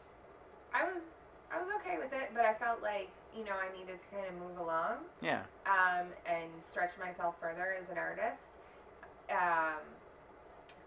I 0.73 0.85
was 0.85 1.03
I 1.53 1.59
was 1.61 1.69
okay 1.81 1.99
with 1.99 2.13
it. 2.13 2.31
But 2.35 2.45
I 2.45 2.55
felt 2.55 2.81
like 2.83 3.11
you 3.37 3.45
know 3.45 3.53
I 3.53 3.77
needed 3.79 4.01
to 4.01 4.07
kind 4.15 4.27
of 4.29 4.35
move 4.35 4.59
along 4.59 4.99
Yeah. 5.21 5.43
um, 5.67 6.07
and 6.27 6.49
stretch 6.61 6.93
myself 6.99 7.35
further 7.41 7.77
as 7.83 7.91
an 7.91 7.99
artist. 7.99 8.57
Um, 9.31 9.81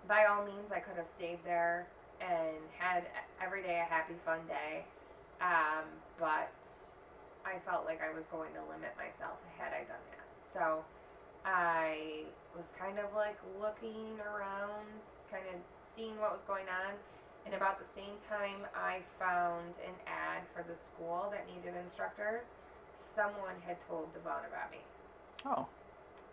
by 0.07 0.25
all 0.25 0.45
means, 0.45 0.71
I 0.71 0.79
could 0.79 0.95
have 0.97 1.07
stayed 1.07 1.39
there 1.43 1.87
and 2.21 2.57
had 2.77 3.03
every 3.43 3.61
day 3.63 3.79
a 3.81 3.91
happy, 3.91 4.13
fun 4.25 4.39
day. 4.47 4.85
Um, 5.41 5.85
but 6.19 6.51
I 7.45 7.59
felt 7.65 7.85
like 7.85 8.01
I 8.01 8.15
was 8.15 8.25
going 8.27 8.53
to 8.53 8.61
limit 8.71 8.93
myself 8.97 9.37
had 9.57 9.73
I 9.73 9.79
done 9.83 10.05
that. 10.11 10.25
So 10.41 10.83
I 11.43 12.23
was 12.55 12.65
kind 12.79 12.99
of 12.99 13.13
like 13.15 13.37
looking 13.59 14.17
around, 14.21 15.01
kind 15.31 15.43
of 15.53 15.59
seeing 15.95 16.19
what 16.19 16.31
was 16.31 16.41
going 16.47 16.67
on. 16.67 16.93
And 17.45 17.53
about 17.53 17.77
the 17.77 17.85
same 17.93 18.17
time, 18.27 18.65
I 18.75 18.99
found 19.19 19.77
an 19.85 19.93
ad 20.07 20.43
for 20.53 20.65
the 20.67 20.75
school 20.75 21.29
that 21.31 21.45
needed 21.45 21.77
instructors. 21.79 22.57
Someone 22.97 23.55
had 23.65 23.77
told 23.87 24.11
Devon 24.13 24.49
about 24.49 24.71
me. 24.71 24.81
Oh. 25.45 25.67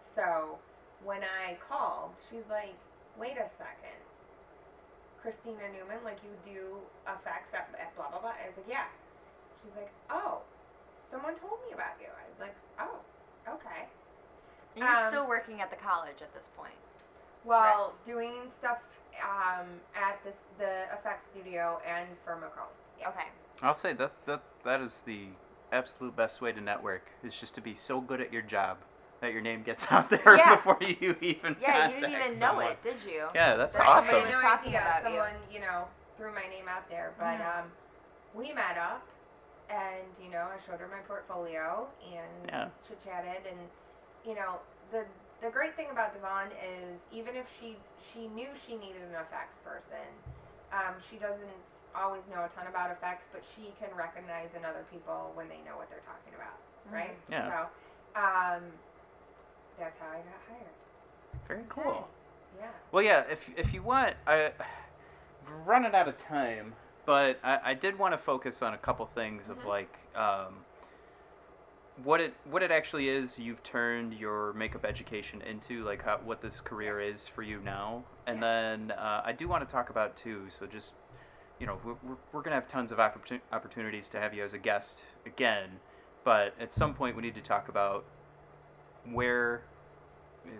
So 0.00 0.58
when 1.04 1.20
I 1.22 1.56
called, 1.68 2.12
she's 2.30 2.48
like, 2.48 2.74
wait 3.18 3.36
a 3.36 3.48
second. 3.48 4.00
Christina 5.20 5.68
Newman, 5.70 6.02
like 6.02 6.18
you 6.24 6.32
do 6.42 6.80
effects 7.06 7.52
at, 7.54 7.68
at 7.78 7.94
blah, 7.94 8.08
blah, 8.08 8.20
blah. 8.20 8.32
I 8.32 8.48
was 8.48 8.56
like, 8.56 8.66
yeah. 8.68 8.88
She's 9.62 9.76
like, 9.76 9.92
oh, 10.10 10.40
someone 11.00 11.36
told 11.36 11.60
me 11.68 11.74
about 11.74 12.00
you. 12.00 12.08
I 12.08 12.24
was 12.26 12.40
like, 12.40 12.56
oh, 12.80 12.98
okay. 13.46 13.86
And 14.74 14.82
you're 14.84 14.96
Um, 14.96 15.10
still 15.10 15.28
working 15.28 15.60
at 15.60 15.70
the 15.70 15.76
college 15.76 16.22
at 16.22 16.34
this 16.34 16.48
point. 16.56 16.74
Well, 17.44 17.92
doing 18.04 18.50
stuff 18.56 18.78
um, 19.22 19.66
at 19.94 20.22
this 20.24 20.36
the 20.58 20.84
effects 20.92 21.26
studio 21.26 21.80
and 21.86 22.06
for 22.24 22.36
Macomb. 22.36 22.64
Yeah. 22.98 23.08
Okay. 23.10 23.26
I'll 23.62 23.74
say 23.74 23.92
that 23.94 24.12
that 24.26 24.42
that 24.64 24.80
is 24.80 25.02
the 25.06 25.26
absolute 25.72 26.14
best 26.16 26.40
way 26.40 26.52
to 26.52 26.60
network 26.60 27.10
is 27.24 27.38
just 27.38 27.54
to 27.54 27.60
be 27.60 27.74
so 27.74 28.00
good 28.00 28.20
at 28.20 28.32
your 28.32 28.42
job 28.42 28.78
that 29.20 29.32
your 29.32 29.40
name 29.40 29.62
gets 29.62 29.86
out 29.92 30.10
there 30.10 30.36
Yeah. 30.36 30.56
before 30.56 30.78
you 30.80 31.16
even 31.20 31.56
Yeah, 31.60 31.88
you 31.88 31.94
didn't 31.94 32.10
contact 32.12 32.26
even 32.26 32.38
know 32.38 32.58
it, 32.60 32.82
did 32.82 32.96
you? 33.06 33.26
Yeah, 33.34 33.56
that's 33.56 33.76
That 33.76 33.86
awesome. 33.86 34.10
somebody 34.10 34.26
was 34.34 34.34
no 34.34 34.40
talking 34.48 34.68
idea. 34.68 34.80
about 34.80 34.96
you. 35.12 35.18
Someone, 35.18 35.40
you. 35.52 35.60
know, 35.60 35.84
threw 36.16 36.34
my 36.34 36.46
name 36.48 36.68
out 36.68 36.88
there. 36.90 37.12
But 37.18 37.38
Mhm. 37.38 37.60
um, 37.60 37.72
we 38.34 38.52
met 38.52 38.76
up, 38.76 39.06
and 39.70 40.04
you 40.22 40.30
know, 40.30 40.48
I 40.52 40.58
showed 40.66 40.80
her 40.80 40.88
my 40.88 41.00
portfolio 41.08 41.86
and 42.04 42.48
Yeah. 42.48 42.68
chit 42.86 43.02
chatted, 43.02 43.46
and 43.46 43.58
you 44.26 44.34
know, 44.34 44.60
the 44.90 45.04
the 45.42 45.50
great 45.50 45.74
thing 45.76 45.88
about 45.90 46.14
Devon 46.14 46.48
is 46.62 47.04
even 47.12 47.34
if 47.36 47.46
she 47.60 47.76
she 48.12 48.28
knew 48.28 48.48
she 48.66 48.76
needed 48.76 49.02
an 49.02 49.14
effects 49.20 49.58
person. 49.64 50.06
Um, 50.72 50.94
she 51.10 51.16
doesn't 51.16 51.68
always 51.94 52.22
know 52.32 52.44
a 52.44 52.48
ton 52.56 52.66
about 52.66 52.90
effects, 52.90 53.26
but 53.30 53.42
she 53.44 53.74
can 53.78 53.94
recognize 53.94 54.48
in 54.56 54.64
other 54.64 54.86
people 54.90 55.30
when 55.34 55.46
they 55.48 55.60
know 55.68 55.76
what 55.76 55.90
they're 55.90 56.00
talking 56.00 56.32
about, 56.34 56.56
right? 56.90 57.14
Yeah. 57.30 57.46
So, 57.46 58.18
um, 58.18 58.62
that's 59.78 59.98
how 59.98 60.06
I 60.06 60.16
got 60.16 60.40
hired. 60.48 61.46
Very 61.46 61.64
cool. 61.68 62.08
Yeah. 62.58 62.68
Well, 62.90 63.02
yeah. 63.02 63.24
If 63.30 63.50
if 63.56 63.74
you 63.74 63.82
want, 63.82 64.14
I 64.26 64.52
we're 65.46 65.56
running 65.66 65.94
out 65.94 66.08
of 66.08 66.16
time, 66.16 66.72
but 67.04 67.38
I, 67.44 67.60
I 67.64 67.74
did 67.74 67.98
want 67.98 68.14
to 68.14 68.18
focus 68.18 68.62
on 68.62 68.72
a 68.72 68.78
couple 68.78 69.04
things 69.06 69.50
of 69.50 69.58
Mhm. 69.58 69.66
like 69.66 69.98
um, 70.14 70.64
what 72.04 72.20
it 72.20 72.34
what 72.44 72.62
it 72.62 72.70
actually 72.70 73.08
is 73.08 73.38
you've 73.38 73.62
turned 73.62 74.14
your 74.14 74.52
makeup 74.54 74.84
education 74.84 75.42
into, 75.42 75.84
like 75.84 76.02
how 76.02 76.18
what 76.24 76.40
this 76.40 76.60
career 76.60 77.00
is 77.00 77.28
for 77.28 77.42
you 77.42 77.60
now, 77.60 78.02
and 78.26 78.36
Yeah. 78.40 78.40
then 78.76 78.90
uh, 78.92 79.22
I 79.24 79.32
do 79.32 79.46
want 79.48 79.66
to 79.66 79.70
talk 79.72 79.90
about 79.90 80.16
too. 80.16 80.46
So 80.50 80.66
just 80.66 80.92
you 81.60 81.66
know, 81.66 81.78
we're, 81.84 81.94
we're, 82.02 82.16
we're 82.32 82.42
gonna 82.42 82.56
have 82.56 82.66
tons 82.66 82.90
of 82.92 82.98
opportun- 82.98 83.40
opportunities 83.52 84.08
to 84.08 84.18
have 84.18 84.34
you 84.34 84.42
as 84.42 84.52
a 84.52 84.58
guest 84.58 85.04
again, 85.26 85.68
but 86.24 86.54
at 86.58 86.72
some 86.72 86.92
point 86.94 87.14
we 87.14 87.22
need 87.22 87.34
to 87.36 87.40
talk 87.42 87.68
about 87.68 88.04
where 89.10 89.62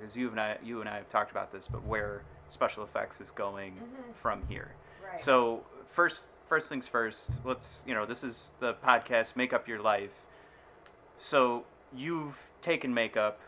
because 0.01 0.17
you 0.17 0.31
and 0.31 0.41
I 0.41 0.59
you 0.63 0.81
and 0.81 0.89
I 0.89 0.97
have 0.97 1.09
talked 1.09 1.31
about 1.31 1.51
this, 1.53 1.67
but 1.67 1.83
where 1.85 2.23
special 2.51 2.85
effects 2.85 3.21
is 3.21 3.31
going 3.31 3.73
Mhm. 3.75 4.15
from 4.15 4.43
here. 4.49 4.75
Right. 5.05 5.19
So 5.21 5.65
first 5.87 6.27
first 6.47 6.69
things 6.69 6.87
first, 6.87 7.41
let's 7.45 7.83
you 7.87 7.95
know, 7.95 8.05
this 8.07 8.23
is 8.23 8.53
the 8.61 8.75
podcast 8.75 9.35
Make 9.35 9.53
Up 9.53 9.67
Your 9.67 9.81
Life. 9.81 10.13
So 11.23 11.65
you've 11.95 12.37
taken 12.63 12.93
makeup 12.93 13.39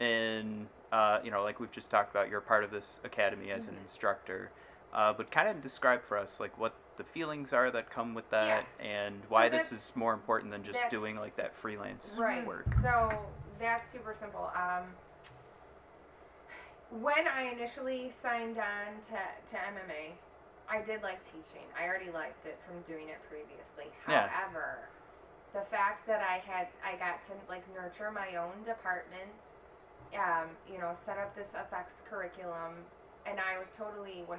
in 0.00 0.66
uh, 0.90 1.20
you 1.22 1.30
know, 1.30 1.44
like 1.44 1.60
we've 1.60 1.70
just 1.70 1.88
talked 1.88 2.10
about, 2.10 2.28
you're 2.28 2.40
part 2.40 2.64
of 2.64 2.72
this 2.72 2.98
academy 3.04 3.52
as 3.52 3.68
an 3.68 3.74
Mhm. 3.74 3.82
instructor. 3.82 4.50
Uh, 4.92 5.12
but 5.12 5.30
kind 5.30 5.48
of 5.48 5.60
describe 5.60 6.02
for 6.02 6.16
us 6.16 6.40
like 6.40 6.56
what 6.58 6.72
the 6.96 7.04
feelings 7.04 7.52
are 7.52 7.70
that 7.70 7.88
come 7.90 8.12
with 8.12 8.28
that 8.30 8.66
and 8.80 9.22
So 9.22 9.28
why 9.28 9.48
this 9.48 9.70
is 9.70 9.92
more 9.94 10.12
important 10.12 10.50
than 10.50 10.64
just 10.64 10.88
doing 10.88 11.16
like 11.16 11.36
that 11.36 11.54
freelance 11.54 12.16
right. 12.18 12.44
work. 12.44 12.66
So 12.80 13.24
that's 13.60 13.88
super 13.88 14.14
simple. 14.16 14.50
Um, 14.56 14.96
when 17.00 17.28
I 17.28 17.42
initially 17.42 18.10
signed 18.10 18.58
on 18.58 19.00
to, 19.10 19.50
to 19.50 19.56
MMA, 19.56 20.14
I 20.68 20.80
did 20.80 21.04
like 21.04 21.22
teaching. 21.22 21.66
I 21.78 21.86
already 21.86 22.10
liked 22.10 22.46
it 22.46 22.58
from 22.66 22.80
doing 22.82 23.10
it 23.10 23.18
previously. 23.28 23.92
Yeah. 24.08 24.26
However, 24.26 24.88
the 25.52 25.62
fact 25.62 26.06
that 26.06 26.22
I 26.22 26.38
had 26.38 26.68
I 26.84 26.96
got 26.96 27.22
to 27.26 27.32
like 27.48 27.64
nurture 27.74 28.10
my 28.10 28.36
own 28.36 28.62
department, 28.64 29.58
um, 30.14 30.50
you 30.70 30.78
know, 30.78 30.94
set 31.04 31.18
up 31.18 31.34
this 31.34 31.48
effects 31.54 32.02
curriculum, 32.08 32.86
and 33.26 33.38
I 33.38 33.58
was 33.58 33.68
totally 33.76 34.24
100% 34.30 34.38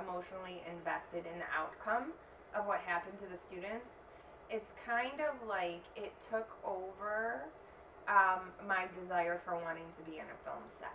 emotionally 0.00 0.62
invested 0.68 1.24
in 1.24 1.38
the 1.40 1.48
outcome 1.56 2.12
of 2.54 2.66
what 2.66 2.80
happened 2.80 3.18
to 3.20 3.26
the 3.26 3.36
students. 3.36 4.04
It's 4.50 4.72
kind 4.84 5.20
of 5.24 5.48
like 5.48 5.80
it 5.96 6.12
took 6.20 6.48
over 6.64 7.48
um, 8.06 8.52
my 8.68 8.84
desire 9.00 9.40
for 9.44 9.56
wanting 9.56 9.88
to 9.96 10.02
be 10.04 10.18
in 10.18 10.28
a 10.28 10.38
film 10.44 10.62
set. 10.68 10.92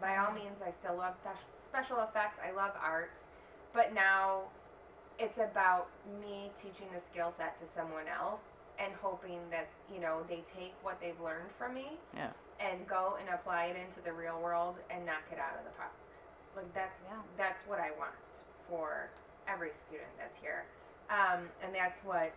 By 0.00 0.16
all 0.18 0.32
means, 0.32 0.58
I 0.66 0.70
still 0.70 0.96
love 0.96 1.14
special 1.64 2.02
effects. 2.02 2.38
I 2.42 2.50
love 2.50 2.72
art, 2.82 3.16
but 3.72 3.94
now 3.94 4.50
it's 5.18 5.38
about 5.38 5.86
me 6.20 6.50
teaching 6.60 6.88
the 6.92 7.00
skill 7.00 7.32
set 7.36 7.54
to 7.60 7.66
someone 7.72 8.10
else 8.10 8.53
and 8.78 8.92
hoping 9.00 9.38
that 9.50 9.68
you 9.92 10.00
know 10.00 10.20
they 10.28 10.42
take 10.46 10.74
what 10.82 11.00
they've 11.00 11.20
learned 11.20 11.50
from 11.58 11.74
me 11.74 11.92
Yeah. 12.14 12.30
and 12.60 12.86
go 12.86 13.16
and 13.20 13.28
apply 13.28 13.66
it 13.66 13.76
into 13.76 14.00
the 14.02 14.12
real 14.12 14.40
world 14.40 14.76
and 14.90 15.04
knock 15.06 15.24
it 15.32 15.38
out 15.38 15.58
of 15.58 15.64
the 15.64 15.70
park. 15.78 15.92
Like 16.56 16.72
that's 16.74 17.02
Yeah. 17.06 17.18
that's 17.36 17.62
what 17.66 17.78
I 17.80 17.90
want 17.98 18.14
for 18.68 19.10
every 19.46 19.72
student 19.72 20.08
that's 20.18 20.38
here, 20.40 20.64
um, 21.10 21.48
and 21.62 21.74
that's 21.74 22.00
what 22.00 22.32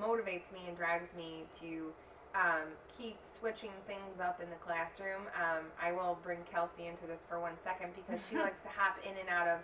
motivates 0.00 0.52
me 0.52 0.60
and 0.68 0.76
drives 0.76 1.08
me 1.16 1.44
to 1.60 1.92
um, 2.34 2.68
keep 2.96 3.18
switching 3.24 3.72
things 3.86 4.20
up 4.20 4.40
in 4.40 4.48
the 4.48 4.56
classroom. 4.56 5.22
Um, 5.36 5.66
I 5.82 5.92
will 5.92 6.18
bring 6.22 6.38
Kelsey 6.50 6.86
into 6.86 7.06
this 7.06 7.20
for 7.28 7.38
one 7.40 7.58
second 7.62 7.92
because 7.94 8.20
she 8.30 8.36
likes 8.46 8.60
to 8.62 8.68
hop 8.68 8.96
in 9.04 9.12
and 9.18 9.28
out 9.28 9.48
of 9.48 9.60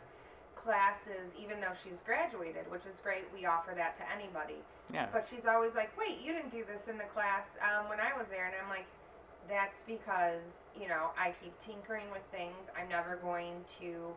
classes 0.54 1.32
even 1.40 1.60
though 1.60 1.72
she's 1.82 2.02
graduated, 2.04 2.70
which 2.70 2.84
is 2.84 3.00
great. 3.00 3.24
We 3.32 3.46
offer 3.46 3.72
that 3.76 3.96
to 3.98 4.02
anybody. 4.12 4.60
Yeah. 4.92 5.06
But 5.12 5.26
she's 5.28 5.46
always 5.46 5.74
like, 5.74 5.96
wait, 5.98 6.18
you 6.24 6.32
didn't 6.32 6.50
do 6.50 6.64
this 6.64 6.88
in 6.88 6.96
the 6.96 7.08
class 7.14 7.44
um, 7.60 7.88
when 7.88 8.00
I 8.00 8.16
was 8.16 8.26
there. 8.30 8.46
And 8.46 8.54
I'm 8.62 8.70
like, 8.70 8.86
that's 9.48 9.82
because, 9.86 10.64
you 10.78 10.88
know, 10.88 11.10
I 11.18 11.34
keep 11.42 11.58
tinkering 11.58 12.10
with 12.10 12.24
things. 12.32 12.68
I'm 12.78 12.88
never 12.88 13.16
going 13.16 13.64
to 13.80 14.12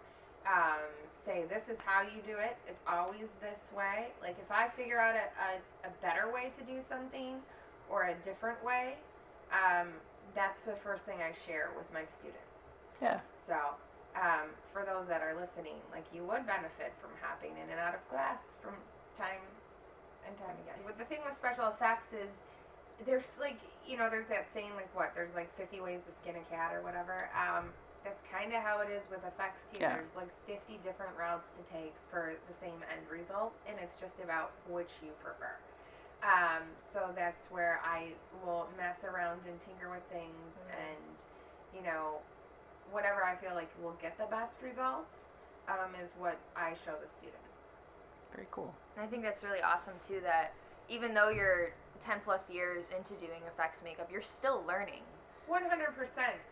um, 0.47 0.87
say, 1.15 1.45
this 1.49 1.69
is 1.69 1.79
how 1.83 2.01
you 2.01 2.23
do 2.25 2.37
it. 2.39 2.57
It's 2.67 2.81
always 2.87 3.27
this 3.39 3.71
way. 3.75 4.11
Like, 4.21 4.37
if 4.39 4.51
I 4.51 4.69
figure 4.69 4.99
out 4.99 5.15
a, 5.15 5.27
a, 5.27 5.89
a 5.89 5.91
better 6.01 6.31
way 6.33 6.51
to 6.57 6.63
do 6.63 6.79
something 6.81 7.39
or 7.89 8.07
a 8.09 8.15
different 8.23 8.63
way, 8.63 8.95
um, 9.51 9.87
that's 10.35 10.63
the 10.63 10.75
first 10.83 11.05
thing 11.05 11.19
I 11.19 11.35
share 11.45 11.71
with 11.75 11.91
my 11.93 12.03
students. 12.07 12.79
Yeah. 13.01 13.19
So, 13.35 13.55
um, 14.15 14.51
for 14.71 14.83
those 14.83 15.07
that 15.07 15.21
are 15.21 15.35
listening, 15.39 15.79
like 15.91 16.03
you 16.11 16.23
would 16.27 16.43
benefit 16.47 16.91
from 16.99 17.11
hopping 17.23 17.55
in 17.55 17.67
and 17.71 17.79
out 17.79 17.95
of 17.95 18.03
class 18.09 18.39
from 18.61 18.75
time 19.17 19.43
and 20.31 20.39
time 20.39 20.55
again. 20.63 20.79
But 20.87 20.95
the 20.97 21.05
thing 21.05 21.19
with 21.27 21.35
special 21.35 21.67
effects 21.67 22.07
is 22.15 22.31
there's 23.05 23.27
like, 23.39 23.59
you 23.85 23.97
know, 23.99 24.07
there's 24.09 24.27
that 24.31 24.47
saying 24.55 24.71
like 24.79 24.89
what? 24.95 25.11
There's 25.13 25.35
like 25.35 25.51
50 25.59 25.83
ways 25.83 25.99
to 26.07 26.11
skin 26.23 26.39
a 26.39 26.45
cat 26.47 26.71
or 26.73 26.81
whatever. 26.81 27.27
Um, 27.35 27.69
that's 28.03 28.21
kind 28.31 28.49
of 28.55 28.63
how 28.63 28.81
it 28.81 28.89
is 28.89 29.05
with 29.11 29.21
effects 29.27 29.61
too. 29.69 29.77
Yeah. 29.83 29.99
There's 29.99 30.15
like 30.15 30.31
50 30.47 30.79
different 30.81 31.13
routes 31.19 31.45
to 31.59 31.61
take 31.69 31.93
for 32.09 32.33
the 32.49 32.55
same 32.57 32.79
end 32.89 33.05
result, 33.11 33.53
and 33.67 33.77
it's 33.77 33.99
just 33.99 34.17
about 34.23 34.51
which 34.71 34.89
you 35.03 35.11
prefer. 35.21 35.53
Um, 36.25 36.65
so 36.81 37.09
that's 37.15 37.45
where 37.49 37.81
I 37.85 38.13
will 38.45 38.69
mess 38.77 39.03
around 39.05 39.41
and 39.45 39.57
tinker 39.65 39.89
with 39.89 40.05
things, 40.13 40.57
Mhm. 40.57 40.77
and 40.77 41.13
you 41.73 41.81
know, 41.81 42.19
whatever 42.91 43.23
I 43.23 43.35
feel 43.35 43.53
like 43.55 43.69
will 43.81 43.97
get 44.01 44.17
the 44.17 44.25
best 44.25 44.57
result 44.61 45.07
um, 45.67 45.93
is 45.95 46.11
what 46.17 46.37
I 46.55 46.73
show 46.85 46.97
the 47.01 47.07
students. 47.07 47.50
Very 48.33 48.47
cool. 48.51 48.73
And 48.95 49.05
I 49.05 49.07
think 49.07 49.23
that's 49.23 49.43
really 49.43 49.61
awesome 49.61 49.93
too 50.07 50.19
that 50.23 50.53
even 50.89 51.13
though 51.13 51.29
you're 51.29 51.71
10 52.03 52.19
plus 52.23 52.49
years 52.49 52.89
into 52.95 53.13
doing 53.13 53.41
effects 53.47 53.81
makeup, 53.83 54.09
you're 54.11 54.21
still 54.21 54.63
learning. 54.67 55.01
100%. 55.49 55.59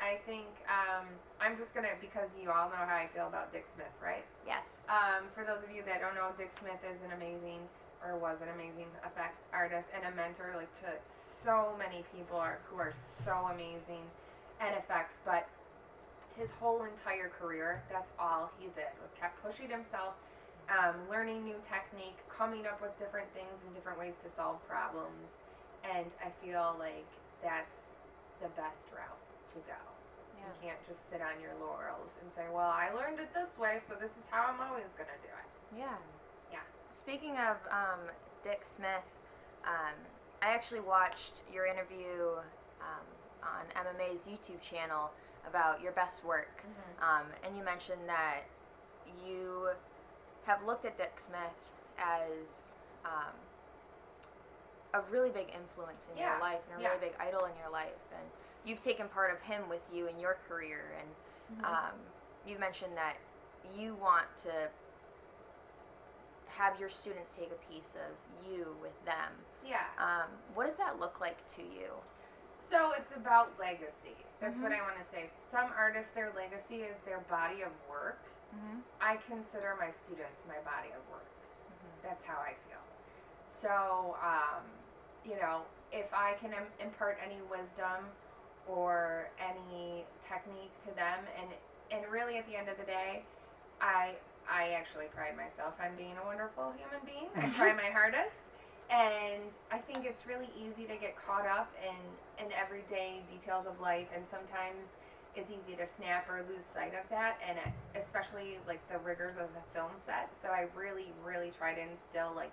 I 0.02 0.20
think 0.26 0.48
um, 0.68 1.08
I'm 1.40 1.56
just 1.58 1.74
gonna 1.74 1.96
because 2.02 2.36
you 2.36 2.52
all 2.52 2.70
know 2.70 2.84
how 2.84 2.96
I 2.96 3.08
feel 3.14 3.28
about 3.28 3.54
Dick 3.54 3.66
Smith, 3.74 3.94
right? 4.04 4.26
Yes. 4.46 4.84
Um, 4.90 5.32
for 5.34 5.44
those 5.44 5.64
of 5.64 5.72
you 5.72 5.84
that 5.86 6.02
don't 6.02 6.16
know, 6.16 6.36
Dick 6.38 6.52
Smith 6.60 6.80
is 6.84 7.00
an 7.08 7.16
amazing, 7.16 7.64
or 8.04 8.18
was 8.18 8.42
an 8.42 8.50
amazing 8.56 8.92
effects 9.06 9.48
artist 9.54 9.90
and 9.96 10.04
a 10.04 10.14
mentor, 10.16 10.52
like 10.58 10.72
to 10.84 10.92
so 11.44 11.76
many 11.80 12.04
people 12.12 12.36
are 12.36 12.60
who 12.68 12.76
are 12.76 12.94
so 13.24 13.48
amazing 13.54 14.04
at 14.60 14.76
effects. 14.76 15.16
But 15.24 15.48
his 16.36 16.52
whole 16.60 16.84
entire 16.84 17.30
career, 17.30 17.82
that's 17.92 18.12
all 18.20 18.52
he 18.60 18.68
did 18.76 18.92
was 19.00 19.12
kept 19.20 19.40
pushing 19.44 19.70
himself, 19.70 20.16
um, 20.70 20.96
learning 21.10 21.44
new 21.44 21.58
technique, 21.66 22.18
coming 22.30 22.66
up 22.66 22.82
with 22.82 22.98
different 23.00 23.28
things 23.34 23.66
and 23.66 23.74
different 23.74 24.00
ways 24.00 24.16
to 24.24 24.30
solve 24.30 24.62
problems. 24.68 25.38
And 25.84 26.06
I 26.24 26.30
feel 26.46 26.76
like 26.78 27.08
that's 27.42 28.02
the 28.42 28.50
best 28.56 28.86
route 28.94 29.24
to 29.54 29.60
go. 29.66 29.82
Yeah. 30.38 30.46
You 30.46 30.70
can't 30.70 30.84
just 30.88 31.10
sit 31.10 31.22
on 31.22 31.42
your 31.42 31.52
laurels 31.60 32.16
and 32.22 32.32
say, 32.32 32.48
"Well, 32.52 32.70
I 32.70 32.92
learned 32.92 33.20
it 33.20 33.34
this 33.34 33.58
way, 33.58 33.80
so 33.88 33.96
this 33.96 34.18
is 34.18 34.26
how 34.30 34.46
I'm 34.48 34.60
always 34.62 34.94
gonna 34.94 35.20
do 35.22 35.30
it." 35.30 35.80
Yeah. 35.80 35.98
Yeah. 36.52 36.66
Speaking 36.92 37.38
of 37.38 37.58
um, 37.72 38.00
Dick 38.44 38.64
Smith, 38.64 39.08
um, 39.66 39.96
I 40.42 40.48
actually 40.54 40.80
watched 40.80 41.34
your 41.52 41.66
interview 41.66 42.40
um, 42.80 43.06
on 43.44 43.66
MMA's 43.76 44.24
YouTube 44.24 44.62
channel 44.62 45.12
about 45.48 45.82
your 45.82 45.92
best 45.94 46.24
work. 46.24 46.64
Um, 47.02 47.26
and 47.44 47.58
you 47.58 47.64
mentioned 47.64 48.08
that 48.08 48.44
you 49.26 49.70
have 50.50 50.66
looked 50.66 50.84
at 50.86 50.97
Dick 50.97 51.14
Smith 51.20 51.54
as 52.00 52.74
um, 53.06 53.34
a 54.95 55.02
really 55.12 55.30
big 55.30 55.47
influence 55.54 56.08
in 56.12 56.18
Yeah, 56.18 56.32
your 56.34 56.41
life 56.41 56.60
and 56.74 56.80
a 56.80 56.84
yeah. 56.84 56.89
really 56.89 57.02
big 57.10 57.14
idol 57.22 57.45
in 57.45 57.52
your 57.62 57.72
life. 57.72 58.02
And 58.18 58.26
you've 58.66 58.82
taken 58.82 59.08
part 59.08 59.32
of 59.32 59.39
him 59.41 59.62
with 59.70 59.82
you 59.93 60.08
in 60.08 60.20
your 60.20 60.38
career. 60.47 60.82
And 61.00 61.10
Mm-hmm. 61.50 61.66
um, 61.66 61.95
you 62.45 62.60
mentioned 62.60 62.91
that 62.95 63.16
you 63.76 63.95
want 63.95 64.28
to 64.43 64.70
have 66.45 66.80
your 66.80 66.89
students 66.89 67.34
take 67.38 67.50
a 67.52 67.74
piece 67.74 67.95
of 67.95 68.14
you 68.52 68.68
with 68.84 68.93
them. 69.04 69.34
Yeah. 69.66 69.82
Um, 69.97 70.30
what 70.54 70.68
does 70.68 70.78
that 70.78 71.00
look 71.00 71.20
like 71.20 71.38
to 71.56 71.62
you? 71.64 71.89
So 72.60 72.91
it's 72.95 73.12
about 73.18 73.50
legacy. 73.60 74.14
That's 74.39 74.60
what 74.60 74.72
Mhm. 74.72 74.78
I 74.78 74.82
want 74.84 74.97
to 75.02 75.10
say. 75.10 75.32
Some 75.50 75.72
artists, 75.76 76.12
their 76.14 76.32
legacy 76.36 76.84
is 76.84 76.97
their 77.04 77.20
body 77.22 77.64
of 77.64 77.72
work. 77.89 78.20
Mm-hmm. 78.56 78.80
I 79.02 79.18
consider 79.28 79.76
my 79.80 79.89
students 79.89 80.41
my 80.47 80.60
body 80.66 80.89
of 80.95 81.04
work. 81.12 81.26
That's 82.04 82.24
how 82.24 82.39
I 82.39 82.54
feel. 82.68 82.82
So, 83.62 84.16
um, 84.24 84.64
you 85.26 85.36
know, 85.36 85.62
if 85.91 86.14
I 86.14 86.34
can 86.39 86.52
Im- 86.54 86.74
impart 86.80 87.18
any 87.24 87.39
wisdom 87.52 88.08
or 88.68 89.30
any 89.39 90.06
technique 90.28 90.72
to 90.88 90.95
them, 90.95 91.20
and 91.39 91.50
and 91.91 92.10
really 92.12 92.38
at 92.38 92.47
the 92.47 92.56
end 92.56 92.70
of 92.70 92.78
the 92.78 92.86
day, 92.86 93.24
I 93.82 94.16
I 94.50 94.70
actually 94.72 95.06
pride 95.14 95.36
myself 95.36 95.74
on 95.84 95.95
being 95.97 96.16
a 96.22 96.26
wonderful 96.26 96.74
human 96.78 97.04
being. 97.06 97.30
I 97.36 97.50
try 97.56 97.74
my 97.74 97.91
hardest, 97.93 98.36
and 98.89 99.52
I 99.72 99.78
think 99.78 100.06
it's 100.06 100.26
really 100.26 100.50
easy 100.58 100.86
to 100.86 100.95
get 100.95 101.16
caught 101.16 101.45
up 101.45 101.72
in 101.84 102.45
in 102.45 102.52
everyday 102.54 103.22
details 103.30 103.66
of 103.68 103.80
life, 103.82 104.08
and 104.16 104.24
sometimes 104.28 104.95
it's 105.36 105.52
easy 105.52 105.76
to 105.78 105.86
snap 105.86 106.28
or 106.30 106.44
lose 106.50 106.66
sight 106.66 106.94
of 106.98 107.08
that, 107.10 107.38
and 107.46 107.58
it, 107.58 107.72
especially 108.00 108.58
like 108.68 108.82
the 108.90 108.98
rigors 109.00 109.38
of 109.38 109.48
the 109.54 109.64
film 109.74 109.92
set. 110.06 110.30
So 110.34 110.50
I 110.50 110.66
really, 110.76 111.14
really 111.24 111.52
try 111.52 111.74
to 111.74 111.82
instill 111.82 112.34
like 112.36 112.52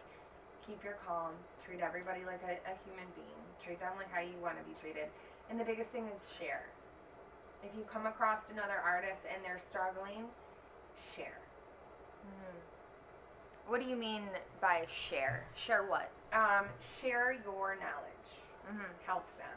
keep 0.66 0.82
your 0.84 0.98
calm, 1.06 1.32
treat 1.64 1.80
everybody 1.80 2.20
like 2.26 2.42
a, 2.44 2.58
a 2.68 2.74
human 2.84 3.08
being, 3.16 3.42
treat 3.62 3.80
them 3.80 3.92
like 3.96 4.10
how 4.12 4.20
you 4.20 4.36
want 4.42 4.58
to 4.58 4.64
be 4.64 4.76
treated, 4.80 5.08
and 5.48 5.58
the 5.58 5.64
biggest 5.64 5.90
thing 5.90 6.06
is 6.12 6.22
share. 6.38 6.66
If 7.64 7.72
you 7.76 7.84
come 7.88 8.06
across 8.06 8.50
another 8.50 8.78
artist 8.84 9.22
and 9.32 9.42
they're 9.42 9.62
struggling, 9.62 10.28
share. 11.16 11.40
Mm-hmm. 12.22 12.58
What 13.66 13.80
do 13.80 13.88
you 13.88 13.96
mean 13.96 14.22
by 14.60 14.84
share? 14.86 15.44
Share 15.56 15.84
what? 15.88 16.10
Um, 16.32 16.66
share 17.00 17.32
your 17.32 17.74
knowledge. 17.80 18.30
Mm-hmm. 18.68 18.92
Help 19.06 19.26
them 19.38 19.56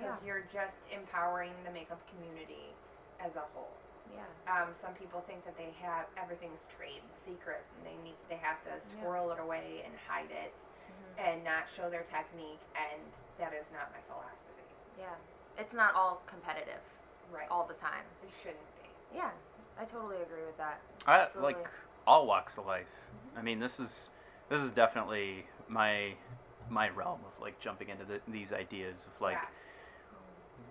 because 0.00 0.18
you're 0.24 0.44
just 0.52 0.86
empowering 0.92 1.52
the 1.64 1.70
makeup 1.72 2.00
community 2.08 2.72
as 3.20 3.36
a 3.36 3.44
whole. 3.52 3.70
Yeah. 4.14 4.24
Um, 4.50 4.68
some 4.74 4.94
people 4.94 5.20
think 5.26 5.44
that 5.44 5.56
they 5.56 5.70
have 5.82 6.06
everything's 6.16 6.66
trade 6.74 7.02
secret 7.24 7.62
and 7.78 7.86
they 7.86 7.94
need 8.02 8.16
they 8.28 8.36
have 8.42 8.58
to 8.64 8.74
squirrel 8.84 9.30
it 9.30 9.38
away 9.38 9.82
and 9.84 9.94
hide 10.08 10.30
it 10.30 10.54
Mhm. 10.90 11.28
and 11.28 11.44
not 11.44 11.68
show 11.68 11.88
their 11.88 12.02
technique 12.02 12.60
and 12.74 13.02
that 13.38 13.52
is 13.54 13.70
not 13.72 13.92
my 13.92 14.00
philosophy. 14.08 14.66
Yeah. 14.98 15.14
It's 15.58 15.74
not 15.74 15.94
all 15.94 16.22
competitive 16.26 16.82
Right. 17.30 17.48
all 17.50 17.64
the 17.64 17.74
time. 17.74 18.04
It 18.24 18.30
shouldn't 18.42 18.82
be. 18.82 18.90
Yeah. 19.16 19.30
I 19.78 19.84
totally 19.84 20.20
agree 20.22 20.44
with 20.44 20.56
that. 20.56 20.80
I 21.06 21.20
Absolutely. 21.20 21.54
like 21.54 21.68
all 22.06 22.26
walks 22.26 22.58
of 22.58 22.66
life. 22.66 22.88
I 23.36 23.42
mean, 23.42 23.60
this 23.60 23.78
is 23.78 24.10
this 24.48 24.60
is 24.60 24.72
definitely 24.72 25.46
my 25.68 26.16
my 26.68 26.88
realm 26.90 27.24
of 27.24 27.38
like 27.40 27.58
jumping 27.60 27.88
into 27.88 28.04
the, 28.04 28.20
these 28.26 28.52
ideas 28.52 29.06
of 29.06 29.20
like 29.20 29.36
Yeah. 29.36 29.46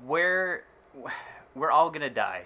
Where 0.06 0.64
we're 1.56 1.72
all 1.72 1.90
gonna 1.90 2.10
die. 2.10 2.46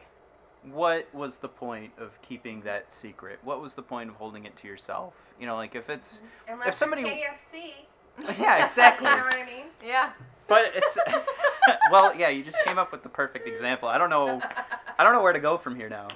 What 0.71 1.13
was 1.13 1.37
the 1.37 1.49
point 1.49 1.91
of 1.97 2.21
keeping 2.21 2.61
that 2.61 2.93
secret? 2.93 3.39
What 3.43 3.61
was 3.61 3.75
the 3.75 3.81
point 3.81 4.09
of 4.09 4.15
holding 4.15 4.45
it 4.45 4.55
to 4.57 4.67
yourself? 4.67 5.13
You 5.39 5.45
know, 5.45 5.55
like 5.55 5.75
if 5.75 5.89
it's 5.89 6.21
Unless 6.47 6.77
somebody- 6.77 7.01
you're 7.01 7.09
KFC. 7.11 7.85
yeah, 8.39 8.63
exactly. 8.65 9.07
You 9.09 9.17
know 9.17 9.23
what 9.23 9.35
I 9.35 9.45
mean? 9.45 9.65
Yeah. 9.85 10.11
But 10.47 10.71
it's 10.75 10.97
well, 11.91 12.13
yeah. 12.15 12.29
You 12.29 12.43
just 12.43 12.59
came 12.65 12.77
up 12.77 12.91
with 12.91 13.01
the 13.03 13.09
perfect 13.09 13.47
example. 13.47 13.87
I 13.89 13.97
don't 13.97 14.09
know. 14.09 14.41
I 14.41 14.63
I 14.99 15.03
don't 15.03 15.13
know 15.13 15.21
where 15.23 15.33
to 15.33 15.39
go 15.39 15.57
from 15.57 15.75
here 15.75 15.89
now. 15.89 16.07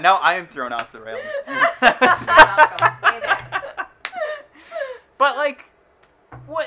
now 0.00 0.16
I 0.16 0.34
am 0.34 0.46
thrown 0.48 0.72
off 0.72 0.90
the 0.90 1.00
rails. 1.00 1.22
welcome. 1.46 2.92
Way 3.02 3.20
back. 3.20 3.88
but 5.18 5.36
like, 5.36 5.64
what 6.46 6.66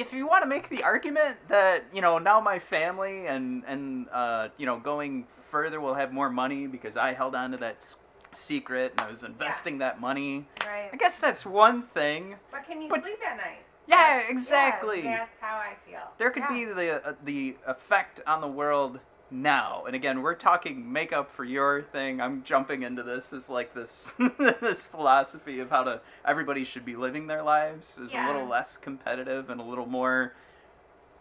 if 0.00 0.12
you 0.12 0.26
want 0.26 0.42
to 0.42 0.48
make 0.48 0.68
the 0.68 0.82
argument 0.84 1.36
that 1.48 1.84
you 1.92 2.00
know 2.00 2.18
now 2.18 2.40
my 2.40 2.58
family 2.58 3.26
and 3.26 3.64
and 3.66 4.06
uh, 4.12 4.48
you 4.56 4.66
know 4.66 4.78
going 4.78 5.26
further 5.50 5.80
will 5.80 5.94
have 5.94 6.12
more 6.12 6.30
money 6.30 6.66
because 6.66 6.96
I 6.96 7.12
held 7.14 7.34
on 7.34 7.50
to 7.52 7.56
that 7.58 7.76
s- 7.76 7.96
secret 8.32 8.92
and 8.92 9.00
I 9.00 9.10
was 9.10 9.24
investing 9.24 9.78
that 9.78 10.00
money. 10.00 10.46
Right. 10.66 10.90
I 10.92 10.96
guess 10.96 11.18
that's 11.20 11.44
one 11.46 11.82
thing. 11.94 12.36
But 12.50 12.66
can 12.66 12.82
you 12.82 12.88
But- 12.88 13.02
sleep 13.02 13.18
at 13.26 13.36
night? 13.38 13.64
Yeah, 13.86 13.96
That's- 13.96 14.30
exactly. 14.30 15.00
That's 15.02 15.34
how 15.40 15.56
I 15.56 15.74
feel. 15.86 16.00
There 16.18 16.30
could 16.30 16.42
Yeah. 16.50 16.52
be 16.52 16.64
the 16.66 17.08
uh, 17.08 17.14
the 17.24 17.56
effect 17.66 18.20
on 18.26 18.42
the 18.42 18.48
world 18.48 19.00
now. 19.30 19.84
And 19.86 19.94
again, 19.94 20.22
we're 20.22 20.34
talking 20.34 20.90
makeup 20.92 21.30
for 21.30 21.44
your 21.44 21.82
thing. 21.82 22.20
I'm 22.20 22.42
jumping 22.44 22.82
into 22.82 23.02
this 23.02 23.32
as 23.32 23.48
like 23.48 23.74
this 23.74 24.14
this 24.38 24.84
philosophy 24.86 25.60
of 25.60 25.70
how 25.70 25.84
to 25.84 26.00
everybody 26.24 26.64
should 26.64 26.84
be 26.84 26.96
living 26.96 27.26
their 27.26 27.42
lives 27.42 27.98
is 27.98 28.12
a 28.14 28.26
little 28.26 28.46
less 28.46 28.76
competitive 28.76 29.50
and 29.50 29.60
a 29.60 29.64
little 29.64 29.86
more 29.86 30.34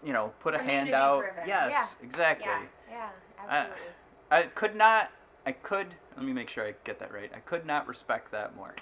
you 0.03 0.13
know, 0.13 0.31
put 0.41 0.53
a 0.53 0.59
hand 0.59 0.93
out. 0.93 1.21
driven. 1.21 1.43
Yes, 1.47 1.95
exactly. 2.03 2.47
Yeah. 2.47 2.61
Yeah, 2.89 3.09
I- 3.49 3.57
absolutely. 3.57 3.83
I 4.29 4.43
could 4.43 4.75
not 4.75 5.11
I 5.45 5.51
could 5.53 5.87
let 6.15 6.25
me 6.25 6.33
make 6.33 6.49
sure 6.49 6.65
I 6.65 6.73
get 6.83 6.99
that 6.99 7.13
right. 7.13 7.31
I 7.35 7.39
could 7.39 7.65
not 7.65 7.87
respect 7.87 8.31
that 8.31 8.55
more. 8.55 8.75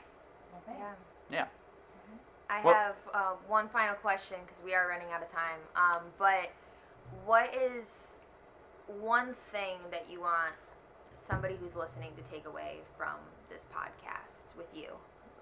Well, 0.51 0.61
thanks. 0.65 0.81
Yeah. 1.29 1.37
Yeah. 1.37 1.45
I 2.49 2.63
Well- 2.63 2.73
have 2.73 2.95
uh, 3.13 3.19
one 3.47 3.69
final 3.69 3.95
question 3.95 4.37
because 4.45 4.61
we 4.63 4.73
are 4.75 4.87
running 4.87 5.07
out 5.13 5.21
of 5.23 5.31
time. 5.31 5.59
Um, 5.75 6.01
but 6.19 6.51
what 7.25 7.53
is 7.55 8.15
one 8.87 9.35
thing 9.51 9.77
that 9.91 10.05
you 10.09 10.21
want 10.21 10.53
somebody 11.15 11.55
who's 11.59 11.75
listening 11.75 12.11
to 12.17 12.23
take 12.29 12.45
away 12.45 12.77
from 12.97 13.15
this 13.49 13.65
podcast 13.73 14.43
with 14.57 14.67
you? 14.75 14.89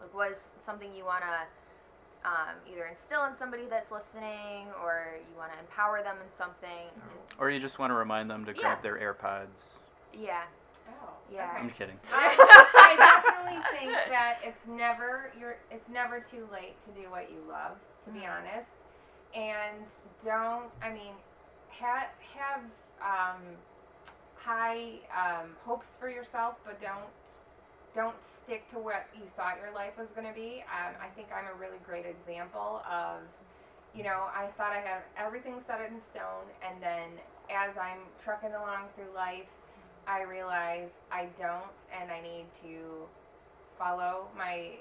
Like, 0.02 0.14
was 0.14 0.52
something 0.60 0.90
you 0.94 1.06
want 1.06 1.24
to 1.24 2.30
um, 2.30 2.56
either 2.72 2.86
instill 2.86 3.26
in 3.26 3.36
somebody 3.36 3.64
that's 3.70 3.92
listening, 3.92 4.68
or 4.82 5.16
you 5.20 5.38
want 5.38 5.52
to 5.52 5.60
empower 5.60 6.02
them 6.04 6.16
in 6.26 6.32
something? 6.34 6.88
Or 7.38 7.50
you 7.50 7.60
just 7.60 7.80
want 7.80 7.92
to 7.92 7.96
remind 7.96 8.30
them 8.30 8.46
to 8.46 8.54
Yeah. 8.54 8.62
grab 8.62 8.82
their 8.84 8.96
AirPods. 8.98 9.80
Yeah. 10.14 10.44
Oh. 10.90 11.10
Yeah. 11.32 11.50
okay. 11.50 11.60
I'm 11.60 11.70
kidding. 11.72 12.00
I, 12.14 12.36
I 12.76 12.96
definitely 12.98 13.62
think 13.78 13.92
that 14.10 14.38
it's 14.44 14.68
never 14.68 15.32
you're 15.40 15.58
it's 15.72 15.90
never 15.90 16.20
too 16.20 16.48
late 16.52 16.76
to 16.84 16.92
do 16.92 17.10
what 17.10 17.30
you 17.32 17.38
love, 17.50 17.78
to 18.06 18.10
be 18.12 18.20
Mhm. 18.20 18.38
honest. 18.38 18.70
And 19.36 19.86
don't 20.24 20.70
I 20.82 20.92
mean 20.94 21.14
have 21.70 22.08
have 22.38 22.62
um, 23.02 23.42
high 24.36 25.00
um, 25.16 25.50
hopes 25.66 25.96
for 26.00 26.10
yourself, 26.10 26.56
but 26.66 26.82
don't 26.82 27.10
don't 27.96 28.16
stick 28.26 28.68
to 28.72 28.80
what 28.80 29.06
you 29.16 29.22
thought 29.38 29.58
your 29.62 29.74
life 29.74 29.98
was 30.00 30.12
going 30.14 30.28
to 30.28 30.34
be. 30.34 30.64
Um, 30.66 30.96
I 31.00 31.08
think 31.16 31.28
I'm 31.30 31.46
a 31.46 31.60
really 31.60 31.78
great 31.86 32.06
example 32.08 32.82
of, 32.90 33.22
you 33.96 34.04
know, 34.04 34.30
I 34.36 34.48
thought 34.58 34.72
I 34.72 34.80
had 34.80 35.04
everything 35.16 35.62
set 35.66 35.80
in 35.80 36.02
stone, 36.02 36.50
and 36.68 36.82
then 36.82 37.22
as 37.54 37.78
I'm 37.78 38.00
trucking 38.24 38.50
along 38.50 38.90
through 38.96 39.14
life, 39.16 39.46
I 40.08 40.24
realize 40.24 40.90
I 41.12 41.28
don't, 41.38 41.78
and 42.02 42.12
I 42.12 42.20
need 42.20 42.46
to 42.64 43.06
follow 43.78 44.28
my 44.36 44.72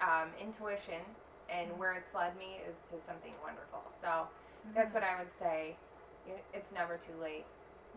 um, 0.00 0.28
intuition, 0.40 1.04
and 1.50 1.68
where 1.78 1.92
it's 1.92 2.14
led 2.14 2.36
me 2.38 2.56
is 2.66 2.76
to 2.88 3.06
something 3.06 3.34
wonderful. 3.44 3.82
So 4.00 4.26
that's 4.74 4.94
what 4.94 5.02
I 5.02 5.18
would 5.18 5.32
say. 5.38 5.76
It's 6.54 6.72
never 6.72 6.96
too 6.96 7.20
late 7.20 7.44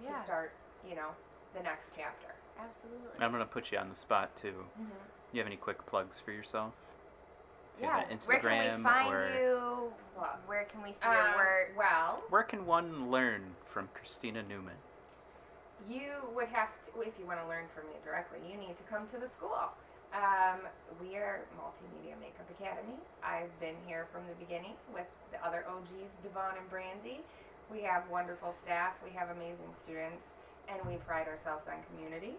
Yeah. 0.03 0.11
to 0.13 0.23
start, 0.23 0.51
you 0.87 0.95
know, 0.95 1.09
the 1.55 1.63
next 1.63 1.91
chapter. 1.95 2.27
Absolutely. 2.59 3.19
I'm 3.19 3.31
gonna 3.31 3.45
put 3.45 3.71
you 3.71 3.77
on 3.77 3.89
the 3.89 3.95
spot 3.95 4.35
too. 4.35 4.65
Mm-hmm. 4.79 4.89
You 5.31 5.39
have 5.39 5.47
any 5.47 5.57
quick 5.57 5.85
plugs 5.85 6.19
for 6.19 6.31
yourself? 6.31 6.73
If 7.77 7.83
you 7.83 7.87
Yeah. 7.87 7.99
have 8.07 8.27
Where 8.27 8.39
can 8.39 8.77
we 8.77 8.83
find 8.83 9.13
or 9.13 9.29
you? 9.35 9.93
Where 10.45 10.63
can 10.65 10.81
we 10.81 10.93
see 10.93 11.05
your 11.05 11.27
Um, 11.29 11.35
work? 11.35 11.71
Well, 11.75 12.23
where 12.29 12.43
can 12.43 12.65
one 12.65 13.11
learn 13.11 13.55
from 13.65 13.89
Christina 13.93 14.43
Newman? 14.43 14.77
you 15.89 16.13
would 16.33 16.47
have 16.47 16.69
to, 16.85 17.01
if 17.01 17.13
you 17.19 17.25
want 17.27 17.39
to 17.39 17.47
learn 17.47 17.67
from 17.75 17.85
me 17.85 17.93
directly, 18.03 18.39
you 18.49 18.57
need 18.57 18.75
to 18.77 18.83
come 18.83 19.05
to 19.05 19.17
the 19.19 19.27
school. 19.27 19.69
Um, 20.13 20.61
we 21.01 21.15
are 21.17 21.41
Multimedia 21.59 22.17
Makeup 22.19 22.49
Academy. 22.49 22.95
I've 23.21 23.51
been 23.59 23.75
here 23.85 24.07
from 24.11 24.25
the 24.27 24.33
beginning 24.35 24.73
with 24.93 25.05
the 25.31 25.45
other 25.45 25.65
OGs, 25.67 26.15
Devon 26.23 26.57
and 26.57 26.69
Brandy. 26.69 27.21
We 27.71 27.81
have 27.81 28.03
wonderful 28.09 28.53
staff, 28.63 28.93
we 29.03 29.11
have 29.11 29.29
amazing 29.29 29.73
students, 29.75 30.27
and 30.69 30.79
we 30.87 30.97
pride 30.97 31.27
ourselves 31.27 31.65
on 31.67 31.75
community. 31.89 32.35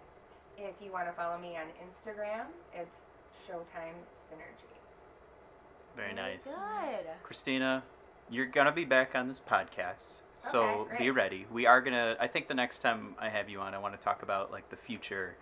If 0.57 0.75
you 0.83 0.93
want 0.93 1.07
to 1.07 1.13
follow 1.13 1.39
me 1.39 1.57
on 1.57 1.67
Instagram, 1.85 2.47
it's 2.73 2.99
Showtime 3.47 3.97
Synergy. 4.31 4.67
Very 5.97 6.15
nice. 6.15 6.45
Good. 6.45 7.07
Christina, 7.23 7.83
you're 8.31 8.47
gonna 8.47 8.73
be 8.73 8.85
back 8.85 9.15
on 9.15 9.29
this 9.29 9.41
podcast. 9.41 10.23
So 10.43 10.87
Okay, 10.93 11.05
be 11.05 11.11
ready. 11.11 11.47
We 11.51 11.67
are 11.67 11.81
gonna 11.81 12.17
I 12.21 12.27
think 12.27 12.49
the 12.49 12.55
next 12.55 12.79
time 12.79 13.15
I 13.19 13.29
have 13.29 13.49
you 13.49 13.61
on 13.61 13.75
I 13.75 13.79
want 13.79 13.99
to 13.99 14.03
talk 14.03 14.23
about 14.23 14.53
like 14.53 14.69
the 14.69 14.77
future 14.77 15.37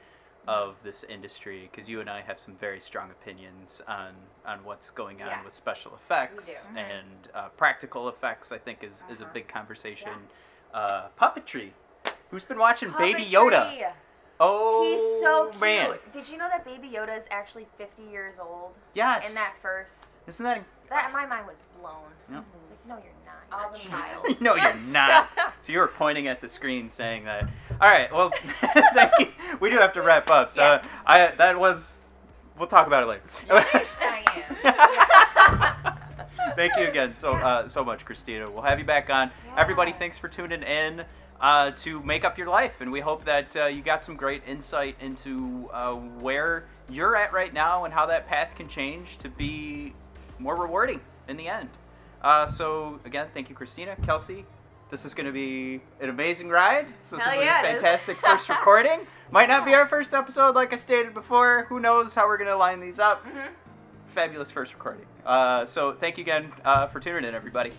of 0.47 0.75
this 0.83 1.05
industry 1.05 1.69
because 1.71 1.89
you 1.89 2.01
and 2.01 2.09
I 2.11 2.21
have 2.21 2.39
some 2.39 2.55
very 2.55 2.81
strong 2.81 3.11
opinions 3.11 3.81
on 3.89 4.11
on 4.47 4.63
what's 4.65 4.91
going 4.91 5.23
on 5.23 5.45
with 5.45 5.55
special 5.55 5.95
effects. 5.95 6.69
Mhm. 6.73 6.77
and 6.77 7.29
uh, 7.35 7.49
practical 7.57 8.09
effects. 8.09 8.53
I 8.53 8.59
think 8.59 8.83
is 8.85 9.03
is 9.11 9.21
a 9.21 9.25
Uh-huh. 9.25 9.33
big 9.35 9.49
conversation. 9.49 10.13
Uh, 10.73 11.09
puppetry. 11.21 11.71
Who's 12.31 12.45
been 12.45 12.59
watching 12.59 12.91
Baby 12.99 13.25
Yoda? 13.25 13.93
Oh, 14.41 14.83
He's 14.83 15.23
so 15.23 15.49
cute. 15.51 15.61
man. 15.61 15.99
Did 16.13 16.29
you 16.29 16.37
know 16.37 16.49
that 16.49 16.65
Baby 16.65 16.89
Yoda 16.89 17.17
is 17.17 17.25
actually 17.31 17.67
50 17.79 18.03
years 18.03 18.39
old? 18.41 18.75
Yes. 18.93 19.29
In 19.29 19.35
that 19.37 19.55
first, 19.63 20.19
Isn't 20.27 20.45
that? 20.45 20.65
that 20.91 21.13
my 21.13 21.25
mind 21.25 21.47
was 21.47 21.57
blown. 21.81 22.11
Yep. 22.33 22.45
It's 22.61 22.71
like, 22.71 22.87
no, 22.87 22.95
you're 22.97 23.13
not. 23.24 23.24
All 23.53 23.61
You're 23.61 23.75
a 23.75 23.79
child. 23.79 24.41
no, 24.41 24.55
you're 24.57 24.75
not. 24.75 25.29
So 25.63 25.73
you 25.73 25.79
were 25.79 25.89
pointing 25.89 26.27
at 26.29 26.41
the 26.41 26.49
screen 26.49 26.89
saying 26.89 27.25
that. 27.25 27.45
All 27.81 27.89
right. 27.89 28.13
Well, 28.13 28.33
thank 28.95 29.13
you. 29.21 29.29
We 29.61 29.71
do 29.71 29.77
have 29.79 29.93
to 29.95 30.03
wrap 30.03 30.29
up. 30.31 30.51
So 30.51 30.61
Yes. 30.63 30.85
I 31.07 31.29
that 31.37 31.59
was. 31.59 31.99
We'll 32.59 32.69
talk 32.69 32.87
about 32.87 33.03
it 33.03 33.07
later. 33.07 33.23
Finished, 33.49 33.99
Diane. 34.01 35.97
thank 36.57 36.77
you 36.77 36.85
again 36.87 37.13
so 37.15 37.33
uh, 37.33 37.67
so 37.69 37.85
much, 37.85 38.05
Christina. 38.05 38.51
We'll 38.51 38.63
have 38.63 38.79
you 38.79 38.85
back 38.85 39.11
on. 39.11 39.31
Everybody, 39.57 39.93
thanks 39.93 40.19
for 40.19 40.29
tuning 40.29 40.63
in. 40.63 41.05
Uh, 41.41 41.73
to 41.73 42.01
make 42.05 42.25
up 42.25 42.39
your 42.39 42.47
life, 42.47 42.81
and 42.81 42.91
we 42.91 43.01
hope 43.01 43.25
that 43.25 43.55
uh, 43.57 43.67
you 43.67 43.83
got 43.83 44.03
some 44.03 44.17
great 44.17 44.41
insight 44.47 44.97
into 45.01 45.69
uh, 45.75 45.93
where 45.93 46.65
you're 46.89 47.17
at 47.17 47.33
right 47.35 47.53
now 47.53 47.85
and 47.85 47.93
how 47.93 48.07
that 48.07 48.27
path 48.29 48.51
can 48.57 48.67
change 48.69 49.19
to 49.19 49.29
be 49.29 49.93
more 50.39 50.57
rewarding 50.57 51.01
in 51.29 51.37
the 51.37 51.49
end. 51.49 51.69
Uh, 52.25 52.47
so 52.47 52.99
again, 53.05 53.29
thank 53.35 53.51
you, 53.51 53.55
Christina, 53.55 53.95
Kelsey. 54.03 54.47
This 54.91 55.05
is 55.05 55.13
going 55.13 55.27
to 55.27 55.33
be 55.33 55.81
an 56.01 56.09
amazing 56.09 56.49
ride. 56.49 56.87
So 57.03 57.17
this 57.17 57.25
Hell 57.27 57.35
is 57.39 57.45
yeah, 57.45 57.63
a 57.63 57.69
it 57.71 57.77
is. 57.77 57.83
fantastic 57.83 58.17
first 58.19 58.49
recording. 58.59 59.01
Might 59.31 59.49
not 59.49 59.65
be 59.67 59.75
our 59.75 59.87
first 59.87 60.15
episode, 60.15 60.55
like 60.55 60.73
I 60.73 60.77
stated 60.77 61.13
before. 61.15 61.67
Who 61.69 61.81
knows 61.81 62.15
how 62.15 62.27
we're 62.27 62.39
going 62.39 62.49
to 62.51 62.57
line 62.57 62.81
these 62.81 62.99
up? 62.99 63.25
Mhm. 63.27 63.49
Fabulous 64.15 64.51
first 64.51 64.73
recording. 64.73 65.05
Uh, 65.27 65.67
so 65.67 65.93
thank 65.93 66.17
you 66.17 66.23
again 66.23 66.51
uh, 66.65 66.87
for 66.87 66.99
tuning 67.01 67.25
in, 67.29 67.35
everybody. 67.35 67.73